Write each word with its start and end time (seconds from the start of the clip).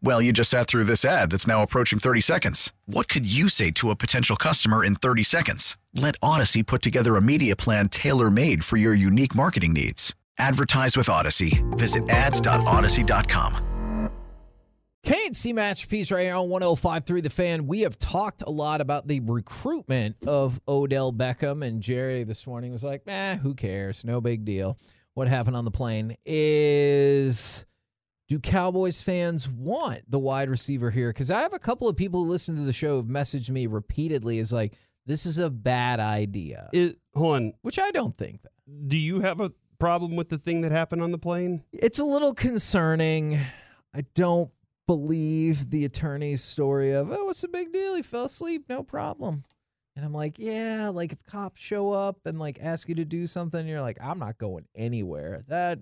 Well, 0.00 0.22
you 0.22 0.32
just 0.32 0.50
sat 0.50 0.68
through 0.68 0.84
this 0.84 1.04
ad 1.04 1.30
that's 1.30 1.46
now 1.46 1.62
approaching 1.62 1.98
30 1.98 2.20
seconds. 2.20 2.72
What 2.86 3.08
could 3.08 3.30
you 3.30 3.48
say 3.48 3.70
to 3.72 3.90
a 3.90 3.96
potential 3.96 4.36
customer 4.36 4.84
in 4.84 4.94
30 4.96 5.24
seconds? 5.24 5.76
Let 5.94 6.18
Audacy 6.20 6.64
put 6.64 6.82
together 6.82 7.16
a 7.16 7.20
media 7.20 7.56
plan 7.56 7.88
tailor 7.88 8.30
made 8.30 8.64
for 8.64 8.76
your 8.76 8.94
unique 8.94 9.34
marketing 9.34 9.72
needs. 9.72 10.14
Advertise 10.38 10.96
with 10.96 11.08
Audacy. 11.08 11.64
Visit 11.76 12.08
ads.audacy.com. 12.08 13.64
KNC 15.06 15.54
Masterpiece 15.54 16.12
right 16.12 16.24
here 16.24 16.34
on 16.34 16.48
105.3 16.48 17.22
The 17.22 17.30
Fan. 17.30 17.66
We 17.66 17.80
have 17.80 17.96
talked 17.96 18.42
a 18.42 18.50
lot 18.50 18.80
about 18.80 19.06
the 19.08 19.20
recruitment 19.20 20.16
of 20.26 20.60
Odell 20.68 21.12
Beckham, 21.12 21.64
and 21.64 21.80
Jerry 21.80 22.24
this 22.24 22.46
morning 22.46 22.72
was 22.72 22.84
like, 22.84 23.02
eh, 23.06 23.36
who 23.36 23.54
cares? 23.54 24.04
No 24.04 24.20
big 24.20 24.44
deal. 24.44 24.76
What 25.14 25.26
happened 25.26 25.56
on 25.56 25.64
the 25.64 25.70
plane 25.70 26.14
is 26.26 27.64
do 28.28 28.38
Cowboys 28.38 29.02
fans 29.02 29.48
want 29.48 30.02
the 30.08 30.18
wide 30.18 30.50
receiver 30.50 30.90
here? 30.90 31.10
Because 31.10 31.30
I 31.30 31.40
have 31.40 31.54
a 31.54 31.58
couple 31.58 31.88
of 31.88 31.96
people 31.96 32.24
who 32.24 32.30
listen 32.30 32.56
to 32.56 32.62
the 32.62 32.72
show 32.72 32.96
have 32.96 33.06
messaged 33.06 33.50
me 33.50 33.66
repeatedly 33.66 34.38
is 34.38 34.52
like, 34.52 34.74
this 35.06 35.24
is 35.24 35.38
a 35.38 35.48
bad 35.48 35.98
idea. 35.98 36.68
Hold 37.14 37.36
on. 37.36 37.52
Which 37.62 37.78
I 37.78 37.90
don't 37.90 38.14
think 38.14 38.42
that. 38.42 38.52
Do 38.88 38.98
you 38.98 39.20
have 39.20 39.40
a 39.40 39.52
problem 39.78 40.16
with 40.16 40.28
the 40.28 40.36
thing 40.36 40.60
that 40.60 40.72
happened 40.72 41.02
on 41.02 41.12
the 41.12 41.18
plane? 41.18 41.64
It's 41.72 41.98
a 41.98 42.04
little 42.04 42.34
concerning. 42.34 43.38
I 43.94 44.02
don't 44.14 44.50
believe 44.86 45.70
the 45.70 45.86
attorney's 45.86 46.44
story 46.44 46.92
of, 46.92 47.10
oh, 47.10 47.24
what's 47.24 47.40
the 47.40 47.48
big 47.48 47.72
deal? 47.72 47.94
He 47.94 48.02
fell 48.02 48.24
asleep, 48.24 48.66
no 48.68 48.82
problem. 48.82 49.44
And 49.96 50.04
I'm 50.04 50.12
like, 50.12 50.38
yeah, 50.38 50.90
like 50.94 51.12
if 51.12 51.24
cops 51.24 51.60
show 51.60 51.90
up 51.90 52.18
and 52.26 52.38
like 52.38 52.58
ask 52.62 52.88
you 52.88 52.94
to 52.96 53.04
do 53.04 53.26
something, 53.26 53.66
you're 53.66 53.80
like, 53.80 53.98
I'm 54.02 54.18
not 54.18 54.38
going 54.38 54.66
anywhere. 54.76 55.42
That 55.48 55.80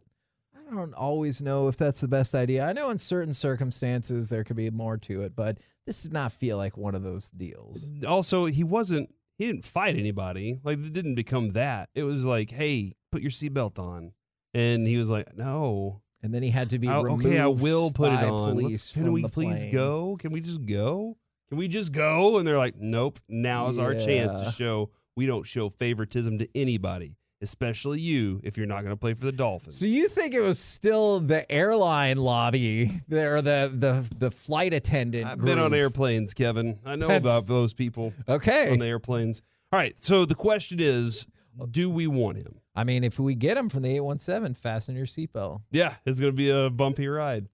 I 0.68 0.74
don't 0.74 0.94
always 0.94 1.40
know 1.40 1.68
if 1.68 1.76
that's 1.76 2.00
the 2.00 2.08
best 2.08 2.34
idea. 2.34 2.64
I 2.64 2.72
know 2.72 2.90
in 2.90 2.98
certain 2.98 3.32
circumstances 3.32 4.28
there 4.28 4.42
could 4.42 4.56
be 4.56 4.70
more 4.70 4.96
to 4.98 5.22
it, 5.22 5.36
but 5.36 5.58
this 5.86 6.02
did 6.02 6.12
not 6.12 6.32
feel 6.32 6.56
like 6.56 6.76
one 6.76 6.94
of 6.94 7.02
those 7.02 7.30
deals. 7.30 7.90
Also, 8.06 8.46
he 8.46 8.64
wasn't. 8.64 9.12
He 9.38 9.46
didn't 9.46 9.64
fight 9.64 9.96
anybody. 9.96 10.58
Like 10.64 10.78
it 10.78 10.92
didn't 10.92 11.14
become 11.14 11.50
that. 11.50 11.90
It 11.94 12.02
was 12.02 12.24
like, 12.24 12.50
hey, 12.50 12.94
put 13.12 13.22
your 13.22 13.30
seatbelt 13.30 13.78
on, 13.78 14.12
and 14.54 14.86
he 14.86 14.96
was 14.96 15.10
like, 15.10 15.36
no. 15.36 16.02
And 16.22 16.34
then 16.34 16.42
he 16.42 16.50
had 16.50 16.70
to 16.70 16.78
be 16.78 16.88
I- 16.88 16.98
okay, 16.98 17.38
I 17.38 17.46
will 17.46 17.90
put 17.90 18.12
it 18.12 18.24
on. 18.24 18.52
Police 18.52 18.92
can 18.92 19.12
we 19.12 19.22
please 19.24 19.62
plane. 19.62 19.72
go? 19.72 20.16
Can 20.18 20.32
we 20.32 20.40
just 20.40 20.64
go? 20.64 21.16
Can 21.48 21.58
we 21.58 21.68
just 21.68 21.92
go? 21.92 22.38
And 22.38 22.48
they're 22.48 22.58
like, 22.58 22.76
nope. 22.76 23.18
Now 23.28 23.66
Now's 23.66 23.78
our 23.78 23.94
chance 23.94 24.40
to 24.40 24.50
show 24.50 24.90
we 25.16 25.26
don't 25.26 25.46
show 25.46 25.68
favoritism 25.68 26.38
to 26.38 26.48
anybody, 26.54 27.16
especially 27.42 28.00
you 28.00 28.40
if 28.44 28.56
you're 28.56 28.66
not 28.66 28.80
going 28.82 28.94
to 28.94 28.96
play 28.98 29.14
for 29.14 29.24
the 29.26 29.32
Dolphins. 29.32 29.78
So 29.78 29.84
you 29.86 30.08
think 30.08 30.34
it 30.34 30.40
was 30.40 30.58
still 30.58 31.20
the 31.20 31.50
airline 31.52 32.16
lobby 32.18 32.90
or 33.10 33.42
the 33.42 33.70
the 33.74 34.08
the 34.16 34.30
flight 34.30 34.72
attendant? 34.72 35.26
I've 35.26 35.44
been 35.44 35.58
on 35.58 35.74
airplanes, 35.74 36.34
Kevin. 36.34 36.78
I 36.86 36.96
know 36.96 37.08
That's- 37.08 37.20
about 37.22 37.46
those 37.46 37.74
people 37.74 38.12
Okay. 38.28 38.70
on 38.72 38.78
the 38.78 38.86
airplanes. 38.86 39.42
All 39.72 39.78
right. 39.78 39.96
So 39.98 40.24
the 40.24 40.34
question 40.34 40.78
is, 40.80 41.26
do 41.70 41.90
we 41.90 42.06
want 42.06 42.38
him? 42.38 42.60
I 42.74 42.84
mean, 42.84 43.04
if 43.04 43.18
we 43.18 43.34
get 43.34 43.56
him 43.56 43.68
from 43.68 43.82
the 43.82 43.90
817, 43.96 44.54
fasten 44.54 44.96
your 44.96 45.06
seatbelt. 45.06 45.62
Yeah, 45.70 45.94
it's 46.04 46.20
going 46.20 46.32
to 46.32 46.36
be 46.36 46.50
a 46.50 46.68
bumpy 46.70 47.08
ride. 47.08 47.48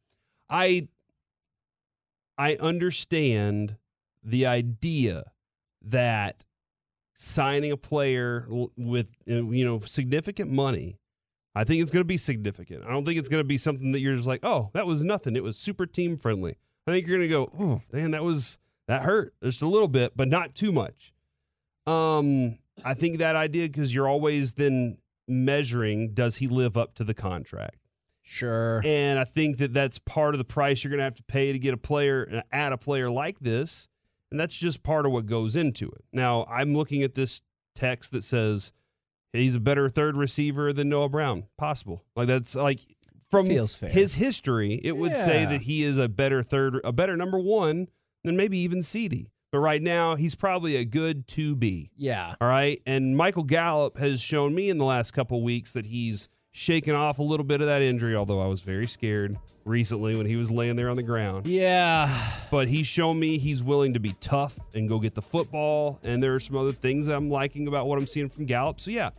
I 0.50 0.88
I 2.38 2.56
understand 2.56 3.76
the 4.24 4.46
idea 4.46 5.24
that 5.82 6.44
signing 7.22 7.70
a 7.70 7.76
player 7.76 8.46
with 8.76 9.12
uh, 9.30 9.34
you 9.34 9.64
know 9.64 9.78
significant 9.78 10.50
money. 10.50 10.98
I 11.54 11.64
think 11.64 11.82
it's 11.82 11.90
going 11.90 12.00
to 12.00 12.08
be 12.08 12.16
significant. 12.16 12.84
I 12.84 12.90
don't 12.90 13.04
think 13.04 13.18
it's 13.18 13.28
going 13.28 13.42
to 13.42 13.48
be 13.48 13.58
something 13.58 13.92
that 13.92 14.00
you're 14.00 14.14
just 14.14 14.26
like, 14.26 14.40
"Oh, 14.42 14.70
that 14.74 14.86
was 14.86 15.04
nothing. 15.04 15.36
It 15.36 15.42
was 15.42 15.56
super 15.56 15.86
team 15.86 16.16
friendly." 16.16 16.56
I 16.86 16.92
think 16.92 17.06
you're 17.06 17.18
going 17.18 17.28
to 17.28 17.34
go, 17.34 17.48
"Oh, 17.58 17.80
man, 17.92 18.10
that 18.10 18.24
was 18.24 18.58
that 18.88 19.02
hurt 19.02 19.34
just 19.42 19.62
a 19.62 19.68
little 19.68 19.88
bit, 19.88 20.12
but 20.16 20.28
not 20.28 20.54
too 20.54 20.72
much." 20.72 21.12
Um, 21.86 22.58
I 22.84 22.94
think 22.94 23.18
that 23.18 23.36
idea 23.36 23.68
because 23.68 23.94
you're 23.94 24.08
always 24.08 24.54
then 24.54 24.98
measuring 25.28 26.14
does 26.14 26.36
he 26.36 26.48
live 26.48 26.76
up 26.76 26.94
to 26.94 27.04
the 27.04 27.14
contract? 27.14 27.76
Sure. 28.22 28.80
And 28.84 29.18
I 29.18 29.24
think 29.24 29.58
that 29.58 29.72
that's 29.72 29.98
part 29.98 30.34
of 30.34 30.38
the 30.38 30.44
price 30.44 30.82
you're 30.82 30.90
going 30.90 30.98
to 30.98 31.04
have 31.04 31.16
to 31.16 31.24
pay 31.24 31.52
to 31.52 31.58
get 31.58 31.74
a 31.74 31.78
player, 31.78 32.28
uh, 32.32 32.40
add 32.52 32.72
a 32.72 32.78
player 32.78 33.10
like 33.10 33.38
this. 33.40 33.88
And 34.32 34.40
that's 34.40 34.58
just 34.58 34.82
part 34.82 35.06
of 35.06 35.12
what 35.12 35.26
goes 35.26 35.54
into 35.54 35.86
it. 35.86 36.04
Now, 36.12 36.44
I'm 36.50 36.74
looking 36.76 37.02
at 37.02 37.14
this 37.14 37.42
text 37.74 38.12
that 38.12 38.24
says 38.24 38.72
he's 39.32 39.56
a 39.56 39.60
better 39.60 39.88
third 39.88 40.16
receiver 40.16 40.72
than 40.72 40.88
Noah 40.88 41.08
Brown. 41.08 41.44
Possible. 41.56 42.04
Like, 42.16 42.26
that's 42.26 42.56
like 42.56 42.80
from 43.30 43.46
his 43.46 44.14
history, 44.14 44.80
it 44.82 44.96
would 44.96 45.14
say 45.16 45.44
that 45.44 45.62
he 45.62 45.84
is 45.84 45.98
a 45.98 46.08
better 46.08 46.42
third, 46.42 46.80
a 46.82 46.92
better 46.92 47.16
number 47.16 47.38
one 47.38 47.88
than 48.24 48.36
maybe 48.36 48.58
even 48.58 48.80
CeeDee. 48.80 49.28
But 49.52 49.58
right 49.58 49.82
now, 49.82 50.14
he's 50.14 50.34
probably 50.34 50.76
a 50.76 50.84
good 50.84 51.28
2B. 51.28 51.90
Yeah. 51.94 52.34
All 52.40 52.48
right. 52.48 52.80
And 52.86 53.16
Michael 53.16 53.44
Gallup 53.44 53.98
has 53.98 54.20
shown 54.20 54.54
me 54.54 54.70
in 54.70 54.78
the 54.78 54.86
last 54.86 55.12
couple 55.12 55.42
weeks 55.42 55.74
that 55.74 55.86
he's 55.86 56.28
shaken 56.52 56.94
off 56.94 57.18
a 57.18 57.22
little 57.22 57.44
bit 57.44 57.60
of 57.60 57.66
that 57.66 57.82
injury, 57.82 58.14
although 58.14 58.40
I 58.40 58.46
was 58.46 58.60
very 58.60 58.86
scared 58.86 59.36
recently 59.64 60.16
when 60.16 60.26
he 60.26 60.36
was 60.36 60.50
laying 60.50 60.76
there 60.76 60.90
on 60.90 60.96
the 60.96 61.02
ground. 61.02 61.46
Yeah. 61.46 62.14
But 62.50 62.68
he's 62.68 62.86
shown 62.86 63.18
me 63.18 63.38
he's 63.38 63.62
willing 63.62 63.94
to 63.94 64.00
be 64.00 64.14
tough 64.20 64.58
and 64.74 64.88
go 64.88 64.98
get 64.98 65.14
the 65.14 65.22
football. 65.22 65.98
And 66.04 66.22
there 66.22 66.34
are 66.34 66.40
some 66.40 66.56
other 66.56 66.72
things 66.72 67.06
that 67.06 67.16
I'm 67.16 67.30
liking 67.30 67.68
about 67.68 67.86
what 67.86 67.98
I'm 67.98 68.06
seeing 68.06 68.28
from 68.28 68.44
Gallup. 68.44 68.80
So, 68.80 68.90
yeah, 68.90 69.10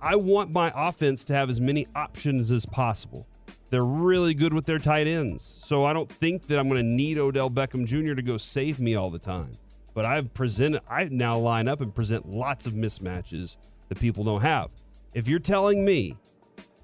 I 0.00 0.16
want 0.16 0.52
my 0.52 0.70
offense 0.74 1.24
to 1.26 1.34
have 1.34 1.48
as 1.48 1.60
many 1.60 1.86
options 1.96 2.50
as 2.50 2.66
possible. 2.66 3.26
They're 3.70 3.84
really 3.84 4.34
good 4.34 4.52
with 4.52 4.66
their 4.66 4.78
tight 4.78 5.06
ends. 5.06 5.42
So 5.42 5.84
I 5.84 5.92
don't 5.92 6.10
think 6.10 6.46
that 6.48 6.58
I'm 6.58 6.68
going 6.68 6.80
to 6.80 6.86
need 6.86 7.18
Odell 7.18 7.50
Beckham 7.50 7.86
Jr. 7.86 8.14
to 8.14 8.22
go 8.22 8.36
save 8.36 8.78
me 8.78 8.94
all 8.94 9.10
the 9.10 9.18
time. 9.18 9.56
But 9.94 10.04
I've 10.04 10.32
presented, 10.34 10.82
I 10.90 11.04
now 11.04 11.38
line 11.38 11.68
up 11.68 11.80
and 11.80 11.92
present 11.94 12.28
lots 12.28 12.66
of 12.66 12.74
mismatches 12.74 13.56
that 13.88 13.98
people 13.98 14.24
don't 14.24 14.42
have. 14.42 14.72
If 15.14 15.26
you're 15.26 15.38
telling 15.38 15.84
me 15.84 16.16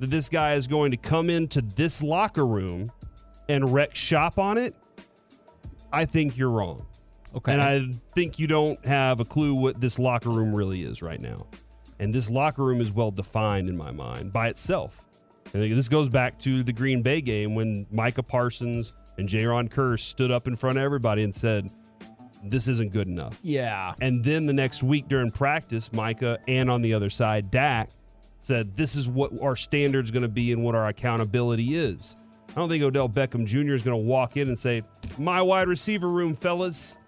that 0.02 0.10
this 0.10 0.28
guy 0.28 0.54
is 0.54 0.66
going 0.66 0.90
to 0.90 0.96
come 0.96 1.30
into 1.30 1.62
this 1.62 2.02
locker 2.02 2.44
room 2.44 2.90
and 3.48 3.72
wreck 3.72 3.94
shop 3.94 4.36
on 4.36 4.58
it, 4.58 4.74
I 5.92 6.06
think 6.06 6.36
you're 6.36 6.50
wrong. 6.50 6.84
Okay. 7.36 7.52
And 7.52 7.62
I 7.62 7.86
think 8.16 8.40
you 8.40 8.48
don't 8.48 8.84
have 8.84 9.20
a 9.20 9.24
clue 9.24 9.54
what 9.54 9.80
this 9.80 10.00
locker 10.00 10.30
room 10.30 10.52
really 10.52 10.80
is 10.80 11.02
right 11.02 11.20
now. 11.20 11.46
And 12.00 12.12
this 12.12 12.28
locker 12.28 12.64
room 12.64 12.80
is 12.80 12.90
well 12.90 13.12
defined 13.12 13.68
in 13.68 13.76
my 13.76 13.92
mind 13.92 14.32
by 14.32 14.48
itself. 14.48 15.06
And 15.54 15.72
this 15.72 15.88
goes 15.88 16.08
back 16.08 16.36
to 16.40 16.64
the 16.64 16.72
Green 16.72 17.02
Bay 17.02 17.20
game 17.20 17.54
when 17.54 17.86
Micah 17.92 18.24
Parsons 18.24 18.94
and 19.18 19.28
Jayron 19.28 19.68
Kearse 19.68 20.00
stood 20.00 20.32
up 20.32 20.48
in 20.48 20.56
front 20.56 20.78
of 20.78 20.82
everybody 20.82 21.22
and 21.22 21.32
said, 21.32 21.70
This 22.42 22.66
isn't 22.66 22.92
good 22.92 23.06
enough. 23.06 23.38
yeah. 23.44 23.94
And 24.00 24.24
then 24.24 24.46
the 24.46 24.52
next 24.52 24.82
week 24.82 25.06
during 25.06 25.30
practice, 25.30 25.92
Micah 25.92 26.40
and 26.48 26.68
on 26.68 26.82
the 26.82 26.92
other 26.92 27.08
side, 27.08 27.52
Dak 27.52 27.88
said, 28.42 28.76
This 28.76 28.94
is 28.96 29.08
what 29.08 29.32
our 29.40 29.56
standard's 29.56 30.10
going 30.10 30.22
to 30.22 30.28
be 30.28 30.52
and 30.52 30.62
what 30.62 30.74
our 30.74 30.88
accountability 30.88 31.74
is. 31.74 32.16
I 32.50 32.54
don't 32.54 32.68
think 32.68 32.82
Odell 32.82 33.08
Beckham 33.08 33.46
Jr. 33.46 33.72
is 33.72 33.82
going 33.82 33.98
to 33.98 34.06
walk 34.06 34.36
in 34.36 34.48
and 34.48 34.58
say, 34.58 34.82
My 35.18 35.40
wide 35.40 35.68
receiver 35.68 36.08
room, 36.08 36.34
fellas. 36.34 36.98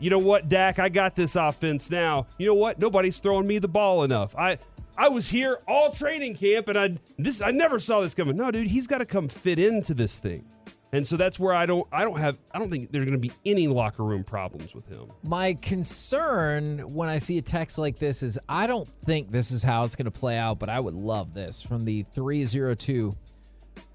You 0.00 0.10
know 0.10 0.18
what, 0.18 0.48
Dak? 0.48 0.78
I 0.78 0.88
got 0.88 1.14
this 1.14 1.36
offense 1.36 1.90
now. 1.90 2.26
You 2.38 2.46
know 2.46 2.54
what? 2.54 2.78
Nobody's 2.78 3.20
throwing 3.20 3.46
me 3.46 3.58
the 3.58 3.68
ball 3.68 4.04
enough. 4.04 4.34
I 4.36 4.58
I 4.96 5.08
was 5.08 5.28
here 5.28 5.58
all 5.68 5.92
training 5.92 6.34
camp 6.34 6.68
and 6.68 6.78
I 6.78 6.96
this 7.18 7.42
I 7.42 7.50
never 7.50 7.78
saw 7.78 8.00
this 8.00 8.14
coming. 8.14 8.36
No, 8.36 8.50
dude, 8.50 8.66
he's 8.66 8.86
got 8.86 8.98
to 8.98 9.06
come 9.06 9.28
fit 9.28 9.58
into 9.58 9.94
this 9.94 10.18
thing. 10.18 10.44
And 10.92 11.06
so 11.06 11.16
that's 11.16 11.38
where 11.38 11.52
I 11.52 11.66
don't 11.66 11.86
I 11.92 12.02
don't 12.02 12.18
have 12.18 12.38
I 12.52 12.58
don't 12.58 12.70
think 12.70 12.90
there's 12.90 13.04
going 13.04 13.20
to 13.20 13.28
be 13.28 13.32
any 13.44 13.68
locker 13.68 14.04
room 14.04 14.24
problems 14.24 14.74
with 14.74 14.88
him. 14.88 15.12
My 15.22 15.54
concern 15.54 16.78
when 16.94 17.08
I 17.08 17.18
see 17.18 17.36
a 17.38 17.42
text 17.42 17.78
like 17.78 17.98
this 17.98 18.22
is 18.22 18.38
I 18.48 18.66
don't 18.66 18.88
think 18.88 19.30
this 19.30 19.50
is 19.50 19.62
how 19.62 19.84
it's 19.84 19.96
going 19.96 20.10
to 20.10 20.18
play 20.18 20.38
out, 20.38 20.58
but 20.58 20.68
I 20.68 20.80
would 20.80 20.94
love 20.94 21.34
this 21.34 21.60
from 21.60 21.84
the 21.84 22.02
302. 22.02 23.14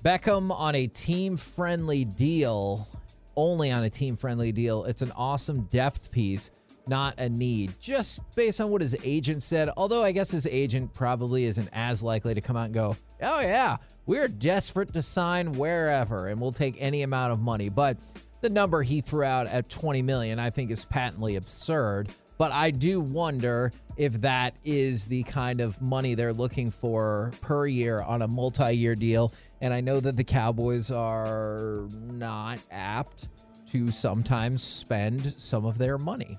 Beckham 0.03 0.51
on 0.51 0.75
a 0.75 0.87
team 0.87 1.35
friendly 1.35 2.05
deal, 2.05 2.87
only 3.35 3.71
on 3.71 3.83
a 3.83 3.89
team 3.89 4.15
friendly 4.15 4.51
deal. 4.51 4.83
It's 4.85 5.01
an 5.01 5.11
awesome 5.15 5.61
depth 5.71 6.11
piece, 6.11 6.51
not 6.87 7.19
a 7.19 7.27
need, 7.27 7.73
just 7.79 8.21
based 8.35 8.61
on 8.61 8.69
what 8.69 8.81
his 8.81 8.95
agent 9.03 9.41
said. 9.41 9.69
Although 9.77 10.03
I 10.03 10.11
guess 10.11 10.31
his 10.31 10.45
agent 10.45 10.93
probably 10.93 11.45
isn't 11.45 11.69
as 11.73 12.03
likely 12.03 12.33
to 12.33 12.41
come 12.41 12.55
out 12.55 12.65
and 12.65 12.73
go, 12.73 12.95
oh, 13.23 13.41
yeah, 13.41 13.77
we're 14.05 14.27
desperate 14.27 14.93
to 14.93 15.01
sign 15.01 15.53
wherever 15.53 16.27
and 16.27 16.39
we'll 16.39 16.51
take 16.51 16.75
any 16.79 17.03
amount 17.03 17.31
of 17.31 17.39
money. 17.39 17.69
But 17.69 17.97
the 18.41 18.49
number 18.49 18.81
he 18.81 19.01
threw 19.01 19.23
out 19.23 19.47
at 19.47 19.69
20 19.69 20.01
million, 20.01 20.39
I 20.39 20.49
think, 20.49 20.71
is 20.71 20.85
patently 20.85 21.37
absurd. 21.37 22.09
But 22.37 22.51
I 22.51 22.71
do 22.71 22.99
wonder 22.99 23.71
if 23.95 24.19
that 24.21 24.55
is 24.65 25.05
the 25.05 25.23
kind 25.23 25.61
of 25.61 25.81
money 25.81 26.15
they're 26.15 26.33
looking 26.33 26.71
for 26.71 27.31
per 27.41 27.67
year 27.67 28.01
on 28.01 28.21
a 28.21 28.27
multi 28.27 28.73
year 28.73 28.95
deal. 28.95 29.33
And 29.61 29.73
I 29.73 29.81
know 29.81 29.99
that 29.99 30.17
the 30.17 30.23
Cowboys 30.23 30.91
are 30.91 31.87
not 32.11 32.59
apt 32.71 33.29
to 33.67 33.91
sometimes 33.91 34.61
spend 34.61 35.25
some 35.39 35.65
of 35.65 35.77
their 35.77 35.97
money. 35.97 36.37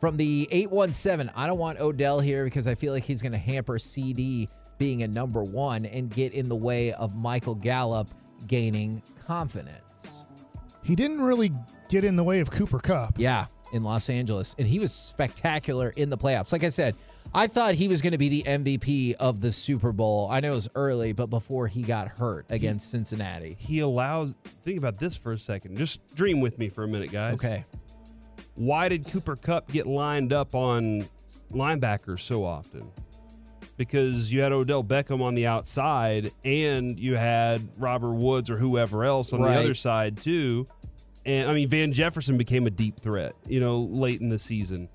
From 0.00 0.16
the 0.16 0.48
817, 0.50 1.30
I 1.34 1.46
don't 1.46 1.58
want 1.58 1.80
Odell 1.80 2.20
here 2.20 2.44
because 2.44 2.66
I 2.66 2.74
feel 2.74 2.92
like 2.92 3.02
he's 3.02 3.20
going 3.20 3.32
to 3.32 3.38
hamper 3.38 3.76
CeeDee 3.76 4.48
being 4.80 5.02
a 5.02 5.08
number 5.08 5.44
one 5.44 5.84
and 5.84 6.10
get 6.10 6.32
in 6.32 6.48
the 6.48 6.56
way 6.56 6.92
of 6.94 7.14
Michael 7.14 7.54
Gallup 7.54 8.08
gaining 8.46 9.02
confidence. 9.24 10.24
He 10.82 10.96
didn't 10.96 11.20
really 11.20 11.52
get 11.90 12.02
in 12.02 12.16
the 12.16 12.24
way 12.24 12.40
of 12.40 12.50
Cooper 12.50 12.78
Kupp. 12.80 13.14
Yeah, 13.18 13.44
in 13.74 13.84
Los 13.84 14.08
Angeles. 14.08 14.56
And 14.58 14.66
he 14.66 14.78
was 14.78 14.92
spectacular 14.92 15.90
in 15.96 16.08
the 16.08 16.16
playoffs. 16.16 16.50
Like 16.50 16.64
I 16.64 16.70
said, 16.70 16.96
I 17.34 17.46
thought 17.46 17.74
he 17.74 17.88
was 17.88 18.00
going 18.00 18.12
to 18.12 18.18
be 18.18 18.30
the 18.30 18.42
MVP 18.42 19.16
of 19.20 19.40
the 19.40 19.52
Super 19.52 19.92
Bowl. 19.92 20.28
I 20.30 20.40
know 20.40 20.52
it 20.52 20.56
was 20.56 20.70
early, 20.74 21.12
but 21.12 21.26
before 21.26 21.68
he 21.68 21.82
got 21.82 22.08
hurt 22.08 22.46
against 22.48 22.90
Cincinnati. 22.90 23.56
He 23.58 23.80
allows, 23.80 24.34
think 24.62 24.78
about 24.78 24.98
this 24.98 25.14
for 25.14 25.32
a 25.32 25.38
second. 25.38 25.76
Just 25.76 26.14
dream 26.14 26.40
with 26.40 26.58
me 26.58 26.70
for 26.70 26.84
a 26.84 26.88
minute, 26.88 27.12
guys. 27.12 27.34
Okay. 27.34 27.66
Why 28.54 28.88
did 28.88 29.06
Cooper 29.06 29.36
Kupp 29.36 29.70
get 29.70 29.86
lined 29.86 30.32
up 30.32 30.54
on 30.54 31.04
linebackers 31.52 32.20
so 32.20 32.44
often? 32.44 32.90
Because 33.80 34.30
you 34.30 34.42
had 34.42 34.52
Odell 34.52 34.84
Beckham 34.84 35.22
on 35.22 35.34
the 35.34 35.46
outside 35.46 36.32
and 36.44 37.00
you 37.00 37.16
had 37.16 37.66
Robert 37.78 38.12
Woods 38.12 38.50
or 38.50 38.58
whoever 38.58 39.04
else 39.04 39.32
on 39.32 39.40
Right. 39.40 39.54
the 39.54 39.60
other 39.60 39.74
side, 39.74 40.18
too. 40.20 40.66
And 41.24 41.48
I 41.48 41.54
mean, 41.54 41.66
Van 41.66 41.90
Jefferson 41.90 42.36
became 42.36 42.66
a 42.66 42.70
deep 42.70 43.00
threat, 43.00 43.32
you 43.46 43.58
know, 43.58 43.78
late 43.80 44.20
in 44.20 44.28
the 44.28 44.38
season. 44.38 44.90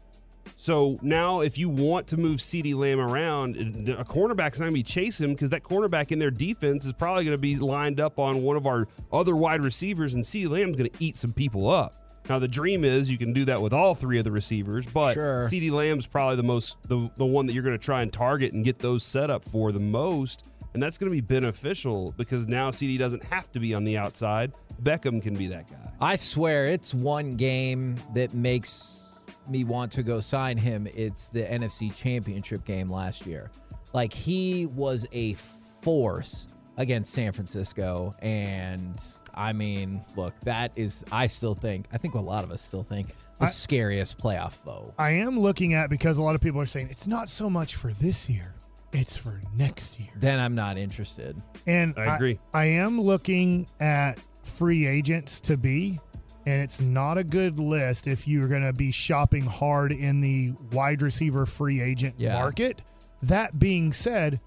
So 0.55 0.99
now, 1.01 1.41
if 1.41 1.57
you 1.57 1.67
want 1.67 2.05
to 2.09 2.17
move 2.17 2.37
CeeDee 2.39 2.75
Lamb 2.75 2.99
around, 2.99 3.55
a 3.89 4.05
cornerback's 4.05 4.59
not 4.59 4.65
going 4.65 4.73
to 4.75 4.79
be 4.79 4.83
chasing 4.83 5.29
him 5.29 5.33
because 5.33 5.49
that 5.49 5.63
cornerback 5.63 6.11
in 6.11 6.19
their 6.19 6.29
defense 6.29 6.85
is 6.85 6.93
probably 6.93 7.23
going 7.23 7.33
to 7.33 7.39
be 7.39 7.57
lined 7.57 7.99
up 7.99 8.19
on 8.19 8.43
one 8.43 8.55
of 8.55 8.67
our 8.67 8.85
other 9.11 9.35
wide 9.35 9.61
receivers, 9.61 10.13
and 10.13 10.23
CeeDee 10.23 10.47
Lamb's 10.47 10.77
going 10.77 10.91
to 10.91 11.03
eat 11.03 11.17
some 11.17 11.33
people 11.33 11.67
up. 11.67 12.04
Now, 12.27 12.39
the 12.39 12.47
dream 12.47 12.83
is 12.83 13.09
you 13.09 13.17
can 13.17 13.33
do 13.33 13.45
that 13.45 13.61
with 13.61 13.71
all 13.73 13.93
three 13.95 14.17
of 14.17 14.23
the 14.23 14.31
receivers, 14.31 14.85
but 14.87 15.13
Sure. 15.13 15.43
CeeDee 15.43 15.71
Lamb's 15.71 16.07
probably 16.07 16.35
the 16.37 16.43
most 16.43 16.77
the, 16.87 17.09
the 17.17 17.25
one 17.25 17.45
that 17.45 17.53
you're 17.53 17.63
going 17.63 17.77
to 17.77 17.83
try 17.83 18.01
and 18.01 18.11
target 18.11 18.53
and 18.53 18.65
get 18.65 18.79
those 18.79 19.03
set 19.03 19.29
up 19.29 19.45
for 19.45 19.71
the 19.71 19.79
most, 19.79 20.45
and 20.73 20.81
that's 20.81 20.97
going 20.97 21.09
to 21.11 21.15
be 21.15 21.21
beneficial 21.21 22.13
because 22.17 22.47
now 22.47 22.71
CeeDee 22.71 22.97
doesn't 22.97 23.23
have 23.25 23.51
to 23.51 23.59
be 23.59 23.73
on 23.73 23.83
the 23.83 23.97
outside. 23.97 24.51
Beckham 24.83 25.21
can 25.21 25.35
be 25.35 25.47
that 25.47 25.69
guy. 25.69 25.91
I 26.01 26.15
swear 26.15 26.67
it's 26.67 26.93
one 26.93 27.35
game 27.35 27.95
that 28.13 28.33
makes 28.33 29.23
me 29.47 29.63
want 29.63 29.91
to 29.93 30.03
go 30.03 30.19
sign 30.19 30.57
him. 30.57 30.87
It's 30.95 31.27
the 31.29 31.43
NFC 31.43 31.95
Championship 31.95 32.65
game 32.65 32.89
last 32.89 33.25
year. 33.25 33.51
Like 33.93 34.11
he 34.11 34.65
was 34.65 35.07
a 35.13 35.35
force 35.35 36.47
against 36.77 37.13
San 37.13 37.31
Francisco. 37.31 38.15
And 38.21 39.01
I 39.33 39.53
mean, 39.53 40.01
look, 40.15 40.39
that 40.41 40.71
is, 40.75 41.05
I 41.11 41.27
still 41.27 41.55
think, 41.55 41.87
I 41.93 41.97
think 41.97 42.15
a 42.15 42.19
lot 42.19 42.43
of 42.43 42.51
us 42.51 42.61
still 42.61 42.83
think, 42.83 43.09
the 43.39 43.45
I- 43.45 43.47
scariest 43.47 44.17
playoff 44.17 44.53
foe. 44.53 44.93
I 44.97 45.11
am 45.11 45.39
looking 45.39 45.73
at 45.73 45.89
because 45.89 46.17
a 46.17 46.23
lot 46.23 46.35
of 46.35 46.41
people 46.41 46.61
are 46.61 46.65
saying 46.65 46.87
it's 46.89 47.07
not 47.07 47.29
so 47.29 47.49
much 47.49 47.75
for 47.75 47.91
this 47.93 48.29
year, 48.29 48.55
it's 48.93 49.17
for 49.17 49.41
next 49.55 49.99
year. 49.99 50.09
Then 50.17 50.39
I'm 50.39 50.55
not 50.55 50.77
interested. 50.77 51.41
And 51.67 51.93
I 51.97 52.15
agree. 52.15 52.39
I, 52.53 52.65
am 52.65 52.99
looking 52.99 53.67
at 53.79 54.19
free 54.43 54.85
agents 54.87 55.41
to 55.41 55.57
be, 55.57 55.99
and 56.45 56.61
it's 56.61 56.79
not 56.79 57.17
a 57.17 57.23
good 57.23 57.59
list 57.59 58.07
if 58.07 58.27
you're 58.27 58.47
going 58.47 58.63
to 58.63 58.71
be 58.73 58.91
shopping 58.91 59.43
hard 59.43 59.91
in 59.91 60.21
the 60.21 60.53
wide 60.71 61.01
receiver 61.01 61.45
free 61.45 61.81
agent 61.81 62.15
Yeah. 62.17 62.33
market. 62.39 62.81
That 63.23 63.57
being 63.59 63.91
said, 63.91 64.39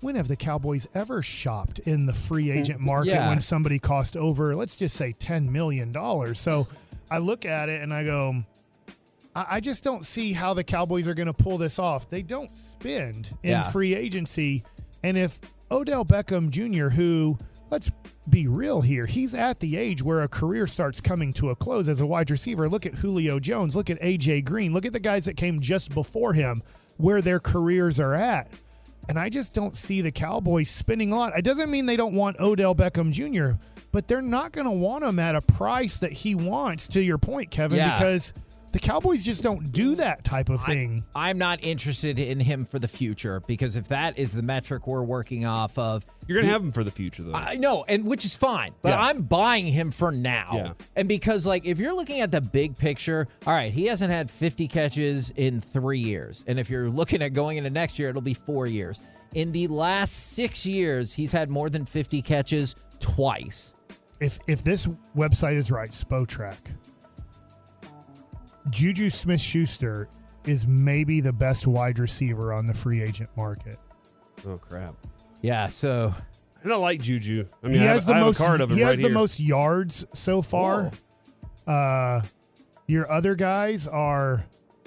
when 0.00 0.14
have 0.14 0.28
the 0.28 0.36
Cowboys 0.36 0.88
ever 0.94 1.22
shopped 1.22 1.80
in 1.80 2.06
the 2.06 2.12
free 2.12 2.46
mm-hmm. 2.46 2.58
agent 2.58 2.80
market 2.80 3.10
Yeah. 3.10 3.28
when 3.28 3.40
somebody 3.40 3.78
cost 3.78 4.16
over, 4.16 4.54
let's 4.54 4.76
just 4.76 4.96
say, 4.96 5.14
$10 5.18 5.48
million? 5.48 5.94
So 6.34 6.68
I 7.10 7.18
look 7.18 7.44
at 7.44 7.68
it 7.68 7.82
and 7.82 7.92
I 7.92 8.04
go, 8.04 8.36
I 9.34 9.46
I 9.50 9.60
just 9.60 9.84
don't 9.84 10.04
see 10.04 10.32
how 10.32 10.54
the 10.54 10.64
Cowboys 10.64 11.06
are 11.08 11.14
going 11.14 11.26
to 11.26 11.32
pull 11.32 11.58
this 11.58 11.78
off. 11.78 12.08
They 12.08 12.22
don't 12.22 12.56
spend 12.56 13.36
in 13.42 13.50
Yeah. 13.50 13.62
free 13.70 13.94
agency. 13.94 14.64
And 15.02 15.16
if 15.16 15.40
Odell 15.70 16.04
Beckham 16.04 16.50
Jr., 16.50 16.88
who, 16.88 17.38
let's 17.70 17.90
be 18.28 18.48
real 18.48 18.80
here, 18.80 19.06
he's 19.06 19.34
at 19.34 19.60
the 19.60 19.76
age 19.76 20.02
where 20.02 20.22
a 20.22 20.28
career 20.28 20.66
starts 20.66 21.00
coming 21.00 21.32
to 21.34 21.50
a 21.50 21.56
close 21.56 21.88
as 21.88 22.00
a 22.00 22.06
wide 22.06 22.30
receiver. 22.30 22.68
Look 22.68 22.84
at 22.86 22.94
Julio 22.94 23.38
Jones. 23.38 23.76
Look 23.76 23.90
at 23.90 24.00
AJ 24.00 24.44
Green. 24.44 24.72
Look 24.72 24.86
at 24.86 24.92
the 24.92 25.00
guys 25.00 25.24
that 25.26 25.36
came 25.36 25.60
just 25.60 25.92
before 25.94 26.32
him 26.32 26.62
where 26.96 27.22
their 27.22 27.38
careers 27.40 28.00
are 28.00 28.14
at. 28.14 28.50
And 29.08 29.18
I 29.18 29.28
just 29.30 29.54
don't 29.54 29.74
see 29.76 30.00
the 30.02 30.12
Cowboys 30.12 30.68
spinning 30.68 31.12
a 31.12 31.16
lot. 31.16 31.36
It 31.38 31.44
doesn't 31.44 31.70
mean 31.70 31.86
they 31.86 31.96
don't 31.96 32.14
want 32.14 32.38
Odell 32.40 32.74
Beckham 32.74 33.10
Jr., 33.10 33.58
but 33.90 34.06
they're 34.06 34.20
not 34.20 34.52
going 34.52 34.66
to 34.66 34.70
want 34.70 35.02
him 35.02 35.18
at 35.18 35.34
a 35.34 35.40
price 35.40 36.00
that 36.00 36.12
he 36.12 36.34
wants, 36.34 36.88
to 36.88 37.00
your 37.02 37.16
point, 37.16 37.50
Kevin, 37.50 37.78
Yeah. 37.78 37.94
because 37.94 38.34
the 38.72 38.78
Cowboys 38.78 39.24
just 39.24 39.42
don't 39.42 39.72
do 39.72 39.94
that 39.94 40.24
type 40.24 40.48
of 40.50 40.62
thing. 40.64 41.02
I'm 41.14 41.38
not 41.38 41.62
interested 41.64 42.18
in 42.18 42.38
him 42.38 42.64
for 42.64 42.78
the 42.78 42.88
future 42.88 43.40
because 43.46 43.76
if 43.76 43.88
that 43.88 44.18
is 44.18 44.32
the 44.34 44.42
metric 44.42 44.86
we're 44.86 45.02
working 45.02 45.46
off 45.46 45.78
of, 45.78 46.04
You're 46.26 46.36
going 46.36 46.46
to 46.46 46.52
have 46.52 46.62
him 46.62 46.72
for 46.72 46.84
the 46.84 46.90
future, 46.90 47.22
though. 47.22 47.34
I 47.34 47.54
know, 47.56 47.84
and 47.88 48.04
which 48.04 48.24
is 48.24 48.36
fine, 48.36 48.74
but 48.82 48.90
Yeah. 48.90 49.00
I'm 49.00 49.22
buying 49.22 49.66
him 49.66 49.90
for 49.90 50.12
now. 50.12 50.50
Yeah. 50.54 50.72
And 50.96 51.08
because, 51.08 51.46
like, 51.46 51.64
if 51.64 51.78
you're 51.78 51.94
looking 51.96 52.20
at 52.20 52.30
the 52.30 52.40
big 52.42 52.76
picture, 52.76 53.26
all 53.46 53.54
right, 53.54 53.72
he 53.72 53.86
hasn't 53.86 54.10
had 54.10 54.30
50 54.30 54.68
catches 54.68 55.30
in 55.32 55.60
three 55.60 55.98
years. 56.00 56.44
And 56.46 56.58
if 56.58 56.68
you're 56.68 56.90
looking 56.90 57.22
at 57.22 57.32
going 57.32 57.56
into 57.56 57.70
next 57.70 57.98
year, 57.98 58.10
it'll 58.10 58.20
be 58.22 58.34
four 58.34 58.66
years. 58.66 59.00
In 59.34 59.52
the 59.52 59.66
last 59.68 60.32
six 60.34 60.64
years, 60.66 61.12
he's 61.14 61.32
had 61.32 61.50
more 61.50 61.70
than 61.70 61.84
50 61.86 62.20
catches 62.22 62.74
twice. 63.00 63.74
if 64.20 64.38
if 64.46 64.62
this 64.64 64.88
website 65.16 65.54
is 65.54 65.70
right, 65.70 65.90
Spotrac, 65.90 66.58
Juju 68.70 69.10
Smith 69.10 69.40
Schuster 69.40 70.08
is 70.46 70.66
maybe 70.66 71.20
the 71.20 71.32
best 71.32 71.66
wide 71.66 71.98
receiver 71.98 72.52
on 72.52 72.66
the 72.66 72.74
free 72.74 73.02
agent 73.02 73.30
market. 73.36 73.78
oh, 74.46 74.56
crap. 74.58 74.94
Yeah, 75.42 75.66
so 75.66 76.12
I 76.64 76.68
don't 76.68 76.80
like 76.80 77.00
Juju. 77.00 77.46
I 77.62 77.66
mean, 77.68 77.74
he 77.78 77.84
has 77.84 78.06
the 78.06 78.14
most 78.14 78.40
a 78.40 78.44
card 78.44 78.60
of 78.60 78.70
him 78.70 78.78
he 78.78 78.84
right 78.84 78.96
the 78.96 79.04
here. 79.04 79.12
most 79.12 79.38
yards 79.40 80.06
so 80.12 80.42
far. 80.42 80.90
Uh 81.66 82.22
your 82.86 83.10
other 83.10 83.34
guys 83.34 83.86
are 83.86 84.44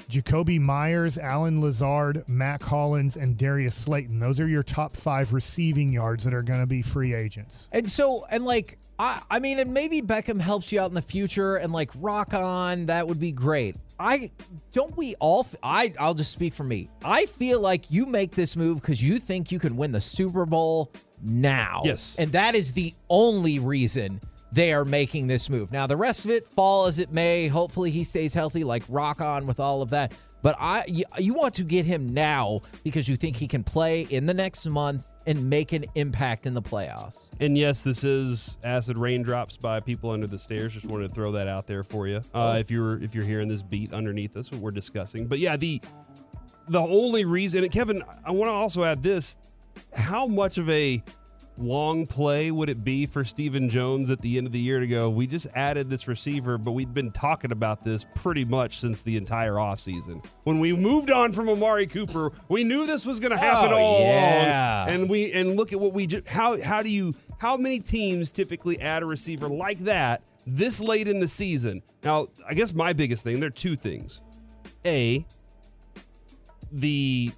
Jakobi 0.10 0.60
Meyers, 0.60 1.18
Allen 1.18 1.62
Lazard, 1.62 2.24
Mack 2.28 2.62
Hollins, 2.62 3.16
and 3.16 3.38
Darius 3.38 3.76
Slayton. 3.76 4.20
Those 4.20 4.40
are 4.40 4.48
your 4.48 4.64
top 4.64 4.98
five 4.98 5.32
receiving 5.34 5.94
yards 5.94 6.24
that 6.26 6.34
are 6.34 6.42
going 6.44 6.60
to 6.60 6.68
be 6.68 6.82
free 6.82 7.14
agents. 7.14 7.70
And 7.72 7.88
so, 7.88 8.26
and 8.30 8.44
like, 8.44 8.78
I, 9.02 9.20
I 9.32 9.40
mean, 9.40 9.58
and 9.58 9.74
maybe 9.74 10.00
Beckham 10.00 10.40
helps 10.40 10.72
you 10.72 10.80
out 10.80 10.90
in 10.90 10.94
the 10.94 11.02
future 11.02 11.56
and 11.56 11.74
like 11.74 11.90
rock 11.98 12.36
on, 12.36 12.86
that 12.86 13.08
would 13.08 13.20
be 13.20 13.32
great. 13.32 13.76
I 14.00 14.30
don't 14.72 14.96
we 14.96 15.16
all, 15.20 15.48
I 15.64 15.92
I'll 16.00 16.14
just 16.14 16.32
speak 16.32 16.54
for 16.54 16.64
me. 16.64 16.88
I 17.04 17.26
feel 17.26 17.60
like 17.60 17.90
you 17.90 18.06
make 18.06 18.36
this 18.36 18.56
move 18.56 18.80
because 18.80 19.04
you 19.04 19.18
think 19.18 19.52
you 19.52 19.58
can 19.58 19.76
win 19.76 19.92
the 19.92 20.00
Super 20.00 20.46
Bowl 20.46 20.92
now. 21.20 21.82
Yes. 21.84 22.20
And 22.20 22.32
that 22.34 22.54
is 22.54 22.74
the 22.74 22.94
only 23.10 23.58
reason 23.58 24.22
they 24.52 24.72
are 24.72 24.86
making 24.86 25.26
this 25.26 25.50
move. 25.50 25.72
Now, 25.72 25.88
the 25.88 25.98
rest 25.98 26.26
of 26.26 26.32
it, 26.32 26.46
fall 26.46 26.86
as 26.86 27.00
it 27.00 27.12
may, 27.12 27.48
hopefully 27.48 27.90
he 27.90 28.04
stays 28.04 28.36
healthy, 28.36 28.64
like 28.64 28.84
rock 28.88 29.20
on 29.20 29.48
with 29.48 29.60
all 29.60 29.82
of 29.82 29.90
that. 29.90 30.14
But 30.44 30.58
I, 30.60 30.84
you, 30.88 31.06
you 31.18 31.34
want 31.34 31.56
to 31.56 31.64
get 31.64 31.86
him 31.86 32.08
now 32.14 32.62
because 32.84 33.10
you 33.10 33.16
think 33.16 33.36
he 33.36 33.48
can 33.48 33.64
play 33.64 34.02
in 34.12 34.28
the 34.28 34.34
next 34.34 34.68
month 34.68 35.08
and 35.26 35.50
make 35.50 35.72
an 35.74 35.86
impact 35.96 36.46
in 36.46 36.54
the 36.54 36.62
playoffs. 36.62 37.30
And 37.40 37.58
yes, 37.58 37.82
this 37.82 38.04
is 38.04 38.58
acid 38.64 38.98
raindrops 38.98 39.58
by 39.58 39.80
people 39.80 40.10
under 40.10 40.28
the 40.28 40.40
stairs. 40.40 40.74
Just 40.74 40.86
wanted 40.86 41.10
to 41.10 41.14
throw 41.14 41.32
that 41.34 41.48
out 41.48 41.68
there 41.68 41.84
for 41.84 42.08
you. 42.08 42.22
Oh. 42.34 42.52
Uh, 42.52 42.58
if 42.58 42.72
you're 42.72 43.02
if 43.04 43.14
you're 43.14 43.26
hearing 43.26 43.48
this 43.48 43.62
beat 43.62 43.94
underneath 43.94 44.36
us, 44.36 44.52
what 44.52 44.62
we're 44.62 44.72
discussing. 44.72 45.28
But 45.28 45.40
yeah, 45.40 45.58
the 45.58 45.82
the 46.68 46.80
only 46.80 47.26
reason, 47.26 47.68
Kevin, 47.70 48.04
I 48.26 48.32
want 48.32 48.50
to 48.50 48.54
also 48.54 48.84
add 48.84 49.04
this: 49.04 49.38
how 49.94 50.28
much 50.28 50.58
of 50.58 50.70
a 50.70 51.02
long 51.62 52.08
play 52.08 52.52
would 52.52 52.70
it 52.70 52.84
be 52.84 53.06
for 53.06 53.24
Stephen 53.24 53.70
Jones 53.70 54.10
at 54.12 54.20
the 54.22 54.38
end 54.38 54.48
of 54.48 54.54
the 54.54 54.60
year 54.60 54.80
to 54.80 54.88
go? 54.88 55.10
We 55.10 55.28
just 55.28 55.48
added 55.56 55.90
this 55.90 56.08
receiver, 56.08 56.58
but 56.58 56.72
we'd 56.72 56.94
been 56.94 57.12
talking 57.12 57.52
about 57.52 57.84
this 57.84 58.06
pretty 58.16 58.46
much 58.46 58.80
since 58.80 59.02
the 59.02 59.18
entire 59.18 59.54
offseason. 59.54 60.26
When 60.44 60.60
we 60.60 60.74
moved 60.74 61.12
on 61.12 61.32
from 61.32 61.50
Amari 61.50 61.88
Cooper, 61.88 62.32
we 62.50 62.64
knew 62.64 62.86
this 62.86 63.06
was 63.06 63.20
going 63.20 63.32
to 63.32 63.38
happen 63.38 63.72
Oh, 63.72 63.78
all 63.78 64.00
yeah. 64.02 64.86
along. 64.86 64.96
And 64.96 65.10
we 65.10 65.32
and 65.32 65.56
look 65.56 65.72
at 65.74 65.80
what 65.80 65.94
we 65.94 66.08
just 66.08 66.28
how 66.28 66.62
how 66.62 66.82
do 66.84 66.90
you 66.90 67.14
how 67.40 67.58
many 67.58 67.80
teams 67.80 68.30
typically 68.30 68.80
add 68.82 69.04
a 69.04 69.06
receiver 69.06 69.48
like 69.48 69.80
that 69.80 70.22
this 70.48 70.82
late 70.82 71.08
in 71.08 71.20
the 71.20 71.28
season? 71.28 71.82
Now, 72.04 72.28
I 72.50 72.54
guess 72.56 72.74
my 72.74 72.94
biggest 72.94 73.24
thing, 73.24 73.40
there 73.40 73.48
are 73.48 73.52
two 73.52 73.76
things. 73.76 74.22
A 74.86 75.26
the 76.72 77.32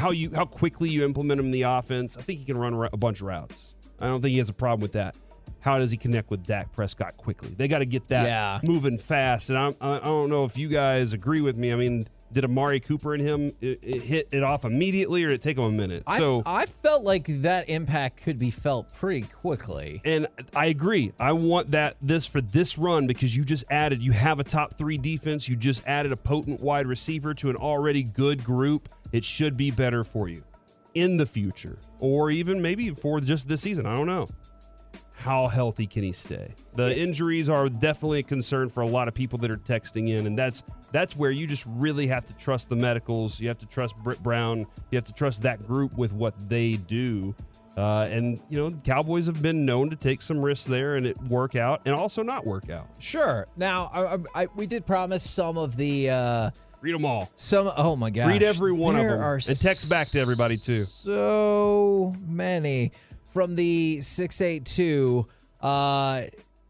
how 0.00 0.10
you 0.10 0.30
how 0.34 0.44
quickly 0.46 0.88
you 0.90 1.04
implement 1.04 1.38
him 1.40 1.46
in 1.46 1.52
the 1.52 1.62
offense. 1.62 2.16
I 2.16 2.22
think 2.22 2.38
he 2.38 2.44
can 2.44 2.56
run 2.58 2.74
a 2.92 2.96
bunch 2.96 3.20
of 3.20 3.26
routes. 3.26 3.76
I 4.00 4.06
don't 4.06 4.20
think 4.20 4.32
he 4.32 4.38
has 4.38 4.48
a 4.48 4.54
problem 4.54 4.80
with 4.80 4.92
that. 4.92 5.14
how 5.60 5.78
does 5.78 5.90
he 5.90 5.96
connect 5.98 6.30
with 6.30 6.46
Dak 6.46 6.72
Prescott 6.72 7.16
quickly? 7.18 7.50
They 7.50 7.68
got 7.68 7.80
to 7.80 7.84
get 7.86 8.08
that 8.08 8.24
Yeah. 8.24 8.60
moving 8.64 8.96
fast. 8.96 9.50
And 9.50 9.58
I, 9.58 9.74
I 9.80 9.96
I 9.98 10.04
don't 10.04 10.30
know 10.30 10.44
if 10.46 10.56
you 10.56 10.68
guys 10.68 11.12
agree 11.12 11.42
with 11.42 11.56
me. 11.58 11.70
I 11.70 11.76
mean, 11.76 12.06
did 12.32 12.44
Amari 12.46 12.80
Cooper 12.80 13.12
and 13.12 13.22
him 13.22 13.50
it, 13.60 13.78
it 13.82 14.02
hit 14.02 14.28
it 14.30 14.42
off 14.42 14.64
immediately, 14.64 15.22
or 15.24 15.28
did 15.28 15.34
it 15.34 15.42
take 15.42 15.58
him 15.58 15.64
a 15.64 15.70
minute? 15.70 16.04
I, 16.06 16.16
so 16.16 16.42
I 16.46 16.64
felt 16.64 17.04
like 17.04 17.26
that 17.42 17.68
impact 17.68 18.22
could 18.22 18.38
be 18.38 18.50
felt 18.50 18.90
pretty 18.94 19.26
quickly. 19.26 20.00
And 20.04 20.28
I 20.54 20.66
agree. 20.66 21.12
I 21.18 21.32
want 21.32 21.72
that 21.72 21.96
this 22.00 22.26
for 22.26 22.40
this 22.40 22.78
run 22.78 23.06
because 23.06 23.36
you 23.36 23.44
just 23.44 23.64
added, 23.68 24.00
you 24.00 24.12
have 24.12 24.38
a 24.40 24.44
top 24.44 24.74
three 24.74 24.96
defense. 24.96 25.46
You 25.48 25.56
just 25.56 25.82
added 25.86 26.12
a 26.12 26.16
potent 26.16 26.60
wide 26.60 26.86
receiver 26.86 27.34
to 27.34 27.50
an 27.50 27.56
already 27.56 28.02
good 28.04 28.44
group. 28.44 28.88
It 29.12 29.24
should 29.24 29.56
be 29.56 29.70
better 29.70 30.04
for 30.04 30.28
you 30.28 30.44
in 30.94 31.16
the 31.16 31.26
future, 31.26 31.78
or 31.98 32.30
even 32.30 32.60
maybe 32.60 32.90
for 32.90 33.20
just 33.20 33.48
this 33.48 33.60
season. 33.60 33.86
I 33.86 33.96
don't 33.96 34.06
know. 34.06 34.28
How 35.12 35.48
healthy 35.48 35.86
can 35.86 36.02
he 36.02 36.12
stay? 36.12 36.54
The 36.76 36.98
injuries 36.98 37.50
are 37.50 37.68
definitely 37.68 38.20
a 38.20 38.22
concern 38.22 38.70
for 38.70 38.80
a 38.80 38.86
lot 38.86 39.06
of 39.06 39.14
people 39.14 39.38
that 39.40 39.50
are 39.50 39.58
texting 39.58 40.08
in, 40.08 40.26
and 40.26 40.38
that's 40.38 40.62
that's 40.92 41.14
where 41.14 41.30
you 41.30 41.46
just 41.46 41.66
really 41.68 42.06
have 42.06 42.24
to 42.24 42.34
trust 42.34 42.68
the 42.68 42.76
medicals. 42.76 43.38
You 43.38 43.48
have 43.48 43.58
to 43.58 43.66
trust 43.66 43.96
Britt 43.98 44.22
Brown. 44.22 44.60
You 44.90 44.96
have 44.96 45.04
to 45.04 45.12
trust 45.12 45.42
that 45.42 45.66
group 45.66 45.94
with 45.96 46.12
what 46.12 46.34
they 46.48 46.76
do. 46.76 47.34
Uh, 47.76 48.08
and 48.10 48.40
you 48.48 48.58
know, 48.58 48.76
Cowboys 48.84 49.26
have 49.26 49.40
been 49.40 49.64
known 49.64 49.90
to 49.90 49.96
take 49.96 50.22
some 50.22 50.42
risks 50.42 50.66
there 50.66 50.96
and 50.96 51.06
it 51.06 51.16
work 51.24 51.54
out, 51.54 51.82
and 51.84 51.94
also 51.94 52.22
not 52.22 52.46
work 52.46 52.70
out. 52.70 52.88
Sure. 52.98 53.46
Now, 53.56 53.90
I, 53.92 54.00
I, 54.00 54.18
I, 54.34 54.46
we 54.56 54.66
did 54.66 54.86
promise 54.86 55.28
some 55.28 55.56
of 55.56 55.76
the 55.76 56.10
uh, 56.10 56.50
Read 56.80 56.94
them 56.94 57.04
all. 57.04 57.30
some. 57.34 57.70
Oh 57.76 57.96
my 57.96 58.10
gosh! 58.10 58.28
Read 58.28 58.42
every 58.42 58.72
one 58.72 58.94
There 58.94 59.06
of 59.14 59.18
them, 59.18 59.22
are 59.22 59.34
and 59.34 59.60
text 59.60 59.90
back 59.90 60.08
to 60.08 60.20
everybody 60.20 60.56
too. 60.56 60.84
So 60.84 62.14
many 62.26 62.92
from 63.28 63.54
the 63.56 64.00
six 64.00 64.40
eight 64.40 64.64
two. 64.64 65.26
Uh, 65.60 66.22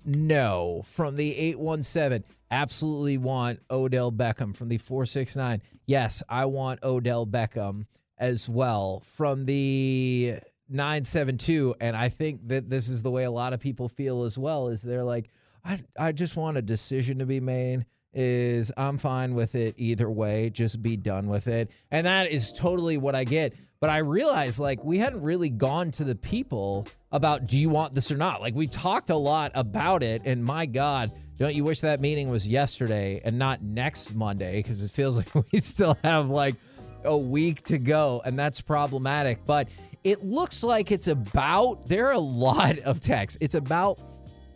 no, 0.04 0.82
from 0.84 1.16
the 1.16 1.36
eight 1.36 1.58
one 1.58 1.82
seven. 1.82 2.24
Absolutely 2.50 3.16
want 3.18 3.60
Odell 3.70 4.10
Beckham 4.10 4.56
from 4.56 4.68
the 4.68 4.78
four 4.78 5.06
six 5.06 5.36
nine. 5.36 5.62
Yes, 5.86 6.22
I 6.28 6.46
want 6.46 6.82
Odell 6.82 7.26
Beckham 7.26 7.86
as 8.18 8.48
well 8.48 9.00
from 9.00 9.46
the 9.46 10.34
972 10.68 11.74
and 11.80 11.96
i 11.96 12.10
think 12.10 12.46
that 12.48 12.68
this 12.68 12.90
is 12.90 13.02
the 13.02 13.10
way 13.10 13.24
a 13.24 13.30
lot 13.30 13.54
of 13.54 13.60
people 13.60 13.88
feel 13.88 14.24
as 14.24 14.36
well 14.36 14.68
is 14.68 14.82
they're 14.82 15.02
like 15.02 15.30
i, 15.64 15.80
I 15.98 16.12
just 16.12 16.36
want 16.36 16.58
a 16.58 16.62
decision 16.62 17.18
to 17.20 17.26
be 17.26 17.40
made 17.40 17.86
is 18.12 18.72
i'm 18.76 18.98
fine 18.98 19.34
with 19.34 19.54
it 19.54 19.74
either 19.78 20.10
way 20.10 20.50
just 20.50 20.82
be 20.82 20.96
done 20.96 21.28
with 21.28 21.46
it 21.46 21.70
and 21.90 22.06
that 22.06 22.30
is 22.30 22.52
totally 22.52 22.98
what 22.98 23.14
i 23.14 23.24
get 23.24 23.54
but 23.80 23.88
i 23.88 23.98
realize 23.98 24.58
like 24.58 24.82
we 24.84 24.98
hadn't 24.98 25.22
really 25.22 25.50
gone 25.50 25.90
to 25.90 26.04
the 26.04 26.16
people 26.16 26.86
about 27.12 27.46
do 27.46 27.58
you 27.58 27.68
want 27.68 27.94
this 27.94 28.10
or 28.10 28.16
not 28.16 28.40
like 28.40 28.54
we 28.54 28.66
talked 28.66 29.10
a 29.10 29.16
lot 29.16 29.52
about 29.54 30.02
it 30.02 30.22
and 30.24 30.44
my 30.44 30.66
god 30.66 31.10
don't 31.38 31.54
you 31.54 31.64
wish 31.64 31.80
that 31.80 32.00
meeting 32.00 32.30
was 32.30 32.46
yesterday 32.46 33.20
and 33.24 33.38
not 33.38 33.62
next 33.62 34.14
monday 34.14 34.56
because 34.56 34.82
it 34.82 34.90
feels 34.90 35.16
like 35.34 35.52
we 35.52 35.60
still 35.60 35.96
have 36.02 36.28
like 36.28 36.56
a 37.04 37.16
week 37.16 37.62
to 37.62 37.78
go, 37.78 38.22
and 38.24 38.38
that's 38.38 38.60
problematic. 38.60 39.44
But 39.46 39.68
it 40.04 40.24
looks 40.24 40.62
like 40.62 40.90
it's 40.90 41.08
about, 41.08 41.86
there 41.86 42.06
are 42.08 42.14
a 42.14 42.18
lot 42.18 42.78
of 42.80 43.00
texts. 43.00 43.38
It's 43.40 43.54
about 43.54 43.98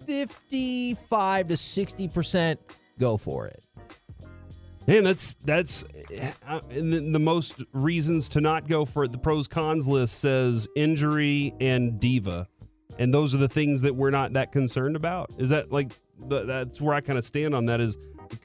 55 0.06 1.48
to 1.48 1.54
60% 1.54 2.56
go 2.98 3.16
for 3.16 3.46
it. 3.46 3.64
Man, 4.86 5.02
that's 5.02 5.34
that's 5.36 5.84
uh, 6.46 6.60
and 6.70 6.92
the, 6.92 7.00
the 7.00 7.18
most 7.18 7.62
reasons 7.72 8.28
to 8.30 8.40
not 8.40 8.68
go 8.68 8.84
for 8.84 9.04
it. 9.04 9.12
The 9.12 9.18
pros 9.18 9.48
cons 9.48 9.88
list 9.88 10.20
says 10.20 10.68
injury 10.76 11.54
and 11.58 11.98
diva, 11.98 12.46
and 12.98 13.12
those 13.12 13.34
are 13.34 13.38
the 13.38 13.48
things 13.48 13.80
that 13.82 13.94
we're 13.96 14.10
not 14.10 14.34
that 14.34 14.52
concerned 14.52 14.94
about. 14.94 15.30
Is 15.38 15.48
that 15.48 15.72
like 15.72 15.92
the, 16.28 16.40
that's 16.40 16.82
where 16.82 16.94
I 16.94 17.00
kind 17.00 17.18
of 17.18 17.24
stand 17.24 17.54
on 17.54 17.66
that? 17.66 17.80
Is 17.80 17.96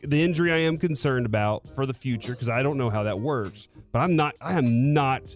the 0.01 0.23
injury 0.23 0.53
I 0.53 0.59
am 0.59 0.77
concerned 0.77 1.25
about 1.25 1.67
for 1.75 1.85
the 1.85 1.93
future 1.93 2.31
because 2.31 2.49
I 2.49 2.63
don't 2.63 2.77
know 2.77 2.89
how 2.89 3.03
that 3.03 3.19
works, 3.19 3.67
but 3.91 3.99
I'm 3.99 4.15
not. 4.15 4.35
I 4.39 4.57
am 4.57 4.93
not. 4.93 5.35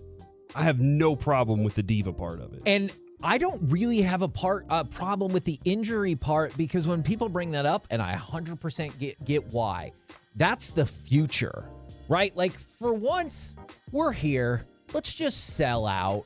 I 0.55 0.63
have 0.63 0.79
no 0.79 1.17
problem 1.17 1.63
with 1.63 1.75
the 1.75 1.83
diva 1.83 2.13
part 2.13 2.39
of 2.39 2.53
it. 2.53 2.61
And 2.65 2.93
I 3.25 3.37
don't 3.37 3.71
really 3.71 4.01
have 4.01 4.21
a 4.21 4.27
part 4.27 4.65
a 4.69 4.83
problem 4.83 5.31
with 5.31 5.45
the 5.45 5.57
injury 5.63 6.13
part 6.13 6.55
because 6.57 6.89
when 6.89 7.01
people 7.01 7.29
bring 7.29 7.51
that 7.51 7.65
up, 7.65 7.87
and 7.89 8.01
I 8.01 8.13
100% 8.15 8.99
get 8.99 9.23
get 9.23 9.45
why, 9.53 9.93
that's 10.35 10.71
the 10.71 10.85
future, 10.85 11.63
right? 12.09 12.35
Like 12.35 12.51
for 12.51 12.93
once, 12.93 13.55
we're 13.93 14.11
here. 14.11 14.65
Let's 14.93 15.13
just 15.13 15.55
sell 15.55 15.87
out 15.87 16.25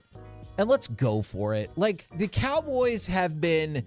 and 0.58 0.68
let's 0.68 0.88
go 0.88 1.22
for 1.22 1.54
it. 1.54 1.70
Like 1.76 2.08
the 2.18 2.28
Cowboys 2.28 3.06
have 3.06 3.40
been 3.40 3.86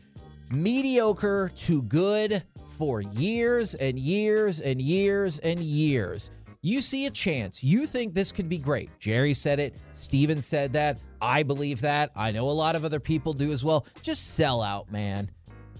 mediocre 0.52 1.50
to 1.54 1.82
good 1.82 2.44
for 2.68 3.00
years 3.00 3.74
and 3.74 3.98
years 3.98 4.60
and 4.60 4.80
years 4.80 5.40
and 5.40 5.58
years. 5.58 6.30
You 6.62 6.82
see 6.82 7.06
a 7.06 7.10
chance. 7.10 7.64
You 7.64 7.86
think 7.86 8.12
this 8.12 8.32
could 8.32 8.48
be 8.48 8.58
great. 8.58 8.90
Jerry 8.98 9.32
said 9.32 9.60
it. 9.60 9.76
Stephen 9.92 10.42
said 10.42 10.74
that. 10.74 11.00
I 11.22 11.42
believe 11.42 11.80
that. 11.80 12.10
I 12.14 12.32
know 12.32 12.48
a 12.48 12.50
lot 12.50 12.76
of 12.76 12.84
other 12.84 13.00
people 13.00 13.32
do 13.32 13.50
as 13.50 13.64
well. 13.64 13.86
Just 14.02 14.34
sell 14.34 14.60
out, 14.60 14.92
man. 14.92 15.30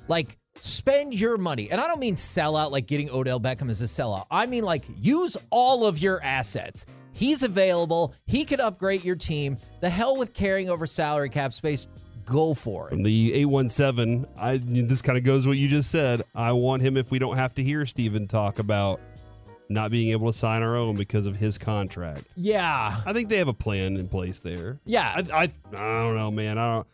Like, 0.09 0.39
spend 0.57 1.19
your 1.19 1.37
money. 1.37 1.71
And 1.71 1.81
I 1.81 1.87
don't 1.87 2.01
mean 2.01 2.17
sell 2.17 2.57
out 2.57 2.73
like 2.73 2.87
getting 2.87 3.11
Odell 3.11 3.39
Beckham 3.39 3.69
as 3.69 3.83
a 3.83 3.85
sellout. 3.85 4.25
I 4.31 4.47
mean, 4.47 4.65
like, 4.65 4.85
use 4.97 5.37
all 5.51 5.87
of 5.87 5.99
your 5.99 6.23
assets. 6.23 6.87
He's 7.13 7.43
available. 7.43 8.15
He 8.27 8.47
could 8.47 8.61
upgrade 8.61 9.05
your 9.05 9.17
team. 9.17 9.59
The 9.81 9.91
hell 9.91 10.17
with 10.17 10.33
carrying 10.33 10.71
over 10.71 10.87
salary 10.87 11.29
cap 11.29 11.53
space. 11.53 11.89
Go 12.25 12.55
for 12.55 12.87
it. 12.87 12.91
From 12.91 13.03
the 13.03 13.35
817, 13.35 14.25
I 14.39 14.59
this 14.63 15.03
kind 15.03 15.19
of 15.19 15.25
goes 15.25 15.47
what 15.47 15.57
you 15.57 15.69
just 15.69 15.91
said. 15.91 16.23
I 16.35 16.53
want 16.53 16.81
him 16.81 16.97
if 16.97 17.11
we 17.11 17.19
don't 17.19 17.37
have 17.37 17.55
to 17.55 17.63
hear 17.63 17.85
Stephen 17.85 18.29
talk 18.29 18.61
about 18.61 19.01
not 19.71 19.91
being 19.91 20.11
able 20.11 20.31
to 20.31 20.37
sign 20.37 20.63
our 20.63 20.77
own 20.77 20.97
because 20.97 21.27
of 21.27 21.37
his 21.37 21.57
contract. 21.57 22.25
Yeah. 22.37 23.01
I 23.07 23.13
think 23.13 23.29
they 23.29 23.39
have 23.39 23.49
a 23.49 23.55
plan 23.55 23.97
in 23.97 24.09
place 24.09 24.41
there. 24.41 24.81
Yeah. 24.85 25.23
I, 25.33 25.43
I, 25.43 25.43
I 25.77 26.03
don't 26.03 26.17
know, 26.17 26.31
man. 26.31 26.59
I 26.59 26.75
don't. 26.75 26.87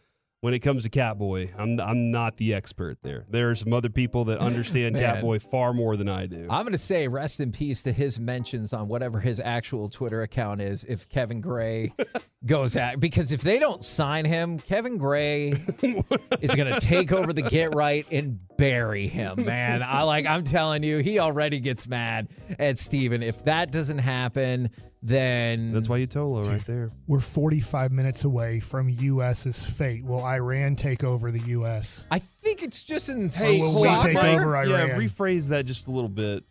When 0.47 0.55
it 0.55 0.61
comes 0.61 0.85
to 0.85 0.89
Catboy, 0.89 1.51
I'm 1.59 1.81
I'm 1.81 2.13
not 2.13 2.37
the 2.37 2.55
expert 2.55 3.03
there. 3.03 3.27
There 3.29 3.51
are 3.51 3.57
some 3.57 3.73
other 3.73 3.89
people 3.89 4.27
that 4.27 4.39
understand 4.39 4.95
Catboy 4.95 5.43
far 5.43 5.75
more 5.75 5.97
than 5.97 6.09
I 6.09 6.27
do. 6.27 6.47
I'm 6.49 6.63
going 6.63 6.71
to 6.71 6.79
say 6.79 7.09
rest 7.09 7.41
in 7.41 7.51
peace 7.51 7.83
to 7.83 7.91
his 7.91 8.21
mentions 8.21 8.73
on 8.73 8.87
whatever 8.87 9.19
his 9.19 9.41
actual 9.41 9.89
Twitter 9.89 10.23
account 10.23 10.61
is 10.61 10.85
if 10.85 11.09
Kevin 11.09 11.41
Gray 11.41 11.93
goes 12.47 12.77
at 12.77 13.01
because 13.01 13.33
if 13.33 13.41
they 13.41 13.59
don't 13.59 13.83
sign 13.83 14.25
him, 14.25 14.61
Kevin 14.61 14.99
Gray 14.99 15.49
is 15.51 16.55
going 16.55 16.73
to 16.73 16.79
take 16.81 17.11
over 17.11 17.33
the 17.33 17.43
get 17.43 17.75
right 17.75 18.07
and 18.13 18.39
bury 18.57 19.09
him, 19.09 19.45
man. 19.45 19.83
I 19.83 20.03
like 20.03 20.27
I'm 20.27 20.45
telling 20.45 20.85
you, 20.85 20.99
he 20.99 21.19
already 21.19 21.59
gets 21.59 21.89
mad 21.89 22.29
at 22.61 22.79
Stephen. 22.79 23.21
If 23.21 23.43
that 23.47 23.73
doesn't 23.73 23.99
happen, 23.99 24.71
then 25.07 25.73
That's 25.73 25.89
why 25.89 25.99
you 25.99 26.07
Tolo 26.07 26.45
right 26.47 26.65
there. 26.67 26.91
We're 27.07 27.21
45 27.21 27.93
minutes 27.93 28.25
away 28.25 28.61
from 28.61 28.89
U.S.'s 28.89 29.65
fate. 29.69 30.05
Will 30.05 30.25
Iran 30.25 30.75
take 30.77 31.05
over 31.05 31.31
the 31.31 31.41
U.S.? 31.41 32.05
I 32.11 32.19
think 32.19 32.63
it's 32.63 32.83
just 32.83 33.09
in 33.09 33.29
Hey, 33.29 33.59
will 33.61 33.83
we 33.83 33.89
soccer. 33.89 34.09
take 34.13 34.17
over 34.25 34.57
Iran? 34.57 34.69
Yeah, 34.89 34.97
rephrase 34.97 35.49
that 35.51 35.67
just 35.67 35.87
a 35.89 35.91
little 35.91 36.09
bit. 36.11 36.45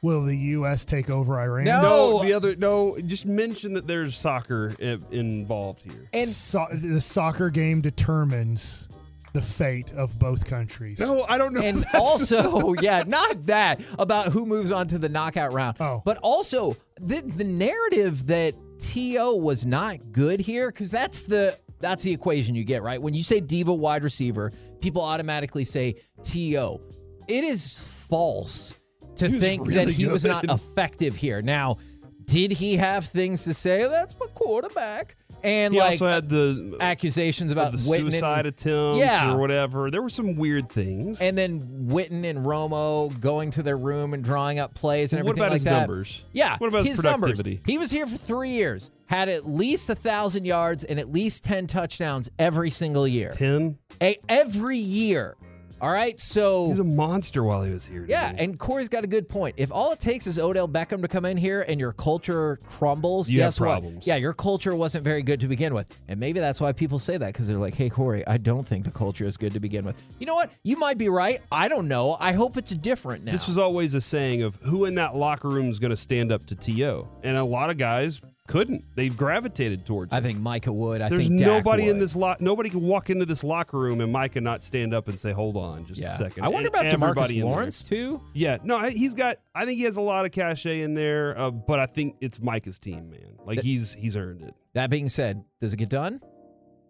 Will 0.00 0.22
the 0.24 0.36
U.S. 0.36 0.84
take 0.84 1.10
over 1.10 1.40
Iran? 1.40 1.64
No. 1.64 1.82
No, 1.82 2.22
the 2.22 2.32
other 2.32 2.54
no. 2.54 2.96
Just 3.04 3.26
mention 3.26 3.72
that 3.72 3.88
there's 3.88 4.14
soccer 4.16 4.72
i- 4.80 4.96
involved 5.10 5.82
here. 5.82 6.08
And 6.12 6.28
So- 6.30 6.68
the 6.72 7.00
soccer 7.00 7.50
game 7.50 7.80
determines 7.80 8.88
the 9.32 9.42
fate 9.42 9.92
of 9.94 10.16
both 10.20 10.46
countries. 10.46 11.00
No, 11.00 11.24
I 11.28 11.36
don't 11.36 11.52
know. 11.52 11.60
and 11.62 11.78
That's- 11.92 11.94
also, 11.96 12.74
yeah, 12.74 13.02
not 13.08 13.46
that 13.46 13.84
about 13.98 14.26
who 14.28 14.46
moves 14.46 14.70
on 14.70 14.86
to 14.88 14.98
the 14.98 15.08
knockout 15.08 15.52
round. 15.52 15.76
Oh. 15.80 16.00
But 16.04 16.18
also 16.18 16.76
the 17.00 17.20
the 17.36 17.44
narrative 17.44 18.26
that 18.26 18.54
T.O. 18.78 19.36
was 19.36 19.66
not 19.66 20.12
good 20.12 20.40
here 20.40 20.70
because 20.70 20.90
that's 20.90 21.22
the 21.22 21.56
that's 21.80 22.02
the 22.02 22.12
equation 22.12 22.54
you 22.54 22.64
get 22.64 22.82
right 22.82 23.00
when 23.00 23.14
you 23.14 23.22
say 23.22 23.40
diva 23.40 23.72
wide 23.72 24.04
receiver, 24.04 24.52
people 24.80 25.02
automatically 25.02 25.64
say 25.64 25.94
To. 26.22 26.80
It 27.28 27.44
is 27.44 28.06
false 28.08 28.74
to 29.16 29.28
think 29.28 29.66
that 29.66 29.74
really 29.74 29.92
he 29.92 30.06
was 30.06 30.24
not 30.24 30.44
effective 30.44 31.14
here. 31.16 31.42
Now, 31.42 31.78
did 32.24 32.52
he 32.52 32.76
have 32.76 33.04
things 33.04 33.44
to 33.44 33.54
say? 33.54 33.86
That's 33.88 34.18
my 34.18 34.26
quarterback. 34.34 35.16
And 35.44 35.72
he 35.74 35.80
like 35.80 35.92
also 35.92 36.06
uh, 36.06 36.14
had 36.14 36.28
the 36.28 36.76
accusations 36.80 37.52
about 37.52 37.72
the 37.72 37.78
Witten 37.78 37.98
and- 38.00 38.12
suicide 38.12 38.46
attempt 38.46 38.98
Yeah. 38.98 39.32
or 39.32 39.38
whatever. 39.38 39.90
There 39.90 40.02
were 40.02 40.10
some 40.10 40.36
weird 40.36 40.68
things. 40.70 41.20
and 41.20 41.36
then 41.38 41.86
Witten 41.88 42.24
and 42.24 42.44
Romo 42.44 43.18
going 43.20 43.50
to 43.52 43.62
their 43.62 43.78
room 43.78 44.14
and 44.14 44.22
drawing 44.24 44.58
up 44.58 44.74
plays 44.74 45.12
and 45.12 45.22
What 45.22 45.30
everything 45.38 45.42
about 45.42 45.50
like 45.50 45.56
his 45.58 45.64
that. 45.64 45.78
numbers? 45.88 46.26
Yeah, 46.32 46.56
What 46.58 46.68
about 46.68 46.86
his 46.86 47.02
numbers. 47.02 47.36
productivity? 47.36 47.60
He 47.70 47.78
was 47.78 47.90
here 47.90 48.06
for 48.06 48.16
three 48.16 48.50
years, 48.50 48.90
had 49.06 49.28
at 49.28 49.48
least 49.48 49.88
a 49.90 49.94
thousand 49.94 50.44
yards 50.44 50.84
and 50.84 50.98
at 50.98 51.10
least 51.12 51.44
ten 51.44 51.66
touchdowns 51.66 52.30
every 52.38 52.70
single 52.70 53.06
year. 53.06 53.32
ten. 53.34 53.78
A- 54.02 54.18
every 54.28 54.78
year. 54.78 55.34
All 55.80 55.90
right, 55.92 56.18
so 56.18 56.68
He's 56.70 56.80
a 56.80 56.84
monster 56.84 57.44
while 57.44 57.62
he 57.62 57.72
was 57.72 57.86
here. 57.86 58.04
yeah, 58.08 58.32
and 58.36 58.58
Corey's 58.58 58.88
got 58.88 59.04
a 59.04 59.06
good 59.06 59.28
point. 59.28 59.54
If 59.58 59.70
all 59.72 59.92
it 59.92 60.00
takes 60.00 60.26
is 60.26 60.38
Odell 60.38 60.66
Beckham 60.68 61.02
to 61.02 61.08
come 61.08 61.24
in 61.24 61.36
here 61.36 61.64
and 61.68 61.78
your 61.78 61.92
culture 61.92 62.58
crumbles, 62.68 63.30
You 63.30 63.42
have 63.42 63.48
guess 63.48 63.60
what? 63.60 63.66
problems. 63.66 64.06
Yeah, 64.06 64.16
your 64.16 64.34
culture 64.34 64.74
wasn't 64.74 65.04
very 65.04 65.22
good 65.22 65.40
to 65.40 65.48
begin 65.48 65.74
with. 65.74 65.96
And 66.08 66.18
maybe 66.18 66.40
that's 66.40 66.60
why 66.60 66.72
people 66.72 66.98
say 66.98 67.16
that 67.16 67.32
because 67.32 67.46
they're 67.46 67.58
like, 67.58 67.74
hey, 67.74 67.88
Corey, 67.90 68.26
I 68.26 68.38
don't 68.38 68.66
think 68.66 68.84
the 68.84 68.90
culture 68.90 69.24
is 69.24 69.36
good 69.36 69.52
to 69.54 69.60
begin 69.60 69.84
with. 69.84 70.02
You 70.18 70.26
know 70.26 70.34
what? 70.34 70.50
You 70.64 70.76
might 70.78 70.98
be 70.98 71.08
right. 71.08 71.38
I 71.52 71.68
don't 71.68 71.86
know. 71.88 72.16
I 72.18 72.32
hope 72.32 72.56
it's 72.56 72.74
different 72.74 73.24
now. 73.24 73.32
This 73.32 73.46
was 73.46 73.58
always 73.58 73.94
a 73.94 74.00
saying 74.00 74.42
of 74.42 74.56
who 74.56 74.84
in 74.84 74.96
that 74.96 75.14
locker 75.14 75.48
room 75.48 75.68
is 75.68 75.78
going 75.78 75.90
to 75.90 75.96
stand 75.96 76.32
up 76.32 76.44
to 76.46 76.56
T.O., 76.56 77.08
and 77.22 77.36
a 77.36 77.44
lot 77.44 77.70
of 77.70 77.76
guys 77.76 78.20
couldn't. 78.48 78.84
They've 78.96 79.16
gravitated 79.16 79.86
towards. 79.86 80.12
I 80.12 80.18
it. 80.18 80.22
think 80.22 80.40
Micah 80.40 80.72
would. 80.72 81.00
I 81.00 81.08
There's 81.08 81.28
think 81.28 81.38
Dak 81.38 81.46
nobody 81.48 81.88
in 81.88 82.00
this 82.00 82.16
lot. 82.16 82.40
Nobody 82.40 82.68
can 82.70 82.80
walk 82.80 83.10
into 83.10 83.24
this 83.24 83.44
locker 83.44 83.78
room 83.78 84.00
and 84.00 84.10
Micah 84.10 84.40
not 84.40 84.64
stand 84.64 84.92
up 84.92 85.06
and 85.06 85.20
say, 85.20 85.30
"Hold 85.30 85.56
on, 85.56 85.86
just 85.86 86.00
Yeah. 86.00 86.14
a 86.14 86.16
second. 86.18 86.42
I 86.42 86.48
wonder 86.48 86.70
And 86.74 86.92
about 86.92 87.14
Demarcus. 87.16 87.44
Lawrence 87.44 87.82
too. 87.84 88.20
Yeah, 88.34 88.58
no, 88.64 88.80
he's 88.80 89.14
got. 89.14 89.36
I 89.54 89.64
think 89.64 89.78
he 89.78 89.84
has 89.84 89.96
a 89.98 90.02
lot 90.02 90.24
of 90.24 90.32
cachet 90.32 90.80
in 90.82 90.94
there, 90.94 91.38
uh, 91.38 91.50
but 91.52 91.78
I 91.78 91.86
think 91.86 92.16
it's 92.20 92.40
Micah's 92.42 92.78
team, 92.80 93.10
man. 93.10 93.36
Like 93.44 93.60
he's 93.60 93.92
he's 93.94 94.16
earned 94.16 94.42
it. 94.42 94.54
That 94.74 94.90
being 94.90 95.08
said, 95.08 95.44
does 95.60 95.72
it 95.74 95.76
get 95.76 95.88
done? 95.90 96.20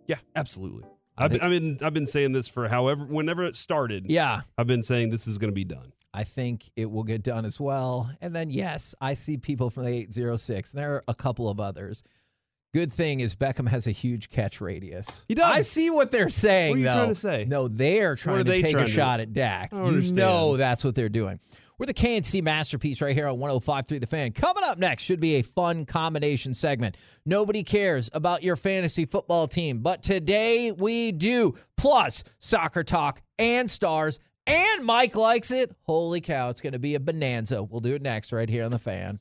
Yeah, 0.07 0.17
absolutely. 0.35 0.85
I 1.17 1.25
I've 1.25 1.31
been, 1.33 1.41
I've 1.41 1.51
been 1.51 1.79
I've 1.83 1.95
been 1.95 2.07
saying 2.07 2.33
this 2.33 2.49
for 2.49 2.69
however 2.69 3.05
whenever 3.05 3.43
it 3.43 3.57
started. 3.57 4.09
Yeah. 4.09 4.41
I've 4.57 4.67
been 4.69 4.83
saying 4.85 5.11
this 5.11 5.27
is 5.27 5.37
going 5.39 5.51
to 5.51 5.55
be 5.55 5.65
done. 5.65 5.93
I 6.19 6.25
think 6.25 6.65
it 6.75 6.91
will 6.91 7.05
get 7.05 7.23
done 7.23 7.45
as 7.45 7.61
well. 7.61 8.11
And 8.21 8.35
then, 8.35 8.51
yes, 8.51 8.93
I 9.01 9.15
see 9.15 9.37
people 9.37 9.71
from 9.71 9.85
the 9.85 9.91
806, 9.93 10.75
and 10.75 10.83
there 10.83 10.95
are 10.95 11.05
a 11.07 11.15
couple 11.15 11.49
of 11.49 11.61
others. 11.61 12.03
Good 12.75 12.93
thing 12.93 13.21
is 13.21 13.37
Beckham 13.37 13.69
has 13.69 13.87
a 13.87 13.93
huge 13.93 14.29
catch 14.29 14.61
radius. 14.61 15.25
He 15.29 15.37
does. 15.37 15.45
I 15.59 15.61
see 15.61 15.91
what 15.91 16.11
they're 16.11 16.29
saying. 16.29 16.71
What 16.71 16.77
are 16.77 16.79
you 16.81 16.85
though. 16.87 16.95
trying 16.95 17.09
to 17.11 17.15
say? 17.15 17.45
No, 17.47 17.69
they're 17.69 18.17
trying 18.17 18.41
are 18.41 18.45
to 18.45 18.51
they 18.51 18.63
take 18.63 18.73
trying 18.73 18.83
a 18.83 18.87
to- 18.87 18.93
shot 18.93 19.21
at 19.21 19.33
Dak. 19.33 19.73
I 19.73 19.77
You 19.77 19.83
understand. 19.85 20.17
know 20.17 20.57
that's 20.57 20.85
what 20.85 20.97
they're 20.97 21.09
doing. 21.09 21.39
We're 21.79 21.87
the 21.87 21.95
KNC 21.95 22.43
masterpiece 22.43 23.01
right 23.01 23.15
here 23.15 23.29
on 23.29 23.39
105.3 23.39 24.01
The 24.01 24.07
Fan. 24.09 24.33
Coming 24.33 24.65
up 24.67 24.79
next 24.79 25.05
should 25.05 25.21
be 25.21 25.37
a 25.37 25.43
fun 25.43 25.87
combination 25.87 26.53
segment. 26.53 26.97
Nobody 27.25 27.63
cares 27.63 28.11
about 28.13 28.43
your 28.43 28.57
fantasy 28.57 29.05
football 29.05 29.47
team, 29.47 29.79
but 29.79 30.03
today 30.03 30.73
we 30.77 31.13
do. 31.13 31.55
Plus, 31.77 32.25
soccer 32.41 32.83
talk 32.83 33.23
and 33.39 33.71
stars, 33.71 34.19
and 34.49 34.85
Mike 34.85 35.15
likes 35.17 35.51
it. 35.51 35.71
Holy 35.83 36.21
cow, 36.21 36.49
it's 36.49 36.61
going 36.61 36.73
to 36.73 36.79
be 36.79 36.95
a 36.95 37.01
bonanza. 37.01 37.63
We'll 37.63 37.81
do 37.81 37.95
it 37.95 38.03
next 38.03 38.33
right 38.33 38.49
here 38.49 38.65
on 38.65 38.71
The 38.71 38.79
Fan. 38.79 39.21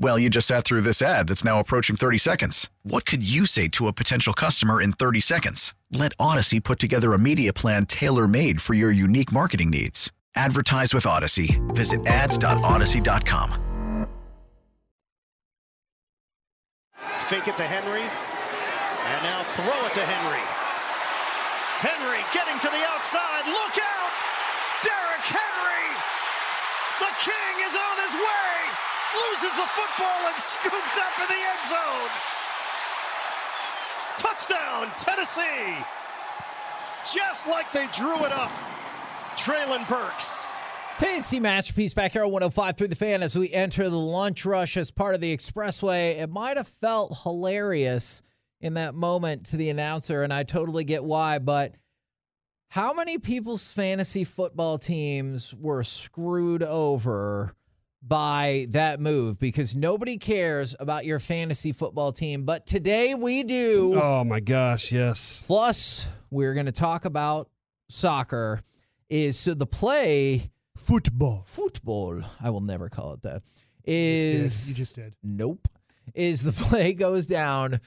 Well, 0.00 0.16
you 0.16 0.30
just 0.30 0.46
sat 0.46 0.62
through 0.62 0.82
this 0.82 1.02
ad 1.02 1.26
that's 1.26 1.44
now 1.44 1.58
approaching 1.58 1.96
30 1.96 2.18
seconds. 2.18 2.70
What 2.84 3.04
could 3.04 3.28
you 3.28 3.46
say 3.46 3.66
to 3.68 3.88
a 3.88 3.92
potential 3.92 4.32
customer 4.32 4.80
in 4.80 4.92
30 4.92 5.20
seconds? 5.20 5.74
Let 5.90 6.16
Audacy 6.18 6.62
put 6.62 6.78
together 6.78 7.14
a 7.14 7.18
media 7.18 7.52
plan 7.52 7.84
tailor 7.84 8.28
made 8.28 8.62
for 8.62 8.74
your 8.74 8.92
unique 8.92 9.32
marketing 9.32 9.70
needs. 9.70 10.12
Advertise 10.36 10.94
with 10.94 11.02
Audacy. 11.02 11.58
Visit 11.74 12.06
ads.audacy.com. 12.06 14.06
Fake 17.26 17.48
it 17.48 17.56
to 17.56 17.64
Henry. 17.64 18.02
And 18.02 19.22
now 19.26 19.42
throw 19.58 19.86
it 19.86 19.94
to 19.94 20.04
Henry. 20.06 20.44
Henry 21.82 22.22
getting 22.32 22.58
to 22.60 22.68
the 22.70 22.84
outside. 22.86 23.46
Look 23.50 23.74
out! 23.82 24.10
Derrick 24.82 25.26
Henry! 25.26 25.90
The 27.02 27.10
king 27.18 27.66
is 27.66 27.74
on 27.74 27.96
his 28.06 28.14
way! 28.14 28.54
Loses 29.14 29.54
the 29.56 29.68
football 29.72 30.20
and 30.28 30.40
scooped 30.40 30.98
up 30.98 31.14
in 31.20 31.28
the 31.28 31.40
end 31.40 31.64
zone. 31.68 32.10
Touchdown, 34.18 34.90
Tennessee! 34.98 35.76
Just 37.14 37.46
like 37.46 37.72
they 37.72 37.86
drew 37.94 38.24
it 38.24 38.32
up. 38.32 38.50
Treylon 39.36 39.88
Burks. 39.88 40.44
KNC 40.98 41.40
Masterpiece 41.40 41.94
back 41.94 42.12
here 42.12 42.24
on 42.24 42.32
105 42.32 42.76
through 42.76 42.88
the 42.88 42.96
fan 42.96 43.22
as 43.22 43.38
we 43.38 43.52
enter 43.52 43.88
the 43.88 43.96
lunch 43.96 44.44
rush 44.44 44.76
as 44.76 44.90
part 44.90 45.14
of 45.14 45.20
the 45.20 45.34
expressway. 45.34 46.18
It 46.18 46.28
might 46.28 46.56
have 46.56 46.66
felt 46.66 47.16
hilarious 47.22 48.22
in 48.60 48.74
that 48.74 48.94
moment 48.94 49.46
to 49.46 49.56
the 49.56 49.70
announcer, 49.70 50.24
and 50.24 50.32
I 50.32 50.42
totally 50.42 50.82
get 50.82 51.04
why, 51.04 51.38
but 51.38 51.76
how 52.70 52.92
many 52.92 53.16
people's 53.16 53.72
fantasy 53.72 54.24
football 54.24 54.76
teams 54.76 55.54
were 55.54 55.84
screwed 55.84 56.64
over 56.64 57.54
by 58.02 58.66
that 58.70 59.00
move? 59.00 59.38
Because 59.38 59.74
nobody 59.74 60.16
cares 60.18 60.74
about 60.78 61.04
your 61.04 61.18
fantasy 61.18 61.72
football 61.72 62.12
team, 62.12 62.44
but 62.44 62.66
today 62.66 63.14
we 63.14 63.42
do. 63.42 63.98
Oh 64.02 64.24
my 64.24 64.40
gosh, 64.40 64.92
yes. 64.92 65.44
Plus, 65.46 66.08
we're 66.30 66.54
going 66.54 66.66
to 66.66 66.72
talk 66.72 67.04
about 67.04 67.48
soccer. 67.88 68.60
Is 69.10 69.38
so 69.38 69.54
the 69.54 69.66
play 69.66 70.50
Football. 70.76 71.42
football. 71.46 72.20
I 72.42 72.50
will 72.50 72.60
never 72.60 72.88
call 72.90 73.14
it 73.14 73.22
that. 73.22 73.42
Is 73.84 74.34
You 74.34 74.38
just 74.44 74.66
did. 74.68 74.68
You 74.68 74.74
just 74.84 74.96
did. 74.96 75.14
Nope. 75.22 75.68
Is 76.14 76.42
the 76.44 76.52
play 76.66 76.92
goes 76.92 77.26
down 77.26 77.80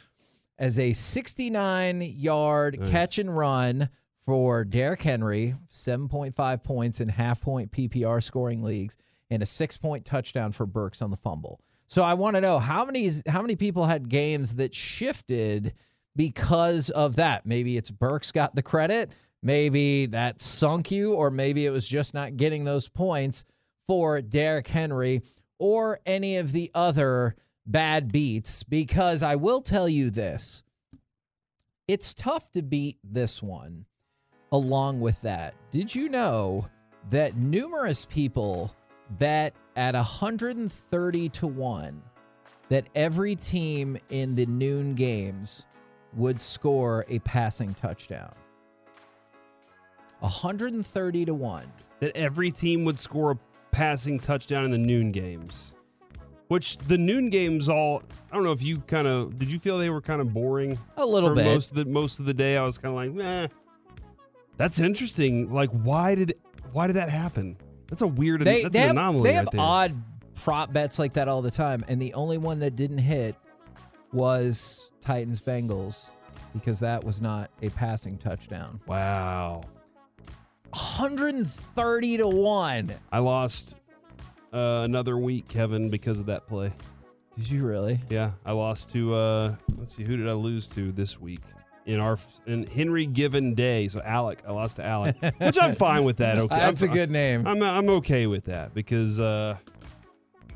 as 0.58 0.80
a 0.80 0.93
69 0.93 2.02
yard 2.02 2.80
Nice. 2.80 2.89
catch 2.89 3.17
and 3.19 3.36
run 3.36 3.89
for 4.26 4.63
Derrick 4.65 5.02
Henry, 5.04 5.54
7.5 5.69 6.63
points 6.63 7.02
in 7.02 7.08
half 7.10 7.41
point 7.41 7.71
PPR 7.71 8.21
scoring 8.21 8.62
leagues, 8.63 8.97
and 9.31 9.41
a 9.41 9.45
six 9.45 9.77
point 9.77 10.05
touchdown 10.05 10.51
for 10.51 10.67
Burks 10.67 11.01
on 11.01 11.09
the 11.09 11.17
fumble. 11.17 11.59
So 11.87 12.03
I 12.03 12.13
want 12.13 12.35
to 12.35 12.41
know 12.41 12.59
how 12.59 12.85
many 12.85 13.09
how 13.27 13.41
many 13.41 13.55
people 13.55 13.85
had 13.85 14.07
games 14.09 14.55
that 14.57 14.75
shifted 14.75 15.73
because 16.15 16.89
of 16.89 17.15
that. 17.15 17.45
Maybe 17.45 17.77
it's 17.77 17.89
Burks 17.89 18.31
got 18.31 18.53
the 18.53 18.61
credit, 18.61 19.11
maybe 19.41 20.05
that 20.07 20.41
sunk 20.41 20.91
you, 20.91 21.15
or 21.15 21.31
maybe 21.31 21.65
it 21.65 21.71
was 21.71 21.87
just 21.87 22.13
not 22.13 22.37
getting 22.37 22.65
those 22.65 22.89
points 22.89 23.45
for 23.87 24.21
Derrick 24.21 24.67
Henry 24.67 25.21
or 25.57 25.99
any 26.05 26.37
of 26.37 26.51
the 26.51 26.69
other 26.75 27.35
bad 27.65 28.11
beats. 28.11 28.63
Because 28.63 29.23
I 29.23 29.35
will 29.37 29.61
tell 29.61 29.89
you 29.89 30.09
this 30.09 30.63
it's 31.87 32.13
tough 32.13 32.51
to 32.51 32.61
beat 32.61 32.97
this 33.03 33.41
one 33.41 33.85
along 34.51 34.99
with 34.99 35.21
that. 35.21 35.55
Did 35.71 35.93
you 35.93 36.09
know 36.09 36.67
that 37.09 37.37
numerous 37.37 38.05
people 38.05 38.73
bet 39.17 39.54
at 39.76 39.93
130 39.93 41.30
to 41.30 41.47
1 41.47 42.02
that 42.69 42.88
every 42.95 43.36
team 43.36 43.97
in 44.10 44.36
the 44.36 44.45
noon 44.45 44.93
games 44.95 45.65
would 46.13 46.39
score 46.39 47.06
a 47.10 47.19
passing 47.19 47.74
touchdown? 47.74 48.34
130 50.19 51.26
to 51.26 51.34
1. 51.34 51.71
That 52.00 52.15
every 52.15 52.52
team 52.52 52.86
would 52.86 53.00
score 53.00 53.32
a 53.32 53.39
passing 53.71 54.19
touchdown 54.19 54.65
in 54.65 54.71
the 54.71 54.78
noon 54.78 55.12
games. 55.12 55.76
Which 56.47 56.78
the 56.78 56.97
noon 56.97 57.30
games 57.30 57.69
all 57.69 58.04
I 58.30 58.36
don't 58.36 58.43
know 58.43 58.52
if 58.52 58.62
you 58.62 58.80
kind 58.82 59.08
of 59.08 59.38
did 59.38 59.52
you 59.52 59.58
feel 59.58 59.78
they 59.78 59.89
were 59.89 60.02
kind 60.02 60.19
of 60.19 60.34
boring 60.34 60.78
A 60.97 61.06
little 61.06 61.30
for 61.30 61.36
bit. 61.36 61.45
most 61.45 61.71
of 61.71 61.78
the 61.78 61.86
most 61.86 62.19
of 62.19 62.26
the 62.26 62.34
day. 62.34 62.58
I 62.58 62.65
was 62.65 62.78
kind 62.78 62.91
of 62.91 62.95
like, 62.95 63.13
meh. 63.13 63.47
That's 64.58 64.80
interesting. 64.80 65.50
Like, 65.50 65.69
why 65.69 66.13
did 66.15 66.34
why 66.74 66.88
did 66.88 66.97
that 66.97 67.10
happen? 67.10 67.58
That's 67.91 68.01
a 68.01 68.08
weird. 68.08 68.41
They, 68.41 68.63
that's 68.63 68.73
they 68.73 68.80
an 68.80 68.88
have, 68.88 68.91
anomaly. 68.95 69.30
they 69.30 69.34
have 69.36 69.49
odd 69.58 69.93
prop 70.43 70.73
bets 70.73 70.97
like 70.97 71.13
that 71.13 71.27
all 71.27 71.41
the 71.43 71.51
time, 71.51 71.86
and 71.88 72.01
the 72.01 72.13
only 72.15 72.39
one 72.39 72.60
that 72.62 72.75
didn't 72.75 72.99
hit 72.99 73.36
was 74.13 74.91
Titans 75.01 75.41
Bengals 75.41 76.10
because 76.54 76.80
that 76.80 77.04
was 77.04 77.21
not 77.21 77.51
a 77.62 77.69
passing 77.69 78.17
touchdown. 78.17 78.80
Wow. 78.88 79.62
130 80.71 82.17
to 82.17 82.27
1. 82.27 82.93
I 83.12 83.19
lost 83.19 83.77
uh, 84.54 84.82
another 84.86 85.17
week, 85.17 85.47
Kevin, 85.49 85.89
because 85.89 86.19
of 86.21 86.25
that 86.27 86.47
play. 86.47 86.71
Did 87.38 87.49
you 87.49 87.65
really? 87.65 87.99
Yeah, 88.10 88.32
I 88.45 88.54
lost 88.54 88.89
to. 88.91 89.13
uh 89.13 89.56
Let's 89.77 89.95
see, 89.95 90.04
who 90.04 90.15
did 90.15 90.27
I 90.30 90.34
lose 90.34 90.67
to 90.69 90.91
this 90.91 91.19
week? 91.19 91.41
In 91.85 91.99
our 91.99 92.17
in 92.45 92.67
Henry 92.67 93.07
Given 93.07 93.55
Day, 93.55 93.87
so 93.87 94.01
Alec, 94.01 94.43
I 94.47 94.51
lost 94.51 94.75
to 94.75 94.85
Alec, 94.85 95.15
which 95.39 95.57
I'm 95.59 95.73
fine 95.87 96.03
with 96.03 96.17
that. 96.17 96.37
Okay, 96.37 96.55
That's 96.55 96.83
a 96.83 96.87
I'm, 96.87 96.93
good 96.93 97.09
name. 97.09 97.47
I'm 97.47 97.61
I'm 97.63 97.89
okay 97.89 98.27
with 98.27 98.45
that 98.45 98.73
because 98.75 99.19
uh 99.19 99.57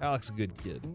Alec's 0.01 0.29
a 0.29 0.33
good 0.33 0.55
kid. 0.57 0.85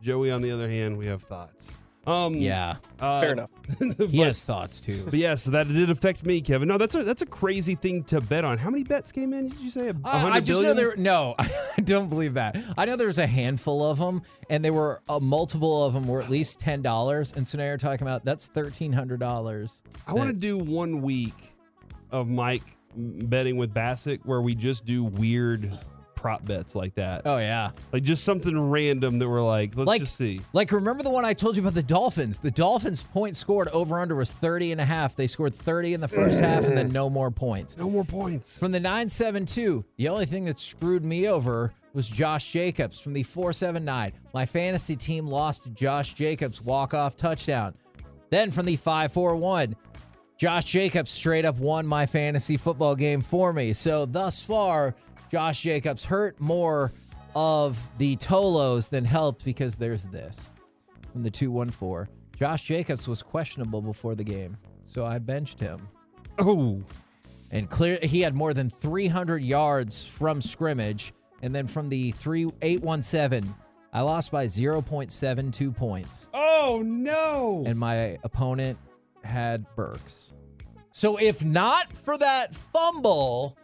Joey, 0.00 0.30
on 0.30 0.42
the 0.42 0.50
other 0.50 0.68
hand, 0.68 0.96
we 0.96 1.06
have 1.06 1.22
thoughts. 1.22 1.72
Um, 2.06 2.34
yeah. 2.34 2.76
uh, 3.00 3.20
Fair 3.20 3.32
enough. 3.32 3.50
He 4.10 4.18
has 4.18 4.44
thoughts 4.44 4.80
too. 4.80 5.02
But 5.04 5.14
yeah, 5.14 5.34
so 5.36 5.50
that 5.52 5.68
did 5.68 5.88
affect 5.88 6.26
me, 6.26 6.40
Kevin. 6.42 6.68
No, 6.68 6.76
that's 6.76 6.94
a 6.94 7.02
that's 7.02 7.22
a 7.22 7.26
crazy 7.26 7.74
thing 7.74 8.04
to 8.04 8.20
bet 8.20 8.44
on. 8.44 8.58
How 8.58 8.68
many 8.68 8.84
bets 8.84 9.10
came 9.10 9.32
in? 9.32 9.48
Did 9.48 9.60
you 9.60 9.70
say? 9.70 9.88
A 9.88 9.94
I, 10.04 10.16
I 10.16 10.18
hundred 10.18 10.44
just 10.44 10.60
billion? 10.60 10.76
know 10.76 10.82
there. 10.82 10.96
No, 10.96 11.34
I 11.38 11.80
don't 11.82 12.08
believe 12.10 12.34
that. 12.34 12.56
I 12.76 12.84
know 12.84 12.96
there's 12.96 13.18
a 13.18 13.26
handful 13.26 13.82
of 13.90 13.98
them, 13.98 14.20
and 14.50 14.62
there 14.62 14.74
were 14.74 15.00
uh, 15.08 15.18
multiple 15.18 15.84
of 15.86 15.94
them 15.94 16.06
were 16.06 16.20
at 16.20 16.28
least 16.28 16.60
ten 16.60 16.82
dollars. 16.82 17.32
And 17.32 17.48
so 17.48 17.56
now 17.56 17.64
you're 17.64 17.76
talking 17.78 18.06
about 18.06 18.24
that's 18.24 18.48
thirteen 18.48 18.92
hundred 18.92 19.20
dollars. 19.20 19.82
I 20.06 20.12
want 20.12 20.28
to 20.28 20.34
do 20.36 20.58
one 20.58 21.00
week 21.00 21.54
of 22.10 22.28
Mike 22.28 22.76
betting 22.96 23.56
with 23.56 23.72
Bassett 23.72 24.20
where 24.26 24.40
we 24.42 24.54
just 24.54 24.84
do 24.84 25.04
weird 25.04 25.70
prop 26.24 26.42
bets 26.46 26.74
like 26.74 26.94
that. 26.94 27.20
Oh 27.26 27.36
yeah. 27.36 27.68
Like 27.92 28.02
just 28.02 28.24
something 28.24 28.58
random 28.70 29.18
that 29.18 29.28
we're 29.28 29.42
like, 29.42 29.76
let's 29.76 29.86
like, 29.86 30.00
just 30.00 30.16
see. 30.16 30.40
Like 30.54 30.72
remember 30.72 31.02
the 31.02 31.10
one 31.10 31.22
I 31.22 31.34
told 31.34 31.54
you 31.54 31.60
about 31.60 31.74
the 31.74 31.82
Dolphins? 31.82 32.38
The 32.38 32.50
Dolphins 32.50 33.02
point 33.02 33.36
scored 33.36 33.68
over 33.74 33.98
under 33.98 34.14
was 34.14 34.32
30 34.32 34.72
and 34.72 34.80
a 34.80 34.86
half. 34.86 35.16
They 35.16 35.26
scored 35.26 35.54
30 35.54 35.92
in 35.92 36.00
the 36.00 36.08
first 36.08 36.40
half 36.40 36.64
and 36.64 36.78
then 36.78 36.90
no 36.90 37.10
more 37.10 37.30
points. 37.30 37.76
No 37.76 37.90
more 37.90 38.04
points. 38.04 38.58
From 38.58 38.72
the 38.72 38.80
972, 38.80 39.84
the 39.98 40.08
only 40.08 40.24
thing 40.24 40.46
that 40.46 40.58
screwed 40.58 41.04
me 41.04 41.28
over 41.28 41.74
was 41.92 42.08
Josh 42.08 42.50
Jacobs. 42.50 42.98
From 42.98 43.12
the 43.12 43.22
479, 43.22 44.14
my 44.32 44.46
fantasy 44.46 44.96
team 44.96 45.26
lost 45.26 45.64
to 45.64 45.70
Josh 45.72 46.14
Jacobs 46.14 46.62
walk-off 46.62 47.16
touchdown. 47.16 47.74
Then 48.30 48.50
from 48.50 48.64
the 48.64 48.76
541, 48.76 49.76
Josh 50.38 50.64
Jacobs 50.64 51.10
straight 51.10 51.44
up 51.44 51.58
won 51.58 51.86
my 51.86 52.06
fantasy 52.06 52.56
football 52.56 52.96
game 52.96 53.20
for 53.20 53.52
me. 53.52 53.74
So 53.74 54.06
thus 54.06 54.42
far, 54.42 54.96
Josh 55.34 55.62
Jacobs 55.62 56.04
hurt 56.04 56.40
more 56.40 56.92
of 57.34 57.90
the 57.98 58.14
Tolos 58.18 58.88
than 58.88 59.04
helped 59.04 59.44
because 59.44 59.76
there's 59.76 60.04
this. 60.04 60.48
From 61.10 61.24
the 61.24 61.30
214, 61.30 62.06
Josh 62.36 62.62
Jacobs 62.62 63.08
was 63.08 63.20
questionable 63.20 63.82
before 63.82 64.14
the 64.14 64.22
game. 64.22 64.56
So 64.84 65.04
I 65.04 65.18
benched 65.18 65.58
him 65.58 65.88
Oh, 66.38 66.80
and 67.50 67.68
clear 67.68 67.98
he 68.00 68.20
had 68.20 68.32
more 68.32 68.54
than 68.54 68.70
300 68.70 69.42
yards 69.42 70.06
from 70.06 70.40
scrimmage 70.40 71.12
and 71.42 71.52
then 71.52 71.66
from 71.66 71.88
the 71.88 72.12
3817 72.12 73.52
I 73.92 74.02
lost 74.02 74.30
by 74.30 74.46
0.72 74.46 75.76
points 75.76 76.28
oh 76.32 76.80
no! 76.84 77.64
and 77.66 77.76
my 77.76 78.16
opponent 78.22 78.78
had 79.24 79.66
Burks. 79.74 80.32
So 80.92 81.16
if 81.16 81.44
not 81.44 81.92
for 81.92 82.16
that 82.18 82.54
fumble 82.54 83.58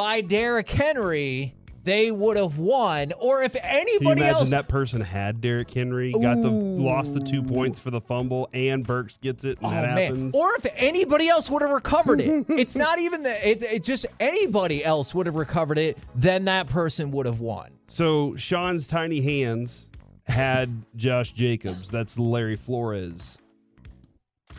by 0.00 0.22
Derrick 0.22 0.70
Henry, 0.70 1.54
they 1.84 2.10
would 2.10 2.38
have 2.38 2.58
won 2.58 3.12
or 3.20 3.42
if 3.42 3.54
anybody 3.62 4.22
imagine 4.22 4.34
else 4.34 4.50
that 4.50 4.66
person 4.66 5.02
had 5.02 5.42
Derrick 5.42 5.70
Henry, 5.70 6.10
got 6.12 6.36
the 6.40 6.48
Ooh. 6.48 6.82
lost 6.82 7.12
the 7.12 7.20
two 7.20 7.42
points 7.42 7.78
for 7.78 7.90
the 7.90 8.00
fumble, 8.00 8.48
and 8.54 8.86
Burks 8.86 9.18
gets 9.18 9.44
it, 9.44 9.58
and 9.58 9.66
Oh 9.66 9.70
that 9.70 9.94
man! 9.94 9.98
happens. 9.98 10.34
Or 10.34 10.48
if 10.56 10.66
anybody 10.74 11.28
else 11.28 11.50
would 11.50 11.60
have 11.60 11.70
recovered 11.70 12.22
it, 12.22 12.46
it's 12.48 12.76
not 12.76 12.98
even 12.98 13.24
that. 13.24 13.44
It, 13.46 13.62
it's 13.62 13.86
just 13.86 14.06
anybody 14.18 14.82
else 14.82 15.14
would 15.14 15.26
have 15.26 15.34
recovered 15.34 15.78
it, 15.78 15.98
then 16.14 16.46
that 16.46 16.66
person 16.70 17.10
would 17.10 17.26
have 17.26 17.40
won. 17.40 17.70
so 17.88 18.34
Sean's 18.36 18.86
tiny 18.88 19.20
hands 19.20 19.90
had 20.26 20.70
Josh 20.96 21.32
Jacobs. 21.32 21.90
That's 21.90 22.18
Larry 22.18 22.56
Flores. 22.56 23.38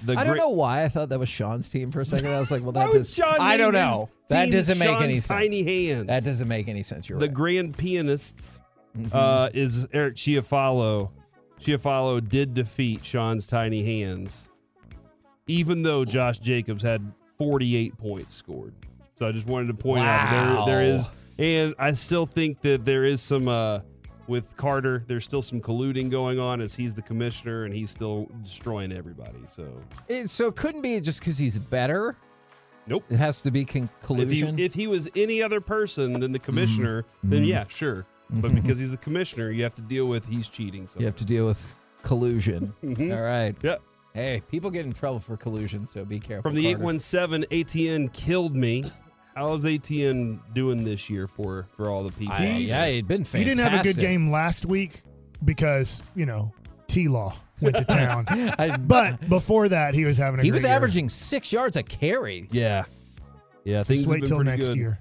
The 0.06 0.16
I 0.18 0.24
don't 0.24 0.38
know 0.38 0.50
why 0.50 0.84
I 0.84 0.88
thought 0.90 1.10
that 1.10 1.20
was 1.20 1.30
Sean's 1.30 1.70
team 1.70 1.92
for 1.92 2.02
a 2.02 2.06
second. 2.06 2.28
I 2.32 2.40
was 2.40 2.52
like, 2.52 2.64
well, 2.64 2.72
that 2.74 2.92
does. 2.92 3.14
Sean 3.14 3.36
I 3.40 3.58
don't 3.58 3.74
know. 3.74 4.10
That 4.30 4.52
doesn't 4.52 4.80
make 4.80 5.02
any 5.02 5.14
sense. 5.16 5.28
Tiny 5.28 5.64
hands. 5.64 6.08
That 6.08 6.24
doesn't 6.24 6.48
make 6.48 6.68
any 6.70 6.84
sense. 6.84 7.10
You're 7.10 7.20
the 7.20 7.28
right. 7.28 7.34
grand 7.34 7.78
pianists 7.78 8.60
Mm-hmm. 8.98 9.08
uh, 9.16 9.48
is 9.54 9.88
Eric 9.94 10.16
Chiafalo. 10.16 11.12
Chiafalo 11.62 12.28
did 12.28 12.54
defeat 12.54 13.06
Sean's 13.06 13.48
tiny 13.48 13.84
hands, 13.84 14.50
even 15.48 15.82
though 15.82 16.04
Josh 16.04 16.40
Jacobs 16.40 16.84
had 16.84 17.02
48 17.38 17.98
points 17.98 18.34
scored. 18.34 18.74
So 19.16 19.26
I 19.26 19.32
just 19.32 19.48
wanted 19.48 19.78
to 19.78 19.82
point 19.82 20.04
out 20.06 20.66
there 20.66 20.66
there 20.76 20.88
Wow. 20.90 20.96
is, 20.96 21.10
and 21.38 21.74
I 21.80 21.92
still 21.94 22.26
think 22.26 22.60
that 22.64 22.84
there 22.84 23.06
is 23.06 23.22
some 23.22 23.48
uh, 23.48 23.80
with 24.32 24.56
Carter. 24.58 25.04
There's 25.06 25.24
still 25.24 25.42
some 25.44 25.62
colluding 25.62 26.10
going 26.10 26.40
on 26.40 26.62
as 26.62 26.74
he's 26.74 26.96
the 26.96 27.02
commissioner 27.04 27.66
and 27.66 27.74
he's 27.76 27.92
still 27.92 28.28
destroying 28.42 28.92
everybody. 28.92 29.40
So 29.46 29.68
It- 30.08 30.30
so 30.30 30.48
it 30.48 30.56
couldn't 30.56 30.82
be 30.82 31.00
just 31.02 31.20
because 31.20 31.38
he's 31.38 31.60
better. 31.60 32.18
nope. 32.88 33.04
It 33.12 33.18
has 33.18 33.42
to 33.44 33.52
be 33.52 33.64
con- 33.64 33.84
If 33.84 33.90
he, 34.02 34.08
collusion. 34.08 34.58
if 34.60 34.74
he 34.74 34.88
was 34.88 35.10
any 35.16 35.44
other 35.44 35.62
person 35.62 36.14
than 36.14 36.32
the 36.32 36.40
mm-hmm. 36.40 36.46
commissioner, 36.46 37.06
then 37.24 37.42
mm-hmm. 37.42 37.50
yeah, 37.50 37.66
sure. 37.68 38.08
But 38.32 38.48
mm-hmm. 38.52 38.56
because 38.62 38.80
he's 38.80 38.92
the 38.92 38.98
commissioner, 38.98 39.52
you 39.52 39.62
have 39.64 39.76
to 39.76 39.82
deal 39.82 40.08
with 40.08 40.26
he's 40.28 40.50
cheating. 40.50 40.88
So 40.88 41.00
you 41.00 41.06
have 41.06 41.18
to 41.18 41.26
deal 41.26 41.46
with 41.46 41.76
collusion. 42.02 42.74
Mhm. 42.84 43.16
All 43.16 43.22
right. 43.22 43.56
yeah. 43.62 43.76
Hey, 44.14 44.42
people 44.50 44.70
get 44.72 44.86
in 44.86 44.92
trouble 44.94 45.20
for 45.20 45.38
collusion, 45.38 45.86
so 45.86 46.04
be 46.04 46.20
careful. 46.20 46.42
From 46.50 46.56
the 46.56 46.64
Carter. 46.64 46.84
817, 46.84 47.46
ETN 47.50 48.14
killed 48.14 48.56
me. 48.56 48.84
How's 49.36 49.64
ETN 49.66 50.40
doing 50.54 50.84
this 50.84 51.10
year 51.10 51.26
for 51.28 51.68
for 51.76 51.90
all 51.90 52.04
the 52.04 52.12
people? 52.12 52.36
He's- 52.36 52.70
yeah, 52.70 52.88
he'd 52.88 53.08
been 53.08 53.24
fantastic. 53.24 53.40
He 53.40 53.46
didn't 53.46 53.70
have 53.70 53.80
a 53.80 53.84
good 53.84 53.98
game 54.00 54.30
last 54.32 54.66
week 54.66 55.02
because, 55.46 56.02
you 56.16 56.26
know, 56.26 56.54
T 56.88 57.08
Law 57.08 57.34
went 57.62 57.78
to 57.78 57.86
town. 57.86 58.26
I- 58.30 58.78
but 58.78 59.28
before 59.30 59.70
that, 59.70 59.94
he 59.96 60.04
was 60.06 60.18
having 60.18 60.40
a 60.40 60.44
he 60.44 60.50
great 60.50 60.58
was 60.58 60.64
year. 60.64 60.74
averaging 60.74 61.08
six 61.10 61.54
yards 61.54 61.78
a 61.78 61.84
carry. 61.84 62.48
Yeah. 62.52 62.84
Yeah, 63.64 63.84
things 63.84 64.02
Just 64.02 64.12
wait 64.12 64.22
been 64.22 64.28
till 64.30 64.44
next 64.44 64.70
good. 64.70 64.78
year. 64.78 65.00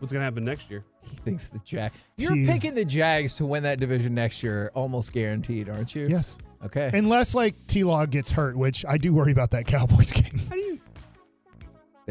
What's 0.00 0.12
going 0.12 0.20
to 0.20 0.24
happen 0.24 0.44
next 0.44 0.70
year? 0.70 0.84
He 1.02 1.16
thinks 1.16 1.48
the 1.48 1.60
Jag. 1.60 1.92
You're 2.16 2.34
T- 2.34 2.46
picking 2.46 2.74
the 2.74 2.84
Jags 2.84 3.36
to 3.36 3.46
win 3.46 3.62
that 3.62 3.78
division 3.80 4.14
next 4.14 4.42
year, 4.42 4.70
almost 4.74 5.12
guaranteed, 5.12 5.68
aren't 5.68 5.94
you? 5.94 6.06
Yes. 6.08 6.36
Okay. 6.64 6.90
Unless 6.92 7.34
like 7.34 7.54
T 7.68 7.84
Law 7.84 8.04
gets 8.06 8.30
hurt, 8.32 8.56
which 8.56 8.84
I 8.86 8.96
do 8.98 9.12
worry 9.14 9.32
about 9.32 9.50
that 9.52 9.66
Cowboys 9.66 10.12
game. 10.20 10.38
How 10.48 10.54
do 10.56 10.60
you 10.60 10.80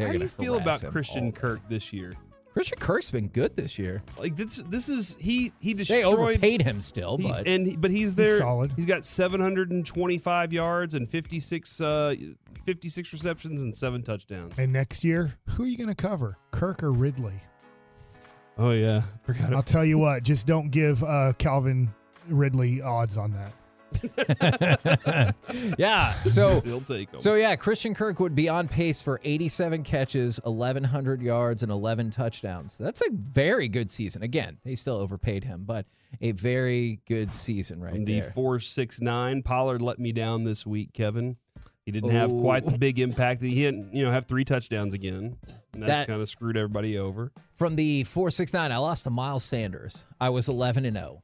They're 0.00 0.08
how 0.08 0.12
do 0.14 0.18
you 0.20 0.28
feel 0.28 0.56
about 0.56 0.82
Christian. 0.84 1.32
Kirk 1.32 1.60
this 1.68 1.92
year? 1.92 2.14
Christian 2.52 2.78
Kirk's 2.80 3.12
been 3.12 3.28
good 3.28 3.56
this 3.56 3.78
year. 3.78 4.02
Like 4.18 4.34
this 4.34 4.56
this 4.68 4.88
is 4.88 5.16
he 5.20 5.52
he 5.60 5.72
destroyed. 5.72 5.98
They 5.98 6.02
destroyed 6.02 6.30
overpaid 6.30 6.62
him 6.62 6.80
still, 6.80 7.16
he- 7.16 7.28
but 7.28 7.46
and 7.46 7.66
he- 7.66 7.76
but 7.76 7.92
he's 7.92 8.16
there. 8.16 8.38
solid. 8.38 8.72
He's 8.76 8.86
got 8.86 9.04
725 9.04 10.52
yards 10.52 10.94
and 10.94 11.08
56 11.08 11.80
uh 11.80 12.14
56 12.64 13.12
receptions 13.12 13.62
and 13.62 13.74
7 13.74 14.02
touchdowns. 14.02 14.52
And 14.58 14.72
next 14.72 15.04
year, 15.04 15.32
who 15.50 15.62
are 15.62 15.66
you 15.66 15.76
going 15.78 15.88
to 15.88 15.94
cover? 15.94 16.36
Kirk 16.50 16.82
or 16.82 16.92
Ridley? 16.92 17.34
Oh 18.58 18.72
yeah, 18.72 19.02
forgot 19.24 19.54
I'll 19.54 19.62
tell 19.62 19.84
you 19.84 19.96
what, 19.98 20.24
just 20.24 20.46
don't 20.46 20.70
give 20.70 21.02
uh, 21.04 21.32
Calvin 21.38 21.88
Ridley 22.28 22.82
odds 22.82 23.16
on 23.16 23.32
that. 23.32 23.52
yeah. 25.78 26.12
So 26.24 26.60
He'll 26.60 26.80
take 26.80 27.08
so 27.18 27.34
yeah, 27.34 27.56
Christian 27.56 27.94
Kirk 27.94 28.20
would 28.20 28.34
be 28.34 28.48
on 28.48 28.68
pace 28.68 29.02
for 29.02 29.20
87 29.24 29.82
catches, 29.82 30.40
1100 30.44 31.22
yards, 31.22 31.62
and 31.62 31.70
11 31.72 32.10
touchdowns. 32.10 32.78
That's 32.78 33.00
a 33.06 33.10
very 33.12 33.68
good 33.68 33.90
season. 33.90 34.22
Again, 34.22 34.58
they 34.64 34.74
still 34.74 34.96
overpaid 34.96 35.44
him, 35.44 35.64
but 35.64 35.86
a 36.20 36.32
very 36.32 37.00
good 37.06 37.30
season 37.32 37.80
right 37.80 37.94
the 37.94 38.20
there. 38.20 38.30
four 38.30 38.58
six 38.58 39.00
nine 39.00 39.42
Pollard 39.42 39.82
let 39.82 39.98
me 39.98 40.12
down 40.12 40.44
this 40.44 40.66
week, 40.66 40.92
Kevin. 40.92 41.36
He 41.86 41.92
didn't 41.92 42.10
have 42.10 42.30
quite 42.30 42.64
the 42.66 42.78
big 42.78 43.00
impact. 43.00 43.42
He 43.42 43.54
didn't, 43.54 43.92
you 43.94 44.04
know, 44.04 44.12
have 44.12 44.26
three 44.26 44.44
touchdowns 44.44 44.94
again. 44.94 45.36
And 45.72 45.82
that's 45.82 45.90
That- 45.90 46.06
kind 46.06 46.20
of 46.20 46.28
screwed 46.28 46.56
everybody 46.56 46.98
over. 46.98 47.32
From 47.52 47.74
the 47.74 48.04
469, 48.04 48.70
I 48.70 48.76
lost 48.76 49.04
to 49.04 49.10
Miles 49.10 49.44
Sanders. 49.44 50.04
I 50.20 50.28
was 50.30 50.48
11 50.48 50.84
and 50.84 50.96
0. 50.96 51.20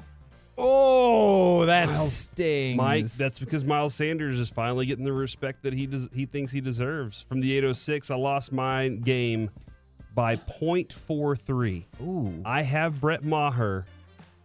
Oh, 0.58 1.66
that 1.66 1.86
Miles- 1.86 2.12
stings. 2.12 2.76
Mike, 2.76 3.04
that's 3.06 3.38
because 3.38 3.64
Miles 3.64 3.94
Sanders 3.94 4.38
is 4.38 4.50
finally 4.50 4.86
getting 4.86 5.04
the 5.04 5.12
respect 5.12 5.62
that 5.64 5.72
he 5.74 5.86
does 5.86 6.08
he 6.14 6.24
thinks 6.26 6.52
he 6.52 6.60
deserves. 6.60 7.22
From 7.22 7.40
the 7.40 7.52
806, 7.56 8.10
I 8.10 8.16
lost 8.16 8.52
my 8.52 8.88
game 8.88 9.50
by 10.14 10.36
0.43. 10.36 11.84
Ooh. 12.02 12.42
I 12.44 12.62
have 12.62 13.00
Brett 13.00 13.22
Maher 13.22 13.84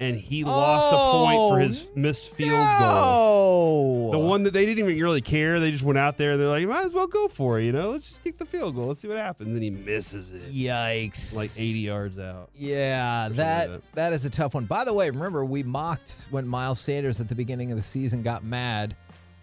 and 0.02 0.18
he 0.18 0.44
lost 0.44 0.92
a 0.92 0.96
point 0.96 1.52
for 1.52 1.60
his 1.60 1.92
oh, 1.92 2.00
missed 2.00 2.34
field 2.34 2.50
goal. 2.50 2.60
Oh, 2.60 4.12
The 4.12 4.20
one 4.20 4.44
that 4.44 4.54
they 4.54 4.66
didn't 4.66 4.80
even 4.80 5.00
really 5.00 5.22
care. 5.22 5.60
They 5.60 5.70
just 5.70 5.84
went 5.84 6.00
out 6.00 6.18
there. 6.18 6.38
They're 6.38 6.48
like, 6.48 6.68
might 6.68 6.86
as 6.86 6.94
well 6.94 7.06
go 7.06 7.28
for 7.28 7.60
it. 7.60 7.66
You 7.66 7.72
know, 7.72 7.92
let's 7.92 8.08
just 8.08 8.24
kick 8.24 8.40
the 8.40 8.46
field 8.46 8.76
goal. 8.76 8.88
Let's 8.88 9.02
see 9.02 9.08
what 9.08 9.18
happens. 9.18 9.54
And 9.54 9.64
he 9.64 9.70
misses 9.70 10.32
it 10.34 10.52
Yikes! 10.52 11.36
like 11.36 11.50
80 11.56 11.80
yards 11.80 12.20
out. 12.20 12.50
Yeah, 12.56 13.28
like 13.28 13.38
that 13.38 13.70
that. 13.70 13.92
that 13.94 14.14
is 14.14 14.26
a 14.26 14.30
tough 14.32 14.56
one. 14.56 14.66
By 14.66 14.84
the 14.86 14.94
way, 14.94 15.10
remember 15.10 15.46
we 15.46 15.62
mocked 15.62 16.28
when 16.32 16.48
Miles 16.48 16.80
Sanders 16.80 17.22
at 17.22 17.30
the 17.30 17.36
beginning 17.36 17.72
of 17.72 17.78
the 17.78 17.84
season 17.84 18.24
got 18.24 18.44
mad 18.44 18.96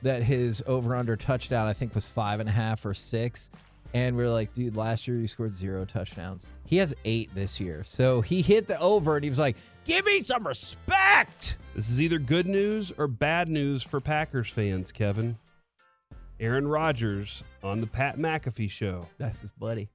that 0.03 0.23
his 0.25 0.63
over 0.67 0.95
under 0.95 1.17
touchdown 1.17 1.67
I 1.67 1.73
think 1.73 1.95
was 1.95 2.07
five 2.07 2.41
and 2.41 2.49
a 2.49 2.53
half 2.53 2.85
or 2.85 2.95
six, 2.95 3.51
and 3.95 4.17
we 4.17 4.23
are 4.25 4.29
like, 4.29 4.53
dude, 4.55 4.77
last 4.77 5.09
year 5.09 5.19
he 5.19 5.27
scored 5.27 5.53
zero 5.53 5.85
touchdowns. 5.85 6.47
He 6.67 6.77
has 6.77 6.95
eight 7.05 7.31
this 7.35 7.61
year, 7.61 7.83
so 7.85 8.21
he 8.21 8.43
hit 8.43 8.67
the 8.67 8.79
over, 8.81 9.17
and 9.17 9.25
he 9.25 9.31
was 9.31 9.39
like, 9.39 9.57
give 9.85 10.05
me 10.05 10.21
some 10.21 10.47
respect. 10.47 11.59
This 11.75 11.91
is 11.91 12.03
either 12.03 12.19
good 12.19 12.47
news 12.47 12.93
or 12.99 13.09
bad 13.09 13.49
news 13.49 13.83
for 13.83 14.01
Packers 14.01 14.51
fans, 14.51 14.93
Kevin. 14.93 15.37
Aaron 16.41 16.69
Rodgers 16.69 17.43
on 17.65 17.81
the 17.81 17.87
Pat 17.87 18.17
McAfee 18.17 18.71
show 18.71 19.05
That's 19.19 19.41
his 19.41 19.51
buddy. 19.53 19.89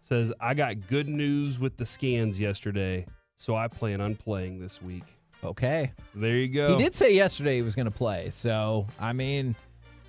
says, 0.00 0.32
I 0.40 0.54
got 0.54 0.86
good 0.88 1.08
news 1.08 1.58
with 1.60 1.76
the 1.76 1.84
scans 1.84 2.40
yesterday, 2.40 3.04
so 3.36 3.54
I 3.54 3.68
plan 3.68 4.00
on 4.00 4.14
playing 4.14 4.58
this 4.60 4.80
week. 4.80 5.04
Okay, 5.44 5.92
So 6.12 6.20
there 6.20 6.36
you 6.36 6.48
go. 6.48 6.76
he 6.76 6.82
did 6.84 6.94
say 6.94 7.14
yesterday 7.14 7.56
he 7.56 7.62
was 7.62 7.74
going 7.74 7.86
to 7.86 7.90
play, 7.92 8.30
so 8.30 8.86
I 9.00 9.12
mean, 9.12 9.54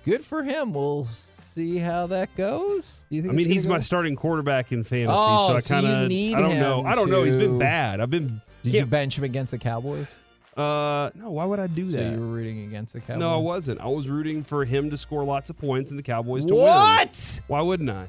good 0.04 0.22
for 0.22 0.42
him. 0.42 0.72
We'll 0.72 1.04
see 1.04 1.78
how 1.78 2.06
that 2.08 2.34
goes. 2.36 3.06
Do 3.10 3.16
you 3.16 3.30
I 3.30 3.32
mean, 3.32 3.48
he's 3.48 3.64
gonna 3.66 3.76
my 3.76 3.80
starting 3.80 4.16
quarterback 4.16 4.72
in 4.72 4.82
fantasy, 4.82 5.16
Oh, 5.18 5.48
so 5.48 5.54
I 5.56 5.60
kind 5.60 5.86
of 5.86 6.08
need 6.08 6.34
I 6.34 6.40
don't 6.40 6.58
know. 6.58 6.84
I 6.84 6.94
don't 6.94 7.10
know. 7.10 7.22
He's 7.22 7.36
been 7.36 7.58
bad. 7.58 8.00
I've 8.00 8.10
been 8.10 8.40
Did 8.62 8.74
you 8.74 8.86
bench 8.86 9.18
him 9.18 9.24
against 9.24 9.52
the 9.52 9.58
Cowboys? 9.58 10.14
Uh, 10.56 11.10
no. 11.16 11.32
Why 11.32 11.44
would 11.44 11.58
I 11.58 11.66
do 11.66 11.84
So 11.84 11.96
that? 11.96 12.12
you 12.14 12.20
were 12.20 12.26
rooting 12.26 12.64
against 12.64 12.92
the 12.94 13.00
Cowboys? 13.00 13.20
no, 13.20 13.34
I 13.34 13.38
wasn't. 13.38 13.80
I 13.80 13.88
was 13.88 14.08
rooting 14.08 14.42
for 14.44 14.64
him 14.64 14.88
to 14.90 14.96
score 14.96 15.24
lots 15.24 15.50
of 15.50 15.58
points 15.58 15.90
and 15.90 15.98
the 15.98 16.02
Cowboys 16.04 16.44
to 16.46 16.54
win. 16.54 16.62
What? 16.64 17.40
Why 17.48 17.60
wouldn't 17.60 17.90
I? 17.90 18.08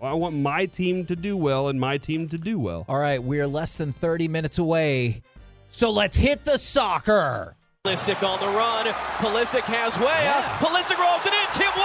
Well, 0.00 0.10
I 0.10 0.14
want 0.14 0.34
my 0.36 0.66
team 0.66 1.04
to 1.06 1.14
do 1.16 1.36
well 1.36 1.68
and 1.68 1.78
my 1.78 1.98
team 1.98 2.28
to 2.30 2.36
do 2.36 2.58
well. 2.58 2.84
All 2.88 2.98
right, 2.98 3.22
we 3.22 3.38
are 3.40 3.46
less 3.46 3.78
than 3.78 3.92
30 3.92 4.26
minutes 4.28 4.58
away. 4.58 5.22
So 5.68 5.90
let's 5.92 6.16
hit 6.16 6.44
the 6.44 6.58
soccer. 6.58 7.56
Pulisic 7.86 8.26
on 8.26 8.40
the 8.40 8.46
run. 8.48 8.86
Pulisic 9.18 9.60
has 9.64 9.98
Weah. 9.98 10.06
Yeah. 10.06 10.58
Pulisic 10.58 10.96
rolls 10.96 11.20
it 11.26 11.34
in. 11.34 11.46
Tim 11.52 11.70
Weah! 11.76 11.84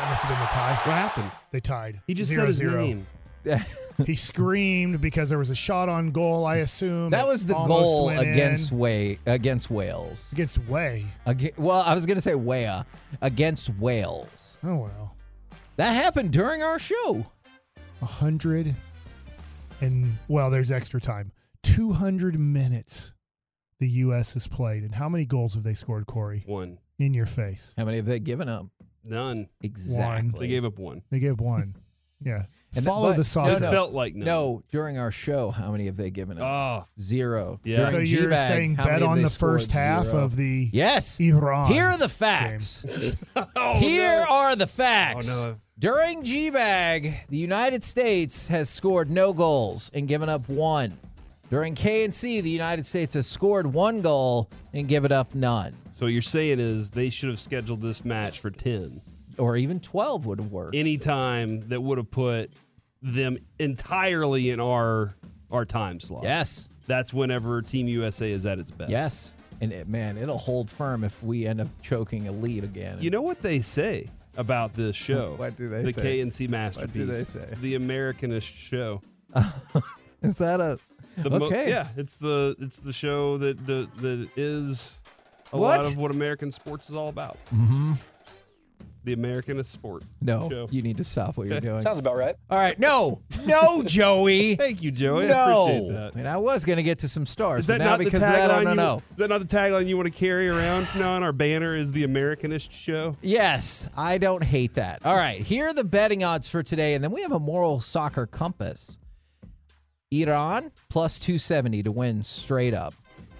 That 0.00 0.06
must 0.08 0.22
have 0.24 0.30
been 0.32 0.40
the 0.40 0.46
tie. 0.46 0.74
What 0.84 0.96
happened? 0.98 1.30
They 1.52 1.60
tied. 1.60 2.00
He 2.08 2.14
just 2.14 2.32
Zero, 2.32 2.42
said 2.42 2.48
his 2.48 2.56
zero. 2.56 2.82
name. 2.82 3.06
He 4.04 4.16
screamed 4.16 5.00
because 5.00 5.28
there 5.30 5.38
was 5.38 5.50
a 5.50 5.54
shot 5.54 5.88
on 5.88 6.10
goal. 6.10 6.44
I 6.44 6.56
assume 6.56 7.10
That 7.10 7.28
was 7.28 7.46
the 7.46 7.54
goal 7.54 8.06
went 8.06 8.22
in. 8.22 8.32
against 8.32 8.72
Way 8.72 9.18
against 9.24 9.70
Wales. 9.70 10.32
against 10.32 10.58
Way. 10.66 11.04
Aga 11.28 11.50
well, 11.58 11.82
I 11.86 11.94
was 11.94 12.04
going 12.04 12.16
to 12.16 12.20
say 12.20 12.34
Weah 12.34 12.84
against 13.22 13.70
Wales. 13.78 14.58
Oh 14.64 14.78
well, 14.78 15.14
That 15.76 15.92
happened 15.92 16.32
during 16.32 16.64
our 16.64 16.80
show. 16.80 17.24
a 18.02 18.04
hundred 18.06 18.74
and 19.80 20.10
well, 20.26 20.50
there's 20.50 20.72
extra 20.72 21.00
time. 21.00 21.30
Two 21.64 21.92
hundred 21.92 22.38
minutes. 22.38 23.12
The 23.80 23.88
U.S. 23.88 24.34
has 24.34 24.46
played, 24.46 24.84
and 24.84 24.94
how 24.94 25.08
many 25.08 25.24
goals 25.26 25.54
have 25.54 25.64
they 25.64 25.74
scored, 25.74 26.06
Corey? 26.06 26.42
One. 26.46 26.78
In 27.00 27.12
your 27.12 27.26
face, 27.26 27.74
How 27.76 27.84
many 27.84 27.96
have 27.96 28.06
they 28.06 28.20
given 28.20 28.48
up? 28.48 28.66
None. 29.04 29.48
Exactly. 29.62 30.38
They 30.38 30.48
gave 30.48 30.64
up 30.64 30.78
one. 30.78 31.02
they 31.10 31.18
gave 31.18 31.32
up 31.32 31.40
one. 31.40 31.74
Yeah, 32.20 32.36
And 32.74 32.84
that- 32.84 32.88
follow 32.88 33.08
but- 33.12 33.16
the 33.22 33.32
no. 33.40 33.56
It 33.56 33.60
no. 33.60 33.70
felt 33.70 33.92
like 33.92 34.14
none. 34.14 34.24
No, 34.24 34.60
during 34.72 34.96
our 34.96 35.10
show, 35.10 35.50
how 35.50 35.72
many 35.72 35.86
have 35.86 35.96
they 35.96 36.10
given 36.10 36.38
up? 36.38 36.44
Ah. 36.46 36.86
Zero. 36.98 37.60
Yeah. 37.64 37.84
So 37.86 37.90
During 37.90 38.06
you're 38.06 38.22
G-Bag, 38.22 38.48
saying 38.48 38.74
how 38.76 38.84
bet 38.86 39.02
on 39.02 39.20
the 39.20 39.28
first 39.28 39.72
half 39.72 40.06
Zero. 40.06 40.22
of 40.24 40.36
the 40.36 40.70
Yes. 40.72 41.20
Iran. 41.20 41.70
Here 41.70 41.84
are 41.84 41.98
the 41.98 42.08
facts. 42.08 42.86
Oh, 43.56 43.74
Here 43.78 44.24
are 44.30 44.56
the 44.56 44.66
facts. 44.68 45.28
Oh, 45.30 45.44
no. 45.50 45.56
During 45.78 46.22
G 46.22 46.48
Bag, 46.48 47.12
the 47.28 47.36
United 47.36 47.82
States 47.84 48.48
has 48.48 48.70
scored 48.70 49.10
no 49.10 49.34
goals 49.34 49.90
and 49.92 50.08
given 50.08 50.30
up 50.30 50.48
one. 50.48 50.96
During 51.54 51.76
KNC, 51.76 52.42
the 52.42 52.50
United 52.50 52.84
States 52.84 53.14
has 53.14 53.28
scored 53.28 53.72
one 53.72 54.00
goal 54.00 54.50
and 54.72 54.88
given 54.88 55.12
up 55.12 55.36
none. 55.36 55.72
So 55.92 56.06
you're 56.06 56.20
saying 56.20 56.58
is 56.58 56.90
they 56.90 57.10
should 57.10 57.28
have 57.28 57.38
scheduled 57.38 57.80
this 57.80 58.04
match 58.04 58.40
for 58.40 58.50
10. 58.50 59.00
Or 59.38 59.56
even 59.56 59.78
12 59.78 60.26
would 60.26 60.40
have 60.40 60.50
worked. 60.50 60.74
Any 60.74 60.98
time 60.98 61.60
that 61.68 61.80
would 61.80 61.98
have 61.98 62.10
put 62.10 62.50
them 63.02 63.38
entirely 63.60 64.50
in 64.50 64.58
our 64.58 65.14
our 65.52 65.64
time 65.64 66.00
slot. 66.00 66.24
yes. 66.24 66.70
That's 66.88 67.14
whenever 67.14 67.62
Team 67.62 67.86
USA 67.86 68.32
is 68.32 68.46
at 68.46 68.58
its 68.58 68.72
best. 68.72 68.90
Yes. 68.90 69.34
And 69.60 69.70
it, 69.72 69.86
man, 69.86 70.18
it'll 70.18 70.38
hold 70.38 70.68
firm 70.68 71.04
if 71.04 71.22
we 71.22 71.46
end 71.46 71.60
up 71.60 71.68
choking 71.82 72.26
a 72.26 72.32
lead 72.32 72.64
again. 72.64 72.98
You 73.00 73.10
know 73.10 73.22
what 73.22 73.42
they 73.42 73.60
say 73.60 74.10
about 74.36 74.74
this 74.74 74.96
show? 74.96 75.34
What 75.38 75.56
do 75.56 75.68
they 75.68 75.84
say? 75.84 75.84
the 75.84 75.92
say? 75.92 76.46
KNC 76.46 76.48
masterpiece. 76.48 76.96
What 76.96 77.06
do 77.06 77.12
they 77.12 77.22
say? 77.22 77.46
The 77.60 77.78
Americanist 77.78 78.42
show. 78.42 79.02
is 80.22 80.38
that 80.38 80.60
a 80.60 80.80
The 81.16 81.30
mo- 81.30 81.46
okay? 81.46 81.68
yeah, 81.68 81.88
it's 81.96 82.16
the 82.16 82.56
it's 82.58 82.78
the 82.80 82.92
show 82.92 83.38
that 83.38 83.66
that, 83.66 83.88
that 83.98 84.28
is 84.36 85.00
a 85.52 85.58
What? 85.58 85.80
lot 85.80 85.92
of 85.92 85.96
what 85.98 86.10
American 86.10 86.50
sports 86.50 86.88
is 86.88 86.94
all 86.96 87.08
about. 87.08 87.36
Mm-hmm. 87.54 87.92
The 89.04 89.14
Americanist 89.14 89.66
sport. 89.66 90.02
No, 90.22 90.48
show. 90.48 90.66
you 90.70 90.80
need 90.80 90.96
to 90.96 91.04
stop 91.04 91.36
what 91.36 91.46
you're 91.46 91.60
doing. 91.60 91.82
Sounds 91.82 91.98
about 91.98 92.16
right. 92.16 92.34
All 92.48 92.56
right, 92.58 92.78
no, 92.78 93.20
no, 93.44 93.82
Joey. 93.82 94.54
Thank 94.56 94.82
you, 94.82 94.90
Joey. 94.90 95.26
I 95.26 95.28
no, 95.28 95.62
appreciate 95.66 95.92
that. 95.92 96.14
and 96.14 96.26
I 96.26 96.38
was 96.38 96.64
gonna 96.64 96.82
get 96.82 97.00
to 97.00 97.08
some 97.08 97.26
stars. 97.26 97.60
Is 97.60 97.66
that 97.66 97.78
but 97.80 97.84
now 97.84 97.90
not 97.90 97.98
the 97.98 98.06
because 98.06 98.22
of 98.22 98.28
tagline? 98.30 98.64
don't 98.64 98.78
you. 98.78 99.02
Is 99.10 99.16
that 99.18 99.28
not 99.28 99.40
the 99.46 99.56
tagline 99.56 99.86
you 99.88 99.98
want 99.98 100.10
to 100.10 100.18
carry 100.18 100.48
around 100.48 100.88
from 100.88 101.00
now 101.02 101.12
on? 101.16 101.22
Our 101.22 101.32
banner 101.32 101.76
is 101.76 101.92
the 101.92 102.04
Americanist 102.06 102.70
show. 102.72 103.16
Yes, 103.20 103.90
I 103.94 104.16
don't 104.16 104.42
hate 104.42 104.74
that. 104.74 105.04
All 105.04 105.16
right, 105.16 105.38
here 105.42 105.66
are 105.66 105.74
the 105.74 105.84
betting 105.84 106.24
odds 106.24 106.48
for 106.48 106.62
today, 106.62 106.94
and 106.94 107.04
then 107.04 107.10
we 107.10 107.20
have 107.20 107.32
a 107.32 107.40
moral 107.40 107.80
soccer 107.80 108.24
compass. 108.26 108.98
Iran 110.22 110.70
plus 110.88 111.18
270 111.18 111.82
to 111.84 111.92
win 111.92 112.22
straight 112.22 112.74
up. 112.74 112.94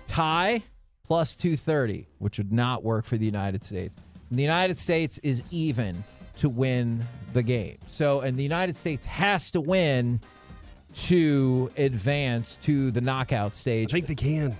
Tie 0.06 0.62
plus 1.04 1.36
230, 1.36 2.06
which 2.18 2.38
would 2.38 2.52
not 2.52 2.82
work 2.82 3.04
for 3.04 3.16
the 3.16 3.26
United 3.26 3.62
States. 3.62 3.96
And 4.30 4.38
the 4.38 4.42
United 4.42 4.78
States 4.78 5.18
is 5.18 5.44
even 5.50 6.02
to 6.36 6.48
win 6.48 7.04
the 7.32 7.42
game. 7.42 7.78
So, 7.86 8.20
and 8.20 8.36
the 8.36 8.42
United 8.42 8.76
States 8.76 9.06
has 9.06 9.50
to 9.52 9.60
win 9.60 10.20
to 10.94 11.70
advance 11.76 12.56
to 12.58 12.90
the 12.90 13.00
knockout 13.00 13.54
stage. 13.54 13.92
I 13.92 14.00
think 14.00 14.06
they 14.06 14.14
can. 14.14 14.56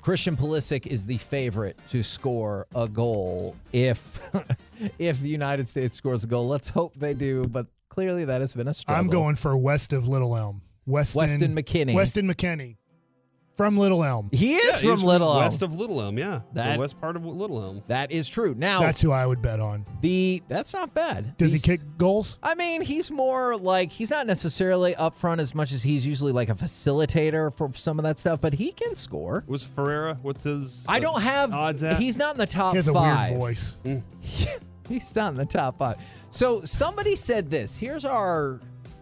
Christian 0.00 0.36
Pulisic 0.36 0.86
is 0.86 1.04
the 1.04 1.18
favorite 1.18 1.76
to 1.88 2.02
score 2.02 2.66
a 2.74 2.88
goal 2.88 3.54
if 3.72 4.18
if 4.98 5.20
the 5.20 5.28
United 5.28 5.68
States 5.68 5.94
scores 5.94 6.24
a 6.24 6.26
goal. 6.26 6.48
Let's 6.48 6.70
hope 6.70 6.94
they 6.94 7.12
do, 7.12 7.46
but 7.46 7.66
clearly 7.90 8.24
that 8.24 8.40
has 8.40 8.54
been 8.54 8.68
a 8.68 8.74
struggle. 8.74 9.00
I'm 9.00 9.08
going 9.08 9.36
for 9.36 9.56
west 9.56 9.92
of 9.92 10.08
Little 10.08 10.36
Elm. 10.36 10.62
Weston, 10.90 11.20
Weston 11.20 11.54
McKennie. 11.56 11.94
Weston 11.94 12.28
McKennie 12.28 12.76
from 13.56 13.76
Little 13.76 14.02
Elm. 14.02 14.30
He 14.32 14.54
is 14.54 14.82
Yeah, 14.82 14.88
from 14.88 14.96
he's 14.98 15.04
Little 15.04 15.28
Elm. 15.32 15.38
west 15.38 15.60
of 15.60 15.74
Little 15.74 16.00
Elm. 16.00 16.16
Yeah, 16.18 16.40
That- 16.54 16.74
the 16.74 16.78
west 16.80 16.98
part 16.98 17.14
of 17.14 17.26
Little 17.26 17.62
Elm. 17.62 17.82
that 17.88 18.10
is 18.10 18.26
true. 18.26 18.54
Now 18.56 18.80
That's 18.80 19.02
who 19.02 19.12
I 19.12 19.26
would 19.26 19.42
bet 19.42 19.60
on. 19.60 19.84
the 20.00 20.42
that's 20.48 20.72
not 20.72 20.94
bad. 20.94 21.36
Does 21.36 21.52
He's- 21.52 21.64
he 21.66 21.76
kick 21.76 21.80
goals? 21.98 22.38
I 22.42 22.54
mean, 22.54 22.80
he's 22.80 23.10
more 23.10 23.56
like 23.58 23.90
he's 23.92 24.10
not 24.10 24.26
necessarily 24.26 24.94
up 24.96 25.14
front 25.14 25.42
as 25.42 25.54
much 25.54 25.72
as 25.72 25.82
he's 25.82 26.06
usually 26.06 26.32
like 26.32 26.48
a 26.48 26.54
facilitator 26.54 27.52
for 27.52 27.70
some 27.74 27.98
of 27.98 28.04
that 28.04 28.18
stuff, 28.18 28.40
but 28.40 28.54
he 28.54 28.72
can 28.72 28.96
score. 28.96 29.44
What's 29.46 29.64
Ferreira? 29.66 30.16
What's 30.22 30.44
his? 30.44 30.86
I 30.88 30.96
uh, 30.96 31.00
don't 31.00 31.20
have. 31.20 31.52
odds 31.52 31.84
at. 31.84 31.98
He's 32.00 32.16
not 32.16 32.32
in 32.32 32.38
the 32.38 32.46
top 32.46 32.72
He 32.72 32.76
has 32.78 32.88
a 32.88 32.94
five. 32.94 33.30
weird 33.32 33.40
voice. 33.40 33.76
He's 34.88 35.14
not 35.14 35.32
in 35.32 35.36
the 35.38 35.44
top 35.44 35.78
five. 35.78 35.96
So 36.30 36.62
somebody 36.64 37.14
said 37.14 37.48
this. 37.50 37.78
Here's 37.78 38.04
our 38.04 38.60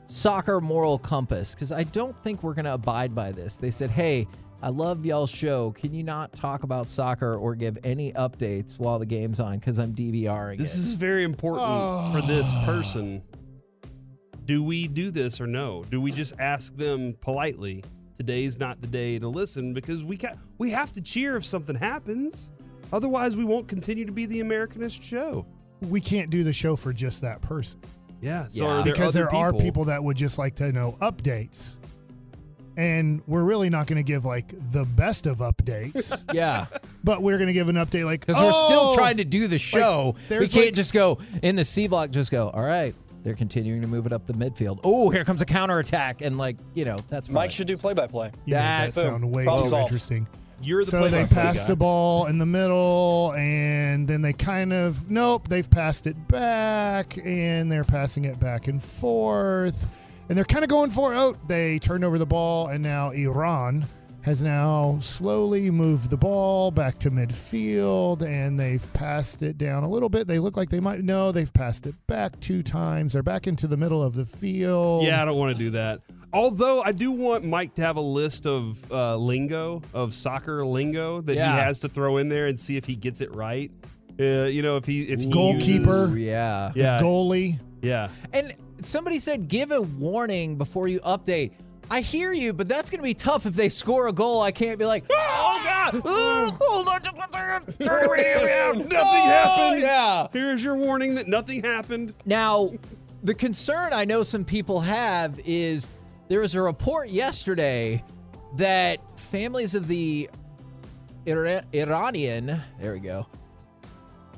soccer 0.09 0.61
moral 0.61 0.99
compass 0.99 1.55
because 1.55 1.71
I 1.71 1.85
don't 1.85 2.21
think 2.23 2.43
we're 2.43 2.55
going 2.55 2.65
to 2.65 2.75
abide 2.75 3.15
by 3.15 3.31
this. 3.31 3.57
They 3.57 3.71
said, 3.71 3.91
hey, 3.91 4.27
I 4.63 4.71
love 4.71 5.05
y'all's 5.07 5.31
show. 5.31 5.71
Can 5.73 5.95
you 5.95 6.03
not 6.03 6.33
talk 6.33 6.65
about 6.65 6.89
soccer 6.89 7.37
or 7.37 7.55
give 7.55 7.79
any 7.85 8.13
updates 8.15 8.79
while 8.81 8.99
the 8.99 9.07
game's 9.07 9.39
on? 9.39 9.59
Because 9.59 9.79
I'm 9.79 9.95
DVRing 9.95 10.57
This 10.59 10.75
it. 10.75 10.79
is 10.79 10.95
very 10.97 11.23
important 11.25 11.69
oh. 11.71 12.11
for 12.13 12.19
Oh. 12.19 12.27
this 12.27 12.55
person. 12.65 13.23
Do 14.47 14.65
we 14.65 14.89
do 14.89 15.11
this 15.11 15.41
or 15.41 15.47
no? 15.47 15.85
Do 15.91 16.01
we 16.01 16.11
just 16.11 16.35
ask 16.41 16.75
them 16.77 17.15
politely? 17.21 17.85
Today's 18.17 18.59
not 18.59 18.81
the 18.81 18.87
day 18.89 19.19
to 19.19 19.29
listen 19.29 19.73
because 19.75 20.05
we 20.05 20.17
ca- 20.17 20.35
we 20.57 20.71
have 20.71 20.91
to 20.93 21.01
cheer 21.03 21.37
if 21.37 21.45
something 21.45 21.77
happens. 21.77 22.51
Otherwise, 22.93 23.37
we 23.37 23.45
won't 23.45 23.69
continue 23.69 24.07
to 24.07 24.13
be 24.13 24.25
the 24.25 24.41
Americanist 24.41 25.03
show. 25.03 25.47
We 25.83 26.01
can't 26.01 26.31
do 26.31 26.43
the 26.43 26.53
show 26.53 26.75
for 26.75 26.93
just 26.93 27.21
that 27.21 27.43
person 27.43 27.79
Yeah. 28.21 28.47
So 28.49 28.65
Yeah. 28.65 28.71
are 28.71 28.85
there 28.85 28.93
because 28.93 29.17
other 29.17 29.27
there 29.27 29.35
are 29.35 29.53
people 29.53 29.85
that 29.87 30.03
would 30.03 30.17
just 30.17 30.39
like 30.39 30.55
to 30.57 30.73
know 30.73 30.97
updates. 31.01 31.77
And 32.77 33.23
we're 33.27 33.43
really 33.43 33.71
not 33.71 33.89
going 33.89 33.97
to 33.97 34.05
give 34.05 34.25
like 34.25 34.55
the 34.71 34.85
best 34.85 35.27
of 35.27 35.39
updates, 35.39 36.23
yeah, 36.33 36.67
but 37.03 37.23
we're 37.23 37.37
going 37.37 37.49
to 37.49 37.53
give 37.53 37.69
an 37.69 37.75
update 37.75 38.05
like 38.05 38.21
because 38.25 38.41
we're 38.41 38.53
still 38.53 38.91
"Oh, 38.93 38.95
trying 38.95 39.17
to 39.17 39.25
do 39.25 39.49
the 39.49 39.59
show. 39.59 40.15
we 40.31 40.37
can't 40.47 40.55
like- 40.55 40.75
just 40.75 40.95
go 40.95 41.19
in 41.43 41.57
the 41.57 41.65
C 41.65 41.89
block. 41.89 42.11
Just 42.11 42.31
go. 42.31 42.51
All 42.51 42.63
right, 42.63 42.95
they're 43.25 43.35
continuing 43.35 43.81
to 43.81 43.89
move 43.89 44.07
it 44.07 44.13
up 44.13 44.27
the 44.27 44.33
midfield. 44.33 44.79
Oh, 44.85 45.11
here 45.11 45.25
comes 45.25 45.43
a 45.43 45.45
counterattack. 45.45 46.21
And, 46.23 46.39
like, 46.39 46.57
you 46.75 46.85
know, 46.85 46.99
that's 47.09 47.29
Mike 47.29 47.35
probably- 47.35 47.51
should 47.53 47.67
do 47.67 47.77
play-by-play. 47.77 48.31
You 48.45 48.55
made 48.55 48.61
that 48.61 48.79
That's- 48.95 48.95
sound 48.95 49.35
way 49.35 49.43
Problem 49.43 49.65
too 49.65 49.71
solved. 49.71 49.89
interesting. 49.89 50.29
You're 50.63 50.85
the 50.85 50.91
so 50.91 51.09
they 51.09 51.25
pass 51.25 51.67
the 51.67 51.77
ball 51.77 52.27
in 52.27 52.39
the 52.39 52.47
middle, 52.47 53.33
and 53.37 54.09
then 54.09 54.23
they 54.23 54.33
kind 54.33 54.73
of 54.73 55.11
nope, 55.11 55.49
they've 55.49 55.71
passed 55.71 56.07
it 56.07 56.29
back, 56.29 57.17
and 57.25 57.71
they're 57.71 57.85
passing 57.85 58.25
it 58.25 58.41
back 58.41 58.69
and 58.69 58.83
forth, 58.83 59.87
and 60.29 60.37
they're 60.37 60.45
kind 60.45 60.65
of 60.65 60.69
going 60.69 60.91
for 60.91 61.15
oh, 61.15 61.37
they 61.47 61.79
turned 61.79 62.05
over 62.05 62.19
the 62.19 62.27
ball, 62.27 62.69
and 62.69 62.83
now 62.83 63.11
Iran 63.11 63.87
has 64.23 64.43
now 64.43 64.99
slowly 65.01 65.71
moved 65.71 66.11
the 66.11 66.17
ball 66.17 66.71
back 66.71 66.99
to 66.99 67.11
midfield, 67.11 68.23
and 68.23 68.59
they've 68.59 68.93
passed 68.93 69.43
it 69.43 69.59
down 69.59 69.85
a 69.85 69.89
little 69.89 70.09
bit. 70.09 70.27
They 70.27 70.39
look 70.39 70.57
like 70.57 70.69
they 70.71 70.81
might 70.81 71.01
no, 71.01 71.31
they've 71.33 71.53
passed 71.53 71.87
it 71.87 71.95
back 72.09 72.39
two 72.41 72.63
times. 72.63 73.13
They're 73.13 73.23
back 73.23 73.47
into 73.47 73.67
the 73.69 73.77
middle 73.77 74.03
of 74.03 74.15
the 74.15 74.27
field. 74.27 75.05
Yeah, 75.05 75.23
I 75.23 75.25
don't 75.25 75.39
want 75.39 75.57
to 75.57 75.63
do 75.63 75.71
that. 75.71 76.01
Although 76.33 76.83
I 76.83 76.93
do 76.93 77.11
want 77.11 77.45
Mike 77.45 77.75
to 77.77 77.83
have 77.83 77.97
a 77.97 78.01
list 78.03 78.47
of 78.47 78.91
uh, 78.93 79.17
lingo, 79.17 79.83
of 79.95 80.13
soccer 80.13 80.65
lingo 80.65 81.21
that 81.23 81.37
Yeah. 81.37 81.53
he 81.55 81.59
has 81.61 81.81
to 81.81 81.89
throw 81.89 82.19
in 82.19 82.29
there 82.29 82.47
and 82.49 82.59
see 82.59 82.77
if 82.77 82.85
he 82.85 82.97
gets 82.97 83.21
it 83.21 83.35
right. 83.35 83.71
Uh, 84.21 84.45
you 84.45 84.63
know, 84.63 84.77
if 84.77 84.85
he 84.85 85.03
if 85.05 85.21
he 85.21 85.31
Goalkeeper. 85.31 85.89
Ooh, 85.91 86.01
uses- 86.11 86.19
yeah. 86.19 86.73
yeah, 86.75 87.01
goalie. 87.01 87.59
yeah. 87.83 88.09
And 88.33 88.53
somebody 88.79 89.19
said 89.19 89.49
give 89.49 89.71
a 89.71 89.81
warning 89.81 90.57
before 90.57 90.89
you 90.89 91.01
update. 91.01 91.53
I 91.91 92.03
hear 92.03 92.35
you, 92.35 92.53
but 92.53 92.69
that's 92.69 92.91
going 92.91 92.99
to 92.99 93.05
be 93.05 93.15
tough 93.15 93.47
if 93.47 93.55
they 93.55 93.71
score 93.71 94.09
a 94.09 94.13
goal. 94.13 94.43
I 94.43 94.51
can't 94.51 94.79
be 94.79 94.85
like, 94.85 95.05
oh 95.11 95.61
god, 95.65 96.03
oh, 96.05 96.57
hold 96.61 96.89
on, 96.89 97.03
just 97.03 97.17
one 97.17 97.33
second. 97.33 97.79
Turn 97.87 98.03
the 98.03 98.09
radio 98.11 98.47
down. 98.47 98.79
Nothing 98.81 98.91
Oh, 99.01 99.29
happened. 99.31 99.83
Yeah. 99.83 100.27
Here's 100.33 100.63
your 100.63 100.77
warning 100.77 101.15
that 101.15 101.29
nothing 101.29 101.63
happened. 101.63 102.13
Now, 102.27 102.71
the 103.23 103.33
concern 103.35 103.93
I 103.95 104.05
know 104.05 104.23
some 104.23 104.45
people 104.45 104.81
have 104.81 105.41
is 105.47 105.89
there 106.29 106.41
was 106.41 106.55
a 106.55 106.63
report 106.63 107.09
yesterday 107.09 108.03
that 108.57 108.99
families 109.19 109.75
of 109.75 109.89
the 109.89 110.29
Ira- 111.27 111.65
Iranian, 111.75 112.59
there 112.81 112.95
we 112.95 113.01
go, 113.01 113.27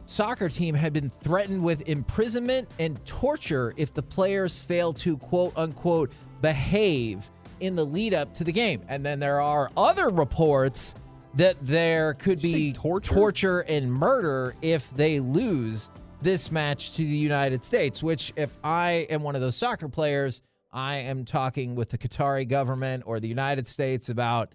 soccer 0.06 0.48
team 0.48 0.74
had 0.74 0.92
been 0.92 1.08
threatened 1.08 1.62
with 1.62 1.88
imprisonment 1.88 2.68
and 2.78 3.04
torture 3.04 3.72
if 3.76 3.94
the 3.94 4.02
players 4.02 4.60
fail 4.64 4.92
to 4.94 5.16
quote 5.18 5.56
unquote 5.56 6.12
behave 6.40 7.30
in 7.60 7.76
the 7.76 7.84
lead 7.84 8.14
up 8.14 8.32
to 8.34 8.42
the 8.44 8.52
game. 8.52 8.82
And 8.88 9.04
then 9.04 9.20
there 9.20 9.40
are 9.40 9.70
other 9.76 10.08
reports 10.08 10.94
that 11.34 11.56
there 11.64 12.14
could 12.14 12.40
Did 12.40 12.48
you 12.48 12.52
say 12.52 12.58
be 12.58 12.72
torture? 12.72 13.14
torture 13.14 13.64
and 13.68 13.92
murder 13.92 14.54
if 14.62 14.90
they 14.90 15.20
lose 15.20 15.90
this 16.22 16.50
match 16.50 16.96
to 16.96 17.02
the 17.02 17.08
United 17.08 17.64
States, 17.64 18.02
which 18.02 18.32
if 18.36 18.58
I 18.64 19.06
am 19.10 19.22
one 19.22 19.36
of 19.36 19.40
those 19.40 19.56
soccer 19.56 19.88
players, 19.88 20.42
I 20.72 20.96
am 20.96 21.24
talking 21.24 21.74
with 21.74 21.90
the 21.90 21.98
Qatari 21.98 22.48
government 22.48 23.02
or 23.06 23.18
the 23.20 23.28
United 23.28 23.66
States 23.66 24.08
about 24.08 24.54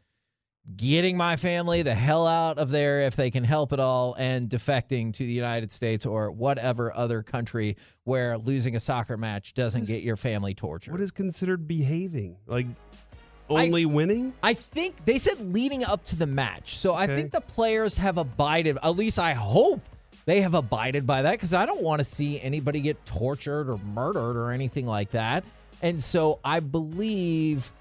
getting 0.77 1.15
my 1.15 1.35
family 1.35 1.83
the 1.83 1.93
hell 1.93 2.25
out 2.25 2.57
of 2.57 2.69
there 2.69 3.01
if 3.01 3.15
they 3.15 3.29
can 3.29 3.43
help 3.43 3.71
at 3.71 3.79
all 3.79 4.15
and 4.17 4.49
defecting 4.49 5.13
to 5.13 5.23
the 5.23 5.31
United 5.31 5.71
States 5.71 6.05
or 6.05 6.31
whatever 6.31 6.95
other 6.95 7.21
country 7.21 7.75
where 8.03 8.37
losing 8.37 8.75
a 8.75 8.79
soccer 8.79 9.17
match 9.17 9.53
doesn't 9.53 9.87
get 9.87 10.01
your 10.01 10.15
family 10.15 10.55
tortured. 10.55 10.91
What 10.91 11.01
is 11.01 11.11
considered 11.11 11.67
behaving? 11.67 12.37
Like 12.47 12.65
only 13.47 13.85
winning? 13.85 14.33
I 14.41 14.55
think 14.55 15.05
they 15.05 15.19
said 15.19 15.39
leading 15.53 15.83
up 15.83 16.01
to 16.03 16.15
the 16.15 16.25
match. 16.25 16.77
So 16.77 16.95
I 16.95 17.05
think 17.05 17.31
the 17.31 17.41
players 17.41 17.97
have 17.97 18.17
abided, 18.17 18.77
at 18.81 18.95
least 18.95 19.19
I 19.19 19.33
hope 19.33 19.81
they 20.25 20.41
have 20.41 20.55
abided 20.55 21.05
by 21.05 21.21
that 21.21 21.33
because 21.33 21.53
I 21.53 21.67
don't 21.67 21.83
want 21.83 21.99
to 21.99 22.05
see 22.05 22.41
anybody 22.41 22.79
get 22.81 23.05
tortured 23.05 23.69
or 23.69 23.77
murdered 23.77 24.35
or 24.35 24.51
anything 24.51 24.87
like 24.87 25.11
that. 25.11 25.43
And 25.81 26.01
so 26.01 26.39
I 26.43 26.59
believe 26.59 27.71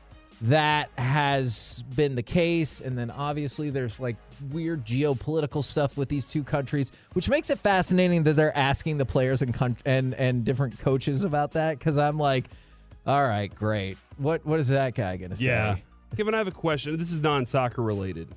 that 0.42 0.90
has 0.98 1.84
been 1.94 2.14
the 2.14 2.22
case. 2.22 2.80
And 2.80 2.98
then 2.98 3.10
obviously 3.10 3.70
there's 3.70 3.98
like 3.98 4.16
weird 4.50 4.84
geopolitical 4.84 5.64
stuff 5.64 5.96
with 5.96 6.08
these 6.08 6.30
two 6.30 6.44
countries, 6.44 6.92
which 7.12 7.28
makes 7.28 7.50
it 7.50 7.58
fascinating 7.58 8.24
that 8.24 8.34
they're 8.34 8.56
asking 8.56 8.98
the 8.98 9.06
players 9.06 9.42
and 9.42 9.76
and 9.84 10.14
and 10.14 10.44
different 10.44 10.78
coaches 10.78 11.24
about 11.24 11.52
that. 11.52 11.78
Because 11.78 11.96
I'm 11.96 12.18
like, 12.18 12.46
all 13.06 13.26
right, 13.26 13.54
great. 13.54 13.96
What 14.18 14.44
what 14.44 14.60
is 14.60 14.68
that 14.68 14.94
guy 14.94 15.16
gonna 15.16 15.36
say? 15.36 15.46
Yeah. 15.46 15.76
Kevin, 16.16 16.34
I 16.34 16.38
have 16.38 16.48
a 16.48 16.52
question. 16.52 16.96
This 16.96 17.12
is 17.12 17.20
non 17.20 17.46
soccer 17.46 17.82
related. 17.82 18.28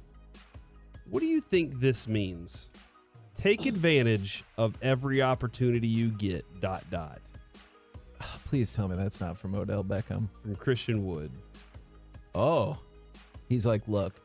What 1.10 1.20
do 1.20 1.26
you 1.26 1.42
think 1.42 1.80
this 1.80 2.08
means? 2.08 2.70
Take 3.34 3.66
advantage 3.68 4.44
of 4.58 4.76
every 4.82 5.22
opportunity 5.22 5.88
you 5.88 6.10
get, 6.10 6.44
dot, 6.60 6.84
dot, 6.90 7.20
Please 8.46 8.76
tell 8.76 8.88
me 8.88 8.96
that's 8.96 9.22
not 9.22 9.38
from 9.38 9.56
Odell 9.56 9.84
Beckham. 9.84 10.28
from 10.42 10.56
Christian 10.56 11.06
Wood. 11.06 11.32
Oh, 12.36 12.78
he's 13.50 13.66
like, 13.66 13.82
look, 13.88 14.16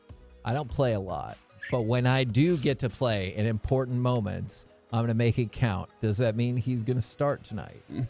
I 0.44 0.52
don't 0.54 0.68
play 0.68 0.94
a 0.94 1.00
lot, 1.00 1.38
but 1.70 1.82
when 1.82 2.06
I 2.06 2.24
do 2.24 2.56
get 2.58 2.78
to 2.80 2.90
play 2.90 3.34
in 3.36 3.46
important 3.46 3.98
moments, 3.98 4.66
I'm 4.92 5.00
going 5.00 5.08
to 5.08 5.14
make 5.14 5.38
it 5.38 5.50
count. 5.52 5.88
Does 6.00 6.18
that 6.18 6.36
mean 6.36 6.56
he's 6.56 6.82
going 6.82 6.96
to 6.98 7.02
start 7.02 7.44
tonight? 7.44 7.82